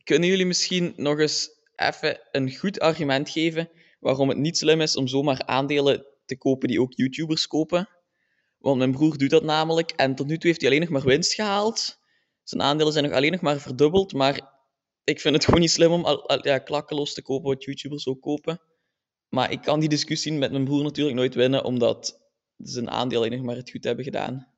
Kunnen 0.05 0.29
jullie 0.29 0.47
misschien 0.47 0.93
nog 0.97 1.19
eens 1.19 1.51
even 1.77 2.21
een 2.33 2.57
goed 2.57 2.81
argument 2.81 3.31
geven 3.31 3.71
waarom 4.01 4.29
het 4.29 4.39
niet 4.39 4.59
slim 4.59 4.81
is 4.81 4.97
om 4.97 5.09
zomaar 5.09 5.43
aandelen 5.47 6.07
te 6.27 6.39
kopen 6.39 6.69
die 6.69 6.81
ook 6.81 6.93
YouTubers 6.95 7.47
kopen? 7.47 7.89
Want 8.59 8.79
mijn 8.79 8.93
broer 8.93 9.19
doet 9.19 9.31
dat 9.31 9.45
namelijk 9.45 9.91
en 9.91 10.15
tot 10.15 10.27
nu 10.27 10.39
toe 10.39 10.49
heeft 10.49 10.61
hij 10.61 10.71
alleen 10.71 10.83
nog 10.83 10.91
maar 10.91 11.05
winst 11.05 11.35
gehaald. 11.35 11.99
Zijn 12.43 12.63
aandelen 12.63 12.93
zijn 12.93 13.05
nog 13.05 13.15
alleen 13.15 13.33
nog 13.33 13.41
maar 13.41 13.59
verdubbeld, 13.59 14.13
maar 14.13 14.41
ik 15.11 15.21
vind 15.21 15.35
het 15.35 15.45
gewoon 15.45 15.61
niet 15.61 15.71
slim 15.71 15.93
om 15.93 16.05
al, 16.05 16.29
al- 16.29 16.47
ja, 16.47 16.59
klakkeloos 16.59 17.15
te 17.15 17.23
kopen 17.23 17.49
wat 17.49 17.65
YouTubers 17.65 18.07
ook 18.07 18.21
kopen. 18.21 18.61
Maar 19.29 19.51
ik 19.53 19.63
kan 19.63 19.81
die 19.81 19.89
discussie 19.89 20.33
met 20.33 20.53
mijn 20.53 20.65
broer 20.65 20.83
natuurlijk 20.83 21.17
nooit 21.17 21.35
winnen, 21.35 21.65
omdat 21.65 22.21
aandelen 22.85 23.17
alleen 23.25 23.31
nog 23.37 23.47
maar 23.47 23.57
het 23.57 23.71
goed 23.71 23.85
hebben 23.85 24.05
gedaan. 24.05 24.55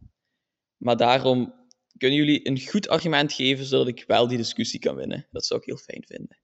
Maar 0.77 0.97
daarom 0.97 1.55
kunnen 1.97 2.19
jullie 2.19 2.49
een 2.49 2.61
goed 2.61 2.89
argument 2.89 3.33
geven, 3.33 3.65
zodat 3.65 3.89
ik 3.89 4.05
wel 4.07 4.29
die 4.29 4.37
discussie 4.37 4.81
kan 4.81 4.95
winnen? 4.95 5.27
Dat 5.31 5.47
zou 5.47 5.61
ik 5.61 5.67
heel 5.67 5.77
fijn 5.77 6.05
vinden. 6.07 6.39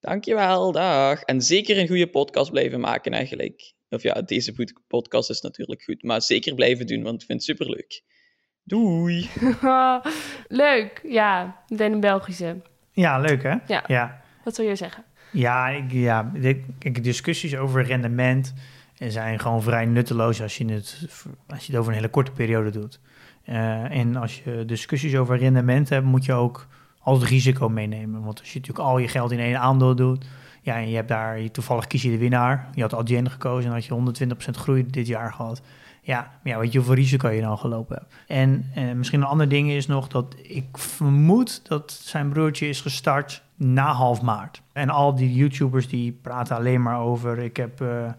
Dankjewel, 0.00 0.72
dag. 0.72 1.22
En 1.22 1.42
zeker 1.42 1.78
een 1.78 1.86
goede 1.88 2.10
podcast 2.10 2.50
blijven 2.50 2.80
maken 2.80 3.12
eigenlijk. 3.12 3.74
Of 3.88 4.02
ja, 4.02 4.22
deze 4.22 4.52
pod- 4.52 4.80
podcast 4.86 5.30
is 5.30 5.40
natuurlijk 5.40 5.82
goed, 5.82 6.02
maar 6.02 6.22
zeker 6.22 6.54
blijven 6.54 6.86
doen, 6.86 7.02
want 7.02 7.20
ik 7.20 7.26
vind 7.26 7.46
het 7.46 7.56
superleuk. 7.56 8.02
Doei! 8.62 9.28
Leuk. 10.64 11.00
Ja, 11.02 11.64
meteen 11.68 11.92
een 11.92 12.00
Belgische. 12.00 12.62
Ja, 13.00 13.18
leuk 13.18 13.42
hè? 13.42 13.54
Ja. 13.66 13.84
ja. 13.86 14.20
Wat 14.44 14.54
zou 14.54 14.68
je 14.68 14.76
zeggen? 14.76 15.04
Ja, 15.30 15.68
ik, 15.68 15.92
ja 15.92 16.30
kijk, 16.78 17.04
discussies 17.04 17.56
over 17.56 17.84
rendement 17.84 18.54
zijn 18.98 19.38
gewoon 19.38 19.62
vrij 19.62 19.84
nutteloos 19.84 20.42
als 20.42 20.56
je 20.56 20.64
het, 20.64 21.06
als 21.46 21.64
je 21.66 21.72
het 21.72 21.80
over 21.80 21.90
een 21.90 21.96
hele 21.96 22.10
korte 22.10 22.30
periode 22.30 22.70
doet. 22.70 23.00
Eh, 23.44 23.90
en 23.90 24.16
als 24.16 24.42
je 24.44 24.64
discussies 24.64 25.16
over 25.16 25.38
rendement 25.38 25.88
hebt, 25.88 26.06
moet 26.06 26.24
je 26.24 26.32
ook 26.32 26.66
altijd 26.98 27.30
risico 27.30 27.68
meenemen. 27.68 28.24
Want 28.24 28.40
als 28.40 28.52
je 28.52 28.58
natuurlijk 28.58 28.88
al 28.88 28.98
je 28.98 29.08
geld 29.08 29.30
in 29.30 29.38
één 29.38 29.60
aandeel 29.60 29.94
doet, 29.94 30.26
ja, 30.62 30.76
en 30.76 30.88
je 30.88 30.94
hebt 30.94 31.08
daar, 31.08 31.50
toevallig 31.50 31.86
kies 31.86 32.02
je 32.02 32.10
de 32.10 32.18
winnaar. 32.18 32.68
Je 32.74 32.82
had 32.82 32.94
Adyen 32.94 33.30
gekozen 33.30 33.70
en 33.70 33.74
had 33.74 33.84
je 33.84 34.34
120% 34.34 34.50
groei 34.50 34.86
dit 34.86 35.06
jaar 35.06 35.32
gehad. 35.32 35.62
Ja, 36.08 36.30
ja, 36.44 36.58
weet 36.58 36.72
je 36.72 36.78
hoeveel 36.78 36.96
risico 36.96 37.28
je 37.28 37.40
dan 37.40 37.58
gelopen 37.58 37.96
hebt. 37.96 38.14
En 38.26 38.70
eh, 38.74 38.92
misschien 38.92 39.20
een 39.20 39.26
ander 39.26 39.48
ding 39.48 39.70
is 39.70 39.86
nog 39.86 40.08
dat 40.08 40.36
ik 40.42 40.78
vermoed 40.78 41.68
dat 41.68 41.92
zijn 41.92 42.28
broertje 42.28 42.68
is 42.68 42.80
gestart 42.80 43.42
na 43.58 43.92
half 43.92 44.22
maart. 44.22 44.62
En 44.72 44.88
al 44.88 45.14
die 45.14 45.34
YouTubers 45.34 45.88
die 45.88 46.12
praten 46.22 46.56
alleen 46.56 46.82
maar 46.82 47.00
over... 47.00 47.38
ik 47.38 47.56
heb 47.56 47.80
eh, 47.80 48.06
eh, 48.06 48.12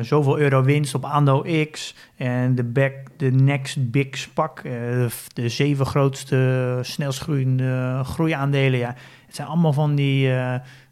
zoveel 0.00 0.38
euro 0.38 0.62
winst 0.62 0.94
op 0.94 1.04
Ando 1.04 1.44
X... 1.70 1.94
en 2.16 2.54
de, 2.54 2.64
back, 2.64 2.92
de 3.16 3.30
next 3.30 3.90
big 3.90 4.18
spak, 4.18 4.58
eh, 4.58 4.72
de 5.32 5.48
zeven 5.48 5.86
grootste 5.86 6.78
snelst 6.82 7.20
groeiende 7.20 8.00
groeiaandelen. 8.04 8.78
Ja, 8.78 8.94
het 9.26 9.34
zijn 9.34 9.48
allemaal 9.48 9.72
van 9.72 9.94
die, 9.94 10.30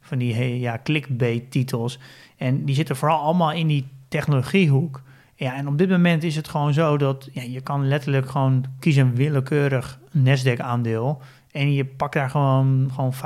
van 0.01 0.19
die 0.19 0.59
ja, 0.61 0.81
clickbait-titels. 0.83 1.99
En 2.37 2.65
die 2.65 2.75
zitten 2.75 2.97
vooral 2.97 3.19
allemaal 3.19 3.53
in 3.53 3.67
die 3.67 3.89
technologiehoek. 4.09 5.03
Ja, 5.45 5.55
en 5.55 5.69
op 5.69 5.79
dit 5.79 5.89
moment 5.89 6.23
is 6.23 6.37
het 6.37 6.49
gewoon 6.49 6.73
zo 6.73 6.97
dat 6.97 7.29
ja, 7.33 7.43
je 7.43 7.61
kan 7.61 7.89
letterlijk 7.89 8.31
gewoon 8.31 8.65
kiezen 8.79 9.07
een 9.07 9.15
willekeurig 9.15 9.99
Nasdaq-aandeel... 10.11 11.23
en 11.51 11.73
je 11.73 11.85
pakt 11.85 12.15
daar 12.15 12.31
gewoon, 12.31 12.91
gewoon 12.95 13.15
50% 13.15 13.17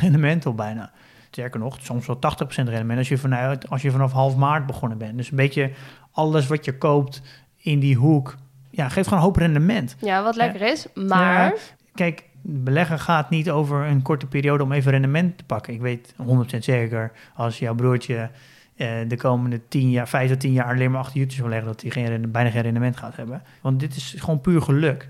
rendement 0.00 0.46
op 0.46 0.56
bijna. 0.56 0.90
Sterker 1.30 1.60
nog, 1.60 1.78
soms 1.80 2.06
wel 2.06 2.16
80% 2.16 2.18
rendement 2.46 2.98
als 2.98 3.08
je, 3.08 3.18
vanuit, 3.18 3.70
als 3.70 3.82
je 3.82 3.90
vanaf 3.90 4.12
half 4.12 4.36
maart 4.36 4.66
begonnen 4.66 4.98
bent. 4.98 5.16
Dus 5.16 5.30
een 5.30 5.36
beetje 5.36 5.70
alles 6.10 6.46
wat 6.46 6.64
je 6.64 6.78
koopt 6.78 7.22
in 7.56 7.78
die 7.78 7.96
hoek, 7.96 8.36
ja, 8.70 8.88
geeft 8.88 9.08
gewoon 9.08 9.22
een 9.22 9.28
hoop 9.28 9.36
rendement. 9.36 9.96
Ja, 10.00 10.22
wat 10.22 10.36
lekker 10.36 10.60
is. 10.60 10.86
Maar 10.94 11.44
Ja, 11.44 11.54
kijk, 11.94 12.24
beleggen 12.42 12.98
gaat 12.98 13.30
niet 13.30 13.50
over 13.50 13.86
een 13.86 14.02
korte 14.02 14.26
periode 14.26 14.62
om 14.62 14.72
even 14.72 14.90
rendement 14.90 15.38
te 15.38 15.44
pakken. 15.44 15.74
Ik 15.74 15.80
weet 15.80 16.14
100% 16.54 16.58
zeker, 16.58 17.12
als 17.34 17.58
jouw 17.58 17.74
broertje 17.74 18.30
de 19.08 19.16
komende 19.16 19.60
10 19.68 19.90
jaar, 19.90 20.08
5 20.08 20.30
tot 20.30 20.40
10 20.40 20.52
jaar 20.52 20.74
alleen 20.74 20.90
maar 20.90 21.00
achter 21.00 21.16
YouTube 21.16 21.40
wil 21.42 21.50
leggen, 21.50 21.68
dat 21.68 21.82
hij 21.82 21.90
geen, 21.90 22.30
bijna 22.30 22.50
geen 22.50 22.62
rendement 22.62 22.96
gaat 22.96 23.16
hebben. 23.16 23.42
Want 23.60 23.80
dit 23.80 23.96
is 23.96 24.14
gewoon 24.18 24.40
puur 24.40 24.62
geluk. 24.62 25.08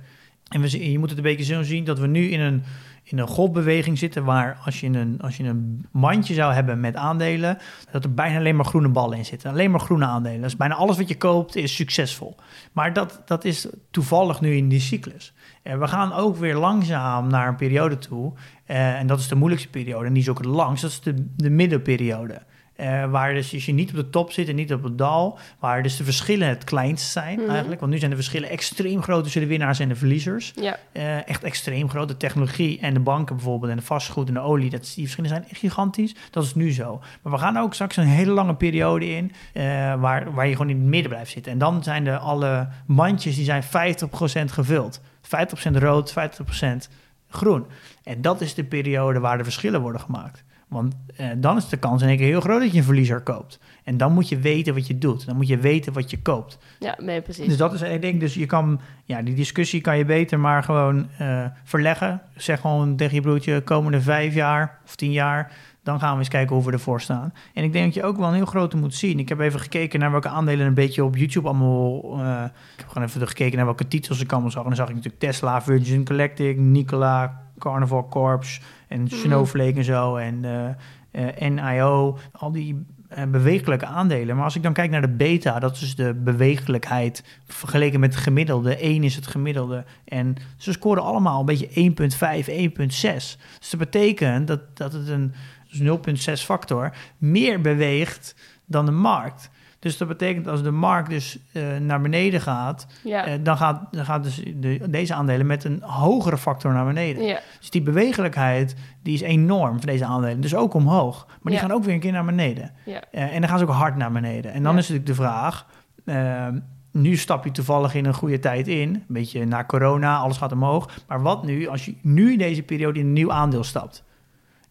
En 0.48 0.60
we, 0.60 0.90
je 0.90 0.98
moet 0.98 1.08
het 1.08 1.18
een 1.18 1.24
beetje 1.24 1.44
zo 1.54 1.62
zien 1.62 1.84
dat 1.84 1.98
we 1.98 2.06
nu 2.06 2.30
in 2.30 2.40
een, 2.40 2.62
in 3.02 3.18
een 3.18 3.26
golfbeweging 3.26 3.98
zitten 3.98 4.24
waar 4.24 4.58
als 4.64 4.80
je, 4.80 4.86
een, 4.86 5.20
als 5.20 5.36
je 5.36 5.44
een 5.44 5.86
mandje 5.90 6.34
zou 6.34 6.52
hebben 6.52 6.80
met 6.80 6.96
aandelen, 6.96 7.58
dat 7.90 8.04
er 8.04 8.14
bijna 8.14 8.38
alleen 8.38 8.56
maar 8.56 8.64
groene 8.64 8.88
ballen 8.88 9.18
in 9.18 9.24
zitten. 9.24 9.50
Alleen 9.50 9.70
maar 9.70 9.80
groene 9.80 10.04
aandelen. 10.04 10.40
Dus 10.40 10.56
bijna 10.56 10.74
alles 10.74 10.96
wat 10.96 11.08
je 11.08 11.16
koopt 11.16 11.56
is 11.56 11.74
succesvol. 11.74 12.36
Maar 12.72 12.92
dat, 12.92 13.22
dat 13.24 13.44
is 13.44 13.66
toevallig 13.90 14.40
nu 14.40 14.56
in 14.56 14.68
die 14.68 14.80
cyclus. 14.80 15.32
En 15.62 15.80
we 15.80 15.86
gaan 15.86 16.12
ook 16.12 16.36
weer 16.36 16.56
langzaam 16.56 17.28
naar 17.28 17.48
een 17.48 17.56
periode 17.56 17.98
toe. 17.98 18.32
eh, 18.64 18.98
en 18.98 19.06
dat 19.06 19.18
is 19.18 19.28
de 19.28 19.34
moeilijkste 19.34 19.70
periode. 19.70 20.06
En 20.06 20.12
die 20.12 20.22
is 20.22 20.28
ook 20.28 20.38
het 20.38 20.46
langst. 20.46 20.82
Dat 20.82 20.90
is 20.90 21.00
de, 21.00 21.26
de 21.36 21.50
middenperiode. 21.50 22.42
Eh, 22.76 23.10
waar 23.10 23.34
dus 23.34 23.52
als 23.54 23.66
je 23.66 23.72
niet 23.72 23.90
op 23.90 23.96
de 23.96 24.10
top 24.10 24.32
zit 24.32 24.48
en 24.48 24.54
niet 24.54 24.72
op 24.72 24.82
het 24.82 24.98
dal, 24.98 25.38
waar 25.58 25.82
dus 25.82 25.96
de 25.96 26.04
verschillen 26.04 26.48
het 26.48 26.64
kleinst 26.64 27.10
zijn 27.10 27.40
Mhm. 27.40 27.50
eigenlijk. 27.50 27.80
Want 27.80 27.92
nu 27.92 27.98
zijn 27.98 28.10
de 28.10 28.16
verschillen 28.16 28.48
extreem 28.48 29.02
groot 29.02 29.22
tussen 29.22 29.40
de 29.40 29.46
winnaars 29.46 29.78
en 29.78 29.88
de 29.88 29.94
verliezers. 29.96 30.52
ja, 30.54 30.76
Eh, 30.92 31.28
echt 31.28 31.42
extreem 31.44 31.88
groot. 31.90 32.08
De 32.08 32.16
technologie 32.16 32.78
en 32.80 32.94
de 32.94 33.00
banken 33.00 33.36
bijvoorbeeld 33.36 33.70
en 33.70 33.76
de 33.78 33.82
vastgoed 33.84 34.28
en 34.28 34.34
de 34.34 34.40
olie, 34.40 34.70
dat, 34.70 34.82
die 34.94 35.02
verschillen 35.04 35.30
zijn 35.30 35.44
echt 35.48 35.58
gigantisch. 35.60 36.14
Dat 36.30 36.44
is 36.44 36.54
nu 36.54 36.72
zo. 36.72 37.02
Maar 37.22 37.32
we 37.32 37.38
gaan 37.38 37.56
ook 37.56 37.74
straks 37.74 37.96
een 37.96 38.06
hele 38.06 38.32
lange 38.32 38.54
periode 38.54 39.10
in 39.16 39.32
eh, 39.52 39.62
waar, 40.00 40.32
waar 40.34 40.46
je 40.46 40.52
gewoon 40.52 40.70
in 40.70 40.76
het 40.78 40.86
midden 40.86 41.10
blijft 41.10 41.30
zitten. 41.30 41.52
En 41.52 41.58
dan 41.58 41.82
zijn 41.82 42.04
de 42.04 42.18
alle 42.18 42.68
mandjes 42.86 43.34
die 43.36 43.44
zijn 43.44 43.62
50% 43.62 44.52
gevuld. 44.52 45.00
50% 45.22 45.76
rood, 45.76 46.12
50% 46.12 46.88
groen. 47.28 47.66
En 48.05 48.22
dat 48.22 48.40
is 48.40 48.55
de 48.55 48.64
periode 48.64 49.20
waar 49.20 49.38
de 49.38 49.44
verschillen 49.44 49.80
worden 49.80 50.00
gemaakt. 50.00 50.44
Want 50.72 50.94
eh, 51.16 51.28
dan 51.36 51.57
is 51.57 51.68
de 51.68 51.76
kans 51.76 52.03
in 52.03 52.09
één 52.09 52.16
keer 52.16 52.26
heel 52.26 52.40
groot 52.40 52.61
dat 52.61 52.72
je 52.72 52.78
een 52.78 52.84
verliezer 52.84 53.20
koopt. 53.20 53.59
En 53.84 53.96
dan 53.96 54.12
moet 54.12 54.28
je 54.28 54.38
weten 54.38 54.74
wat 54.74 54.86
je 54.86 54.98
doet. 54.98 55.26
Dan 55.26 55.36
moet 55.36 55.48
je 55.48 55.59
weten 55.59 55.92
wat 55.92 56.11
je 56.11 56.22
koopt. 56.22 56.59
ja, 56.78 56.96
nee, 57.00 57.20
precies. 57.20 57.46
Dus 57.46 57.57
dat 57.57 57.72
is, 57.72 57.82
ik 57.82 58.00
denk, 58.00 58.20
dus 58.20 58.34
je 58.34 58.46
kan, 58.46 58.80
ja, 59.05 59.22
die 59.22 59.34
discussie 59.34 59.80
kan 59.80 59.98
je 59.98 60.05
beter 60.05 60.40
maar 60.40 60.62
gewoon 60.62 61.09
eh, 61.18 61.44
verleggen. 61.64 62.20
Zeg 62.36 62.61
gewoon 62.61 62.96
tegen 62.96 63.14
je 63.14 63.20
broertje, 63.20 63.61
komende 63.61 64.00
vijf 64.00 64.34
jaar 64.34 64.78
of 64.84 64.96
tien 64.96 65.12
jaar, 65.12 65.53
dan 65.82 66.00
gaan 66.00 66.12
we 66.12 66.18
eens 66.18 66.28
kijken 66.28 66.57
hoe 66.57 66.64
we 66.64 66.72
ervoor 66.72 67.00
staan. 67.00 67.32
En 67.55 67.64
ik 67.64 67.72
denk 67.72 67.84
dat 67.84 67.94
je 67.94 68.03
ook 68.03 68.16
wel 68.16 68.28
een 68.28 68.34
heel 68.34 68.44
grote 68.44 68.76
moet 68.76 68.94
zien. 68.94 69.18
Ik 69.18 69.28
heb 69.28 69.40
even 69.40 69.61
gekeken 69.61 70.00
naar 70.00 70.11
welke 70.11 70.28
aandelen 70.28 70.66
een 70.66 70.74
beetje 70.74 71.05
op 71.05 71.16
YouTube 71.16 71.48
allemaal, 71.48 72.03
eh, 72.20 72.44
ik 72.44 72.78
heb 72.78 72.88
gewoon 72.88 73.09
even 73.09 73.28
gekeken 73.28 73.57
naar 73.57 73.64
welke 73.64 73.88
titels 73.88 74.20
ik 74.20 74.32
allemaal 74.32 74.50
zag. 74.50 74.62
En 74.62 74.68
dan 74.68 74.76
zag 74.76 74.88
ik 74.88 74.94
natuurlijk 74.94 75.22
Tesla, 75.22 75.62
Virgin 75.62 76.07
Galactic, 76.07 76.59
Nikola, 76.59 77.42
Carnival 77.62 78.08
Corps 78.08 78.60
en 78.88 79.08
Snowflake 79.08 79.76
en 79.76 79.84
zo. 79.84 80.16
En 80.16 80.44
eh, 80.44 81.36
eh, 81.36 81.50
NIO, 81.50 82.18
al 82.32 82.52
die 82.52 82.86
eh, 83.08 83.24
bewegelijke 83.26 83.86
aandelen. 83.86 84.36
Maar 84.36 84.44
als 84.44 84.56
ik 84.56 84.62
dan 84.62 84.72
kijk 84.72 84.90
naar 84.90 85.00
de 85.00 85.08
beta, 85.08 85.58
dat 85.58 85.80
is 85.80 85.94
de 85.94 86.14
bewegelijkheid 86.14 87.24
vergeleken 87.46 88.00
met 88.00 88.14
het 88.14 88.22
gemiddelde. 88.22 88.76
1 88.76 89.04
is 89.04 89.14
het 89.14 89.26
gemiddelde. 89.26 89.84
En 90.04 90.36
ze 90.56 90.72
scoren 90.72 91.02
allemaal 91.02 91.40
een 91.40 91.46
beetje 91.46 91.92
1,5, 92.40 92.48
1,6. 92.48 92.86
Dus 92.88 93.70
dat 93.70 93.78
betekent 93.78 94.46
dat, 94.46 94.60
dat 94.76 94.92
het 94.92 95.08
een 95.08 95.32
dus 95.70 96.38
0,6 96.40 96.44
factor 96.44 96.92
meer 97.18 97.60
beweegt 97.60 98.34
dan 98.66 98.86
de 98.86 98.92
markt. 98.92 99.50
Dus 99.83 99.97
dat 99.97 100.09
betekent 100.09 100.49
als 100.49 100.62
de 100.62 100.70
markt 100.70 101.11
dus 101.11 101.39
eh, 101.53 101.62
naar 101.80 102.01
beneden 102.01 102.41
gaat, 102.41 102.87
ja. 103.05 103.26
eh, 103.26 103.33
dan 103.43 103.57
gaat, 103.57 103.83
dan 103.91 104.05
gaat 104.05 104.22
dus 104.22 104.43
de, 104.57 104.80
deze 104.89 105.14
aandelen 105.14 105.47
met 105.47 105.64
een 105.64 105.83
hogere 105.83 106.39
factor 106.39 106.72
naar 106.72 106.85
beneden. 106.87 107.22
ja, 107.24 107.41
Dus 107.59 107.70
die 107.70 107.83
bewegelijkheid 107.83 108.76
die 109.03 109.14
is 109.14 109.20
enorm 109.20 109.76
voor 109.76 109.87
deze 109.87 110.05
aandelen. 110.05 110.41
Dus 110.41 110.55
ook 110.55 110.74
omhoog. 110.74 111.26
Maar 111.26 111.53
die 111.53 111.61
gaan 111.61 111.72
ook 111.72 111.85
weer 111.85 111.95
een 111.95 112.01
keer 112.01 112.12
naar 112.12 112.24
beneden. 112.24 112.72
ja, 112.85 113.03
Eh, 113.11 113.35
en 113.35 113.41
dan 113.41 113.49
gaan 113.49 113.59
ze 113.59 113.64
ook 113.64 113.70
hard 113.70 113.97
naar 113.97 114.12
beneden. 114.12 114.53
En 114.53 114.62
dan 114.62 114.72
is 114.78 114.89
natuurlijk 114.89 115.07
de 115.07 115.22
vraag... 115.22 115.66
eh, 116.05 116.47
nu 116.93 117.16
stap 117.16 117.45
je 117.45 117.51
toevallig 117.51 117.95
in 117.95 118.05
een 118.05 118.14
goede 118.14 118.39
tijd 118.39 118.68
in. 118.68 118.95
Een 118.95 119.05
beetje 119.09 119.45
na 119.45 119.64
corona, 119.64 120.16
alles 120.16 120.37
gaat 120.37 120.53
omhoog. 120.53 120.91
Maar 121.09 121.22
wat 121.22 121.45
nu 121.45 121.66
als 121.68 121.85
je 121.85 121.95
nu 122.03 122.33
in 122.33 122.39
deze 122.39 122.62
periode 122.62 123.01
in 123.01 123.07
een 123.07 123.12
nieuw 123.12 123.33
aandeel 123.33 123.64
stapt? 123.64 124.05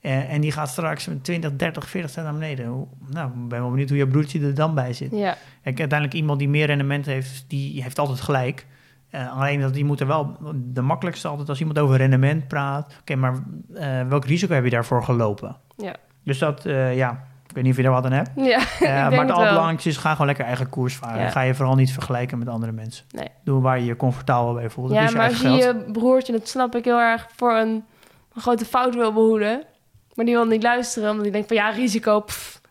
Eh, 0.02 0.34
en 0.34 0.42
die 0.42 0.52
gaat 0.52 0.70
straks 0.70 1.08
met 1.08 1.24
20, 1.24 1.56
30, 1.56 1.90
40 1.90 2.12
cent 2.12 2.26
naar 2.26 2.34
beneden. 2.36 2.66
Hoe- 2.68 2.88
Nou, 3.10 3.28
ik 3.28 3.48
ben 3.48 3.60
wel 3.62 3.70
benieuwd 3.70 3.90
hoe 3.90 3.98
je 3.98 4.08
broertje 4.08 4.42
er 4.42 4.56
dan 4.56 4.76
bij 4.76 4.94
zit. 4.94 5.12
ja, 5.12 5.36
Kijk, 5.64 5.80
uiteindelijk 5.80 6.14
iemand 6.20 6.40
die 6.40 6.50
meer 6.50 6.66
rendement 6.66 7.06
heeft, 7.06 7.46
die 7.48 7.84
heeft 7.84 8.00
altijd 8.00 8.22
gelijk. 8.22 8.66
Eh, 9.10 9.38
alleen 9.40 9.60
dat 9.62 9.74
die 9.74 9.86
moet 9.86 10.00
er 10.00 10.08
wel 10.08 10.38
de 10.56 10.82
makkelijkste 10.82 11.28
altijd 11.28 11.50
als 11.50 11.60
iemand 11.60 11.80
over 11.80 11.98
rendement 11.98 12.48
praat. 12.48 12.94
Oké, 13.02 13.16
maar 13.16 13.34
eh, 13.74 14.02
welk 14.08 14.26
risico 14.26 14.54
heb 14.54 14.64
je 14.64 14.70
daarvoor 14.70 15.04
gelopen? 15.04 15.56
Ja. 15.78 15.96
Dus 16.24 16.38
dat, 16.40 16.62
ja, 16.94 17.24
ik 17.48 17.56
weet 17.56 17.64
niet 17.64 17.72
of 17.72 17.78
je 17.78 17.84
daar 17.84 17.92
wat 17.92 18.06
aan 18.06 18.12
hebt. 18.12 18.30
ja. 18.36 18.60
Ik 18.62 18.78
denk 18.80 18.92
maar 19.10 19.20
het 19.20 19.32
allerbelangrijkste 19.32 19.90
is, 19.90 19.98
ga 19.98 20.12
gewoon 20.12 20.28
lekker 20.28 20.46
eigen 20.46 20.70
koers 20.70 20.96
varen. 20.96 21.22
Ja. 21.22 21.30
Ga 21.30 21.42
je 21.42 21.54
vooral 21.56 21.76
niet 21.76 21.92
vergelijken 21.94 22.38
met 22.38 22.48
andere 22.48 22.72
mensen. 22.72 23.06
Nee. 23.12 23.28
Doe 23.44 23.62
waar 23.62 23.80
je 23.80 23.86
je 23.86 23.96
comfortabel 23.96 24.54
bij 24.54 24.70
voelt. 24.70 24.92
Ja, 24.92 25.12
maar 25.12 25.28
als 25.30 25.42
je 25.42 25.50
je 25.50 25.90
broertje, 25.92 26.32
dat 26.34 26.48
snap 26.48 26.76
ik 26.76 26.86
heel 26.86 27.00
erg, 27.00 27.28
voor 27.36 27.54
een, 27.54 27.84
een 28.34 28.42
grote 28.42 28.66
fout 28.66 28.96
wil 28.96 29.14
behoeden. 29.14 29.64
Maar 30.16 30.26
die 30.26 30.34
wil 30.36 30.46
niet 30.46 30.64
luisteren, 30.64 31.10
omdat 31.10 31.24
die 31.24 31.32
denkt 31.34 31.48
van 31.48 31.58
ja, 31.58 31.70
risico. 31.70 32.20
pff. 32.20 32.62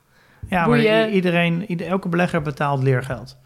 Ja, 0.49 0.59
maar 0.67 0.69
boeien. 0.79 1.11
iedereen, 1.11 1.65
ieder- 1.71 1.87
elke 1.87 2.09
belegger 2.09 2.43
betaalt 2.43 2.83
leergeld. 2.83 3.37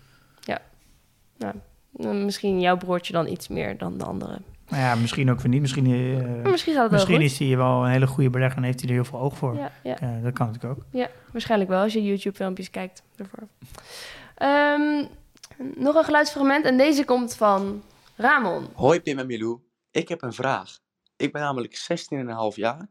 Nou, 1.97 2.15
misschien 2.15 2.61
jouw 2.61 2.77
broertje 2.77 3.13
dan 3.13 3.27
iets 3.29 3.49
meer 3.49 3.79
dan 3.79 3.99
de 3.99 4.05
andere. 4.05 4.39
Nou 4.69 4.83
ja, 4.83 4.95
misschien 4.95 5.31
ook 5.31 5.41
weer 5.41 5.49
niet. 5.49 5.61
Misschien, 5.61 5.87
eh, 5.87 6.51
misschien 6.51 6.75
gaat 6.75 6.83
het 6.83 6.93
misschien 6.93 7.19
wel 7.19 7.23
goed. 7.29 7.33
is 7.33 7.39
hij 7.49 7.57
wel 7.57 7.85
een 7.85 7.91
hele 7.91 8.07
goede 8.07 8.31
belegger 8.31 8.57
en 8.59 8.63
heeft 8.65 8.81
hij 8.81 8.89
er 8.89 8.95
heel 8.95 9.05
veel 9.05 9.19
oog 9.21 9.37
voor. 9.37 9.57
Ja, 9.57 9.71
ja, 9.83 9.99
Eh, 10.01 10.09
dat 10.23 10.33
kan 10.33 10.47
natuurlijk 10.47 10.79
ook. 10.81 10.85
ja, 10.91 11.09
waarschijnlijk 11.33 11.71
wel 11.71 11.83
als 11.83 11.93
je 11.93 12.03
YouTube-filmpjes 12.05 12.71
kijkt 12.71 13.03
ervoor. 13.17 13.49
Ehm, 14.35 15.05
nog 15.77 15.95
een 15.95 16.05
geluidsfragment 16.05 16.65
en 16.65 16.77
deze 16.77 17.05
komt 17.05 17.35
van 17.37 17.83
Ramon. 18.17 18.67
Hoi 18.75 19.01
Pim 19.01 19.19
en 19.19 19.27
Milou, 19.27 19.59
ik 19.91 20.09
heb 20.09 20.23
een 20.23 20.33
vraag. 20.33 20.79
Ik 21.17 21.33
ben 21.33 21.43
namelijk 21.43 21.77
16,5 21.77 22.57
jaar 22.57 22.87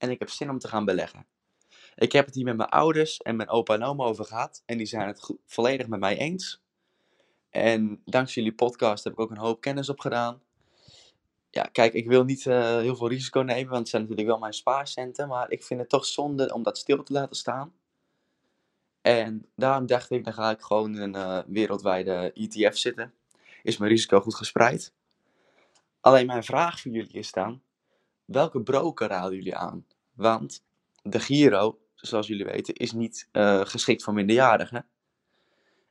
en 0.00 0.10
ik 0.10 0.18
heb 0.18 0.30
zin 0.30 0.50
om 0.50 0.58
te 0.58 0.68
gaan 0.68 0.84
beleggen. 0.84 1.26
Ik 1.94 2.12
heb 2.12 2.26
het 2.26 2.34
hier 2.34 2.44
met 2.44 2.56
mijn 2.56 2.68
ouders 2.68 3.16
en 3.16 3.36
mijn 3.36 3.48
opa 3.48 3.74
en 3.74 3.82
oma 3.82 4.04
over 4.04 4.24
gehad 4.24 4.62
en 4.66 4.76
die 4.76 4.86
zijn 4.86 5.06
het 5.06 5.34
volledig 5.46 5.86
met 5.86 6.00
mij 6.00 6.16
eens. 6.16 6.62
En 7.50 8.02
dankzij 8.04 8.42
jullie 8.42 8.56
podcast 8.56 9.04
heb 9.04 9.12
ik 9.12 9.20
ook 9.20 9.30
een 9.30 9.36
hoop 9.36 9.60
kennis 9.60 9.88
opgedaan. 9.88 10.42
Ja, 11.50 11.62
kijk, 11.62 11.92
ik 11.92 12.06
wil 12.06 12.24
niet 12.24 12.46
eh, 12.46 12.78
heel 12.78 12.96
veel 12.96 13.08
risico 13.08 13.40
nemen, 13.40 13.68
want 13.68 13.78
het 13.78 13.88
zijn 13.88 14.02
natuurlijk 14.02 14.28
wel 14.28 14.38
mijn 14.38 14.52
spaarcenten, 14.52 15.28
maar 15.28 15.50
ik 15.50 15.64
vind 15.64 15.80
het 15.80 15.88
toch 15.88 16.06
zonde 16.06 16.54
om 16.54 16.62
dat 16.62 16.78
stil 16.78 17.02
te 17.02 17.12
laten 17.12 17.36
staan. 17.36 17.72
En 19.00 19.46
daarom 19.56 19.86
dacht 19.86 20.10
ik, 20.10 20.24
dan 20.24 20.32
ga 20.32 20.50
ik 20.50 20.60
gewoon 20.60 20.94
in 20.94 21.00
een 21.00 21.14
eh, 21.14 21.38
wereldwijde 21.46 22.32
ETF 22.34 22.76
zitten. 22.76 23.14
Is 23.62 23.76
mijn 23.76 23.90
risico 23.90 24.20
goed 24.20 24.34
gespreid? 24.34 24.92
Alleen 26.00 26.26
mijn 26.26 26.44
vraag 26.44 26.80
voor 26.80 26.90
jullie 26.90 27.12
is 27.12 27.32
dan, 27.32 27.62
welke 28.30 28.60
broker 28.60 29.08
raden 29.08 29.34
jullie 29.34 29.56
aan? 29.56 29.84
Want 30.14 30.64
de 31.02 31.20
Giro, 31.20 31.78
zoals 31.94 32.26
jullie 32.26 32.44
weten, 32.44 32.74
is 32.74 32.92
niet 32.92 33.28
eh, 33.32 33.60
geschikt 33.60 34.02
voor 34.02 34.14
minderjarigen. 34.14 34.86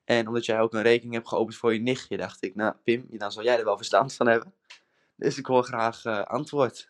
En 0.06 0.28
omdat 0.28 0.46
jij 0.46 0.60
ook 0.60 0.74
een 0.74 0.82
rekening 0.82 1.14
hebt 1.14 1.28
geopend 1.28 1.56
voor 1.56 1.74
je 1.74 1.80
nichtje, 1.80 2.18
dacht 2.18 2.44
ik, 2.44 2.56
nou 2.56 2.74
Pim, 2.84 3.06
dan 3.10 3.32
zal 3.32 3.44
jij 3.44 3.58
er 3.58 3.66
wel 3.66 3.78
verstand 3.78 4.14
van 4.16 4.28
hebben. 4.28 4.54
Dus 5.16 5.38
ik 5.38 5.48
wil 5.48 5.62
graag 5.62 6.06
eh, 6.06 6.22
antwoord. 6.22 6.90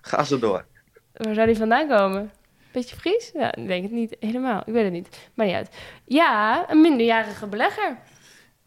Ga 0.00 0.24
zo 0.24 0.38
door. 0.38 0.66
Waar 1.12 1.34
zou 1.34 1.46
die 1.46 1.56
vandaan 1.56 1.88
komen? 1.88 2.30
Beetje 2.72 2.96
Fries? 2.96 3.30
Ja, 3.34 3.54
ik 3.54 3.66
denk 3.66 3.82
het 3.82 3.92
niet 3.92 4.16
helemaal. 4.20 4.62
Ik 4.66 4.72
weet 4.72 4.84
het 4.84 4.92
niet. 4.92 5.30
Maar 5.34 5.46
niet 5.46 5.54
uit. 5.54 5.76
Ja, 6.04 6.64
een 6.70 6.80
minderjarige 6.80 7.46
belegger. 7.46 7.98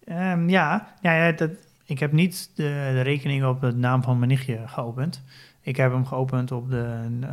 Ehm, 0.03 0.49
ja, 0.49 0.95
ja, 1.01 1.25
ja 1.25 1.31
dat, 1.31 1.51
ik 1.85 1.99
heb 1.99 2.11
niet 2.11 2.51
de, 2.55 2.89
de 2.93 3.01
rekening 3.01 3.45
op 3.45 3.61
de 3.61 3.71
naam 3.71 4.03
van 4.03 4.17
mijn 4.17 4.29
nichtje 4.29 4.67
geopend. 4.67 5.23
Ik 5.67 5.75
heb 5.75 5.91
hem 5.91 6.05
geopend 6.05 6.51
op 6.51 6.69
de 6.69 7.07
eh, 7.21 7.29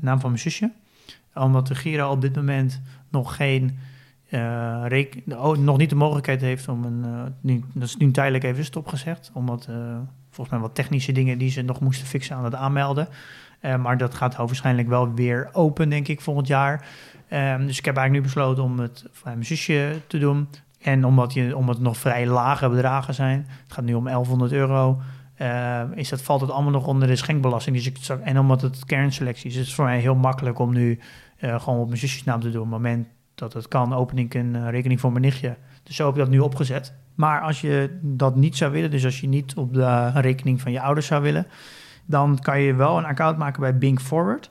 naam 0.00 0.20
van 0.20 0.30
mijn 0.30 0.42
zusje. 0.42 0.70
Omdat 1.34 1.66
de 1.66 1.74
Giro 1.74 2.10
op 2.10 2.20
dit 2.20 2.36
moment 2.36 2.80
nog 3.08 3.36
geen 3.36 3.78
oh, 5.28 5.56
nog 5.56 5.76
niet 5.76 5.90
de 5.90 5.96
mogelijkheid 5.96 6.40
heeft 6.40 6.68
om 6.68 6.84
een. 6.84 7.04
eh, 7.04 7.22
nu, 7.40 7.64
dat 7.72 7.88
is 7.88 7.96
nu 7.96 8.10
tijdelijk 8.10 8.44
even 8.44 8.64
stopgezegd. 8.64 9.30
Omdat 9.34 9.68
volgens 10.30 10.50
mij 10.50 10.66
wat 10.66 10.74
technische 10.74 11.12
dingen 11.12 11.38
die 11.38 11.50
ze 11.50 11.62
nog 11.62 11.80
moesten 11.80 12.06
fixen 12.06 12.36
aan 12.36 12.44
het 12.44 12.54
aanmelden. 12.54 13.08
Maar 13.80 13.96
dat 13.96 14.14
gaat 14.14 14.36
waarschijnlijk 14.36 14.88
wel 14.88 15.14
weer 15.14 15.48
open, 15.52 15.88
denk 15.88 16.08
ik, 16.08 16.20
volgend 16.20 16.46
jaar. 16.46 16.86
Ehm, 17.28 17.66
dus 17.66 17.78
ik 17.78 17.84
heb 17.84 17.96
eigenlijk 17.96 18.12
nu 18.12 18.32
besloten 18.32 18.62
om 18.62 18.78
het 18.78 19.04
voor 19.12 19.30
mijn 19.30 19.44
zusje 19.44 20.00
te 20.06 20.18
doen. 20.18 20.48
En 20.80 21.04
omdat, 21.04 21.32
je, 21.32 21.56
omdat 21.56 21.74
het 21.74 21.84
nog 21.84 21.96
vrij 21.96 22.26
lage 22.26 22.68
bedragen 22.68 23.14
zijn, 23.14 23.46
het 23.62 23.72
gaat 23.72 23.84
nu 23.84 23.94
om 23.94 24.04
1100 24.04 24.52
euro, 24.52 25.00
eh, 25.42 25.82
is 25.94 26.08
dat, 26.08 26.22
valt 26.22 26.40
het 26.40 26.50
allemaal 26.50 26.72
nog 26.72 26.86
onder 26.86 27.08
de 27.08 27.16
schenkbelasting. 27.16 27.76
Dus 27.76 27.86
ik, 27.86 27.98
en 28.22 28.38
omdat 28.38 28.62
het 28.62 28.84
kernselectie 28.84 29.50
is, 29.50 29.56
is 29.56 29.66
het 29.66 29.74
voor 29.74 29.84
mij 29.84 29.98
heel 29.98 30.14
makkelijk 30.14 30.58
om 30.58 30.72
nu 30.72 30.98
eh, 31.36 31.60
gewoon 31.60 31.78
op 31.78 31.86
mijn 31.86 31.98
zusjes 31.98 32.24
naam 32.24 32.40
te 32.40 32.50
doen. 32.50 32.62
Op 32.62 32.70
het 32.70 32.76
moment 32.76 33.06
dat 33.34 33.52
het 33.52 33.68
kan, 33.68 33.94
open 33.94 34.18
ik 34.18 34.34
een 34.34 34.56
eh, 34.56 34.70
rekening 34.70 35.00
voor 35.00 35.10
mijn 35.10 35.24
nichtje. 35.24 35.56
Dus 35.82 35.96
zo 35.96 36.04
heb 36.04 36.14
ik 36.14 36.20
dat 36.20 36.30
nu 36.30 36.38
opgezet. 36.38 36.94
Maar 37.14 37.40
als 37.40 37.60
je 37.60 37.98
dat 38.02 38.36
niet 38.36 38.56
zou 38.56 38.72
willen, 38.72 38.90
dus 38.90 39.04
als 39.04 39.20
je 39.20 39.28
niet 39.28 39.54
op 39.54 39.74
de 39.74 40.10
rekening 40.10 40.60
van 40.60 40.72
je 40.72 40.80
ouders 40.80 41.06
zou 41.06 41.22
willen, 41.22 41.46
dan 42.04 42.38
kan 42.38 42.60
je 42.60 42.74
wel 42.74 42.98
een 42.98 43.04
account 43.04 43.38
maken 43.38 43.60
bij 43.60 43.78
Bink 43.78 44.00
Forward. 44.00 44.50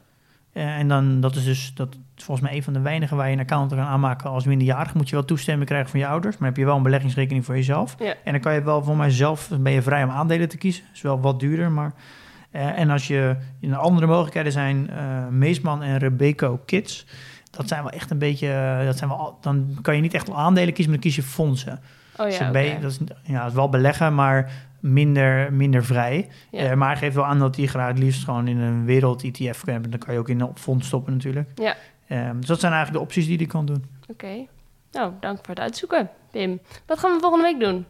Eh, 0.54 0.78
en 0.78 0.88
dan, 0.88 1.22
dat 1.22 1.36
is 1.36 1.44
dus 1.44 1.74
dat 1.74 1.98
is 2.22 2.28
volgens 2.28 2.48
mij 2.48 2.56
een 2.58 2.64
van 2.64 2.74
de 2.74 2.80
weinigen 2.82 3.18
waar 3.18 3.28
je 3.28 3.34
een 3.34 3.40
account 3.40 3.70
kan 3.70 3.80
aanmaken 3.80 4.30
als 4.30 4.46
minderjarig. 4.46 4.94
Moet 4.94 5.10
je 5.10 5.16
wel 5.16 5.26
toestemming 5.26 5.68
krijgen 5.68 5.90
van 5.90 6.00
je 6.00 6.08
ouders, 6.08 6.38
maar 6.38 6.48
heb 6.48 6.58
je 6.58 6.66
wel 6.66 6.76
een 6.76 6.84
beleggingsrekening 6.84 7.46
voor 7.46 7.56
jezelf. 7.56 7.96
Ja. 8.00 8.14
En 8.24 8.32
dan 8.32 8.42
kan 8.42 8.54
je 8.54 8.64
wel 8.64 8.84
voor 8.84 8.98
mijzelf, 8.98 9.50
ben 9.60 9.72
je 9.72 9.82
vrij 9.82 10.04
om 10.04 10.10
aandelen 10.10 10.50
te 10.50 10.58
kiezen. 10.58 10.84
is 10.94 11.02
wel 11.02 11.20
wat 11.22 11.40
duurder, 11.40 11.72
maar... 11.72 11.92
eh, 12.52 12.80
en 12.80 12.90
als 12.90 13.08
je, 13.08 13.36
in 13.60 13.76
andere 13.76 14.08
mogelijkheden 14.08 14.52
zijn 14.52 14.90
eh, 14.90 15.28
Meesman 15.28 15.84
en 15.84 15.98
Rebeco 15.98 16.62
Kids. 16.66 17.06
Dat 17.52 17.68
zijn 17.68 17.84
wel 17.84 17.92
echt 17.92 18.12
een 18.12 18.18
beetje, 18.18 18.52
eh, 18.52 18.86
dat 18.86 18.98
zijn 18.98 19.10
wel, 19.10 19.38
dan 19.42 19.78
kan 19.82 19.96
je 19.96 20.02
niet 20.02 20.14
echt 20.14 20.32
aandelen 20.32 20.74
kiezen, 20.74 20.92
maar 20.92 21.02
dan 21.02 21.12
kies 21.12 21.16
je 21.16 21.32
fondsen. 21.32 21.80
Oh 22.18 22.26
Dus 22.26 22.38
ja, 22.38 22.50
oké. 22.50 22.78
dat 22.82 22.92
is, 22.92 23.00
ja, 23.24 23.46
is 23.46 23.54
wel 23.54 23.70
beleggen, 23.70 24.16
maar 24.16 24.52
minder, 24.80 25.54
minder 25.54 25.86
vrij. 25.86 26.28
Ja. 26.52 26.76
Maar 26.76 26.88
hij 26.88 26.98
geeft 26.98 27.16
wel 27.16 27.26
aan 27.26 27.40
dat 27.40 27.56
hij 27.56 27.66
graag 27.66 27.88
het 27.88 28.00
liefst 28.00 28.24
gewoon 28.24 28.48
in 28.48 28.58
een 28.58 28.86
wereld-ETF 28.86 29.64
kan 29.64 29.74
hebben. 29.74 29.92
Dan 29.92 30.00
kan 30.00 30.14
je 30.14 30.20
ook 30.20 30.30
in 30.30 30.40
een 30.40 30.50
fonds 30.56 30.88
stoppen 30.88 31.14
natuurlijk. 31.14 31.50
Ja. 31.56 31.76
Ehm, 32.12 32.38
dus 32.38 32.48
dat 32.48 32.60
zijn 32.60 32.74
eigenlijk 32.74 33.04
de 33.04 33.10
opties 33.10 33.26
die 33.26 33.38
hij 33.38 33.46
kan 33.46 33.66
doen. 33.66 33.86
Oké. 34.08 34.46
Nou, 34.92 35.12
dank 35.20 35.38
voor 35.38 35.48
het 35.48 35.60
uitzoeken, 35.60 36.10
Pim. 36.32 36.60
Wat 36.86 37.00
gaan 37.00 37.12
we 37.12 37.20
volgende 37.20 37.46
week 37.46 37.60
doen? 37.60 37.86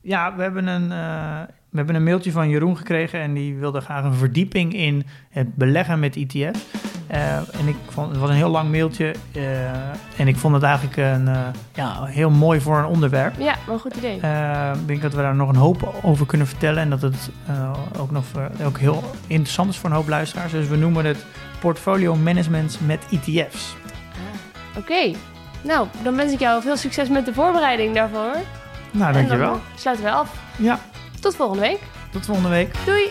Ja, 0.00 0.36
we 0.36 0.42
hebben 0.42 0.66
een, 0.66 0.92
eh, 0.92 1.40
we 1.68 1.76
hebben 1.76 1.94
een 1.94 2.04
mailtje 2.04 2.32
van 2.32 2.48
Jeroen 2.48 2.76
gekregen 2.76 3.20
en 3.20 3.34
die 3.34 3.56
wilde 3.56 3.80
graag 3.80 4.04
een 4.04 4.14
verdieping 4.14 4.74
in 4.74 5.06
het 5.30 5.54
beleggen 5.54 5.98
met 5.98 6.16
ETF. 6.16 6.64
Eh, 7.06 7.36
en 7.36 7.68
ik 7.68 7.76
vond, 7.88 8.08
het 8.08 8.18
was 8.18 8.30
een 8.30 8.36
heel 8.36 8.48
lang 8.48 8.70
mailtje 8.70 9.14
eh, 9.32 10.20
en 10.20 10.28
ik 10.28 10.36
vond 10.36 10.54
het 10.54 10.62
eigenlijk 10.62 10.96
een, 10.96 11.28
ja, 11.74 12.04
heel 12.04 12.30
mooi 12.30 12.60
voor 12.60 12.78
een 12.78 12.84
onderwerp. 12.84 13.38
Ja, 13.38 13.54
wel 13.66 13.74
een 13.74 13.80
goed 13.80 13.96
idee. 13.96 14.16
Ik 14.16 14.86
denk 14.86 15.02
dat 15.02 15.14
we 15.14 15.20
daar 15.20 15.34
nog 15.34 15.48
een 15.48 15.56
hoop 15.56 15.94
over 16.02 16.26
kunnen 16.26 16.46
vertellen. 16.46 16.82
En 16.82 16.90
dat 16.90 17.02
het 17.02 17.30
ook 17.98 18.10
nog 18.10 18.24
ook 18.64 18.78
heel 18.78 19.02
interessant 19.26 19.70
is 19.70 19.78
voor 19.78 19.90
een 19.90 19.96
hoop 19.96 20.08
luisteraars. 20.08 20.52
Dus 20.52 20.68
we 20.68 20.76
noemen 20.76 21.04
het 21.04 21.24
portfolio 21.60 22.14
management 22.16 22.78
met 22.86 23.00
ETF's. 23.10 23.74
Oké. 24.78 25.12
Nou, 25.62 25.86
dan 26.02 26.16
wens 26.16 26.32
ik 26.32 26.38
jou 26.38 26.62
veel 26.62 26.76
succes 26.76 27.08
met 27.08 27.24
de 27.24 27.34
voorbereiding 27.34 27.94
daarvoor. 27.94 28.34
Nou, 28.90 29.06
En 29.08 29.12
dankjewel. 29.12 29.50
dan 29.50 29.60
sluiten 29.76 30.04
we 30.04 30.10
af. 30.10 30.30
Ja, 30.56 30.80
Tot 31.20 31.36
volgende 31.36 31.62
week. 31.62 31.80
tot 32.12 32.24
volgende 32.24 32.48
week. 32.48 32.74
Doei! 32.84 33.10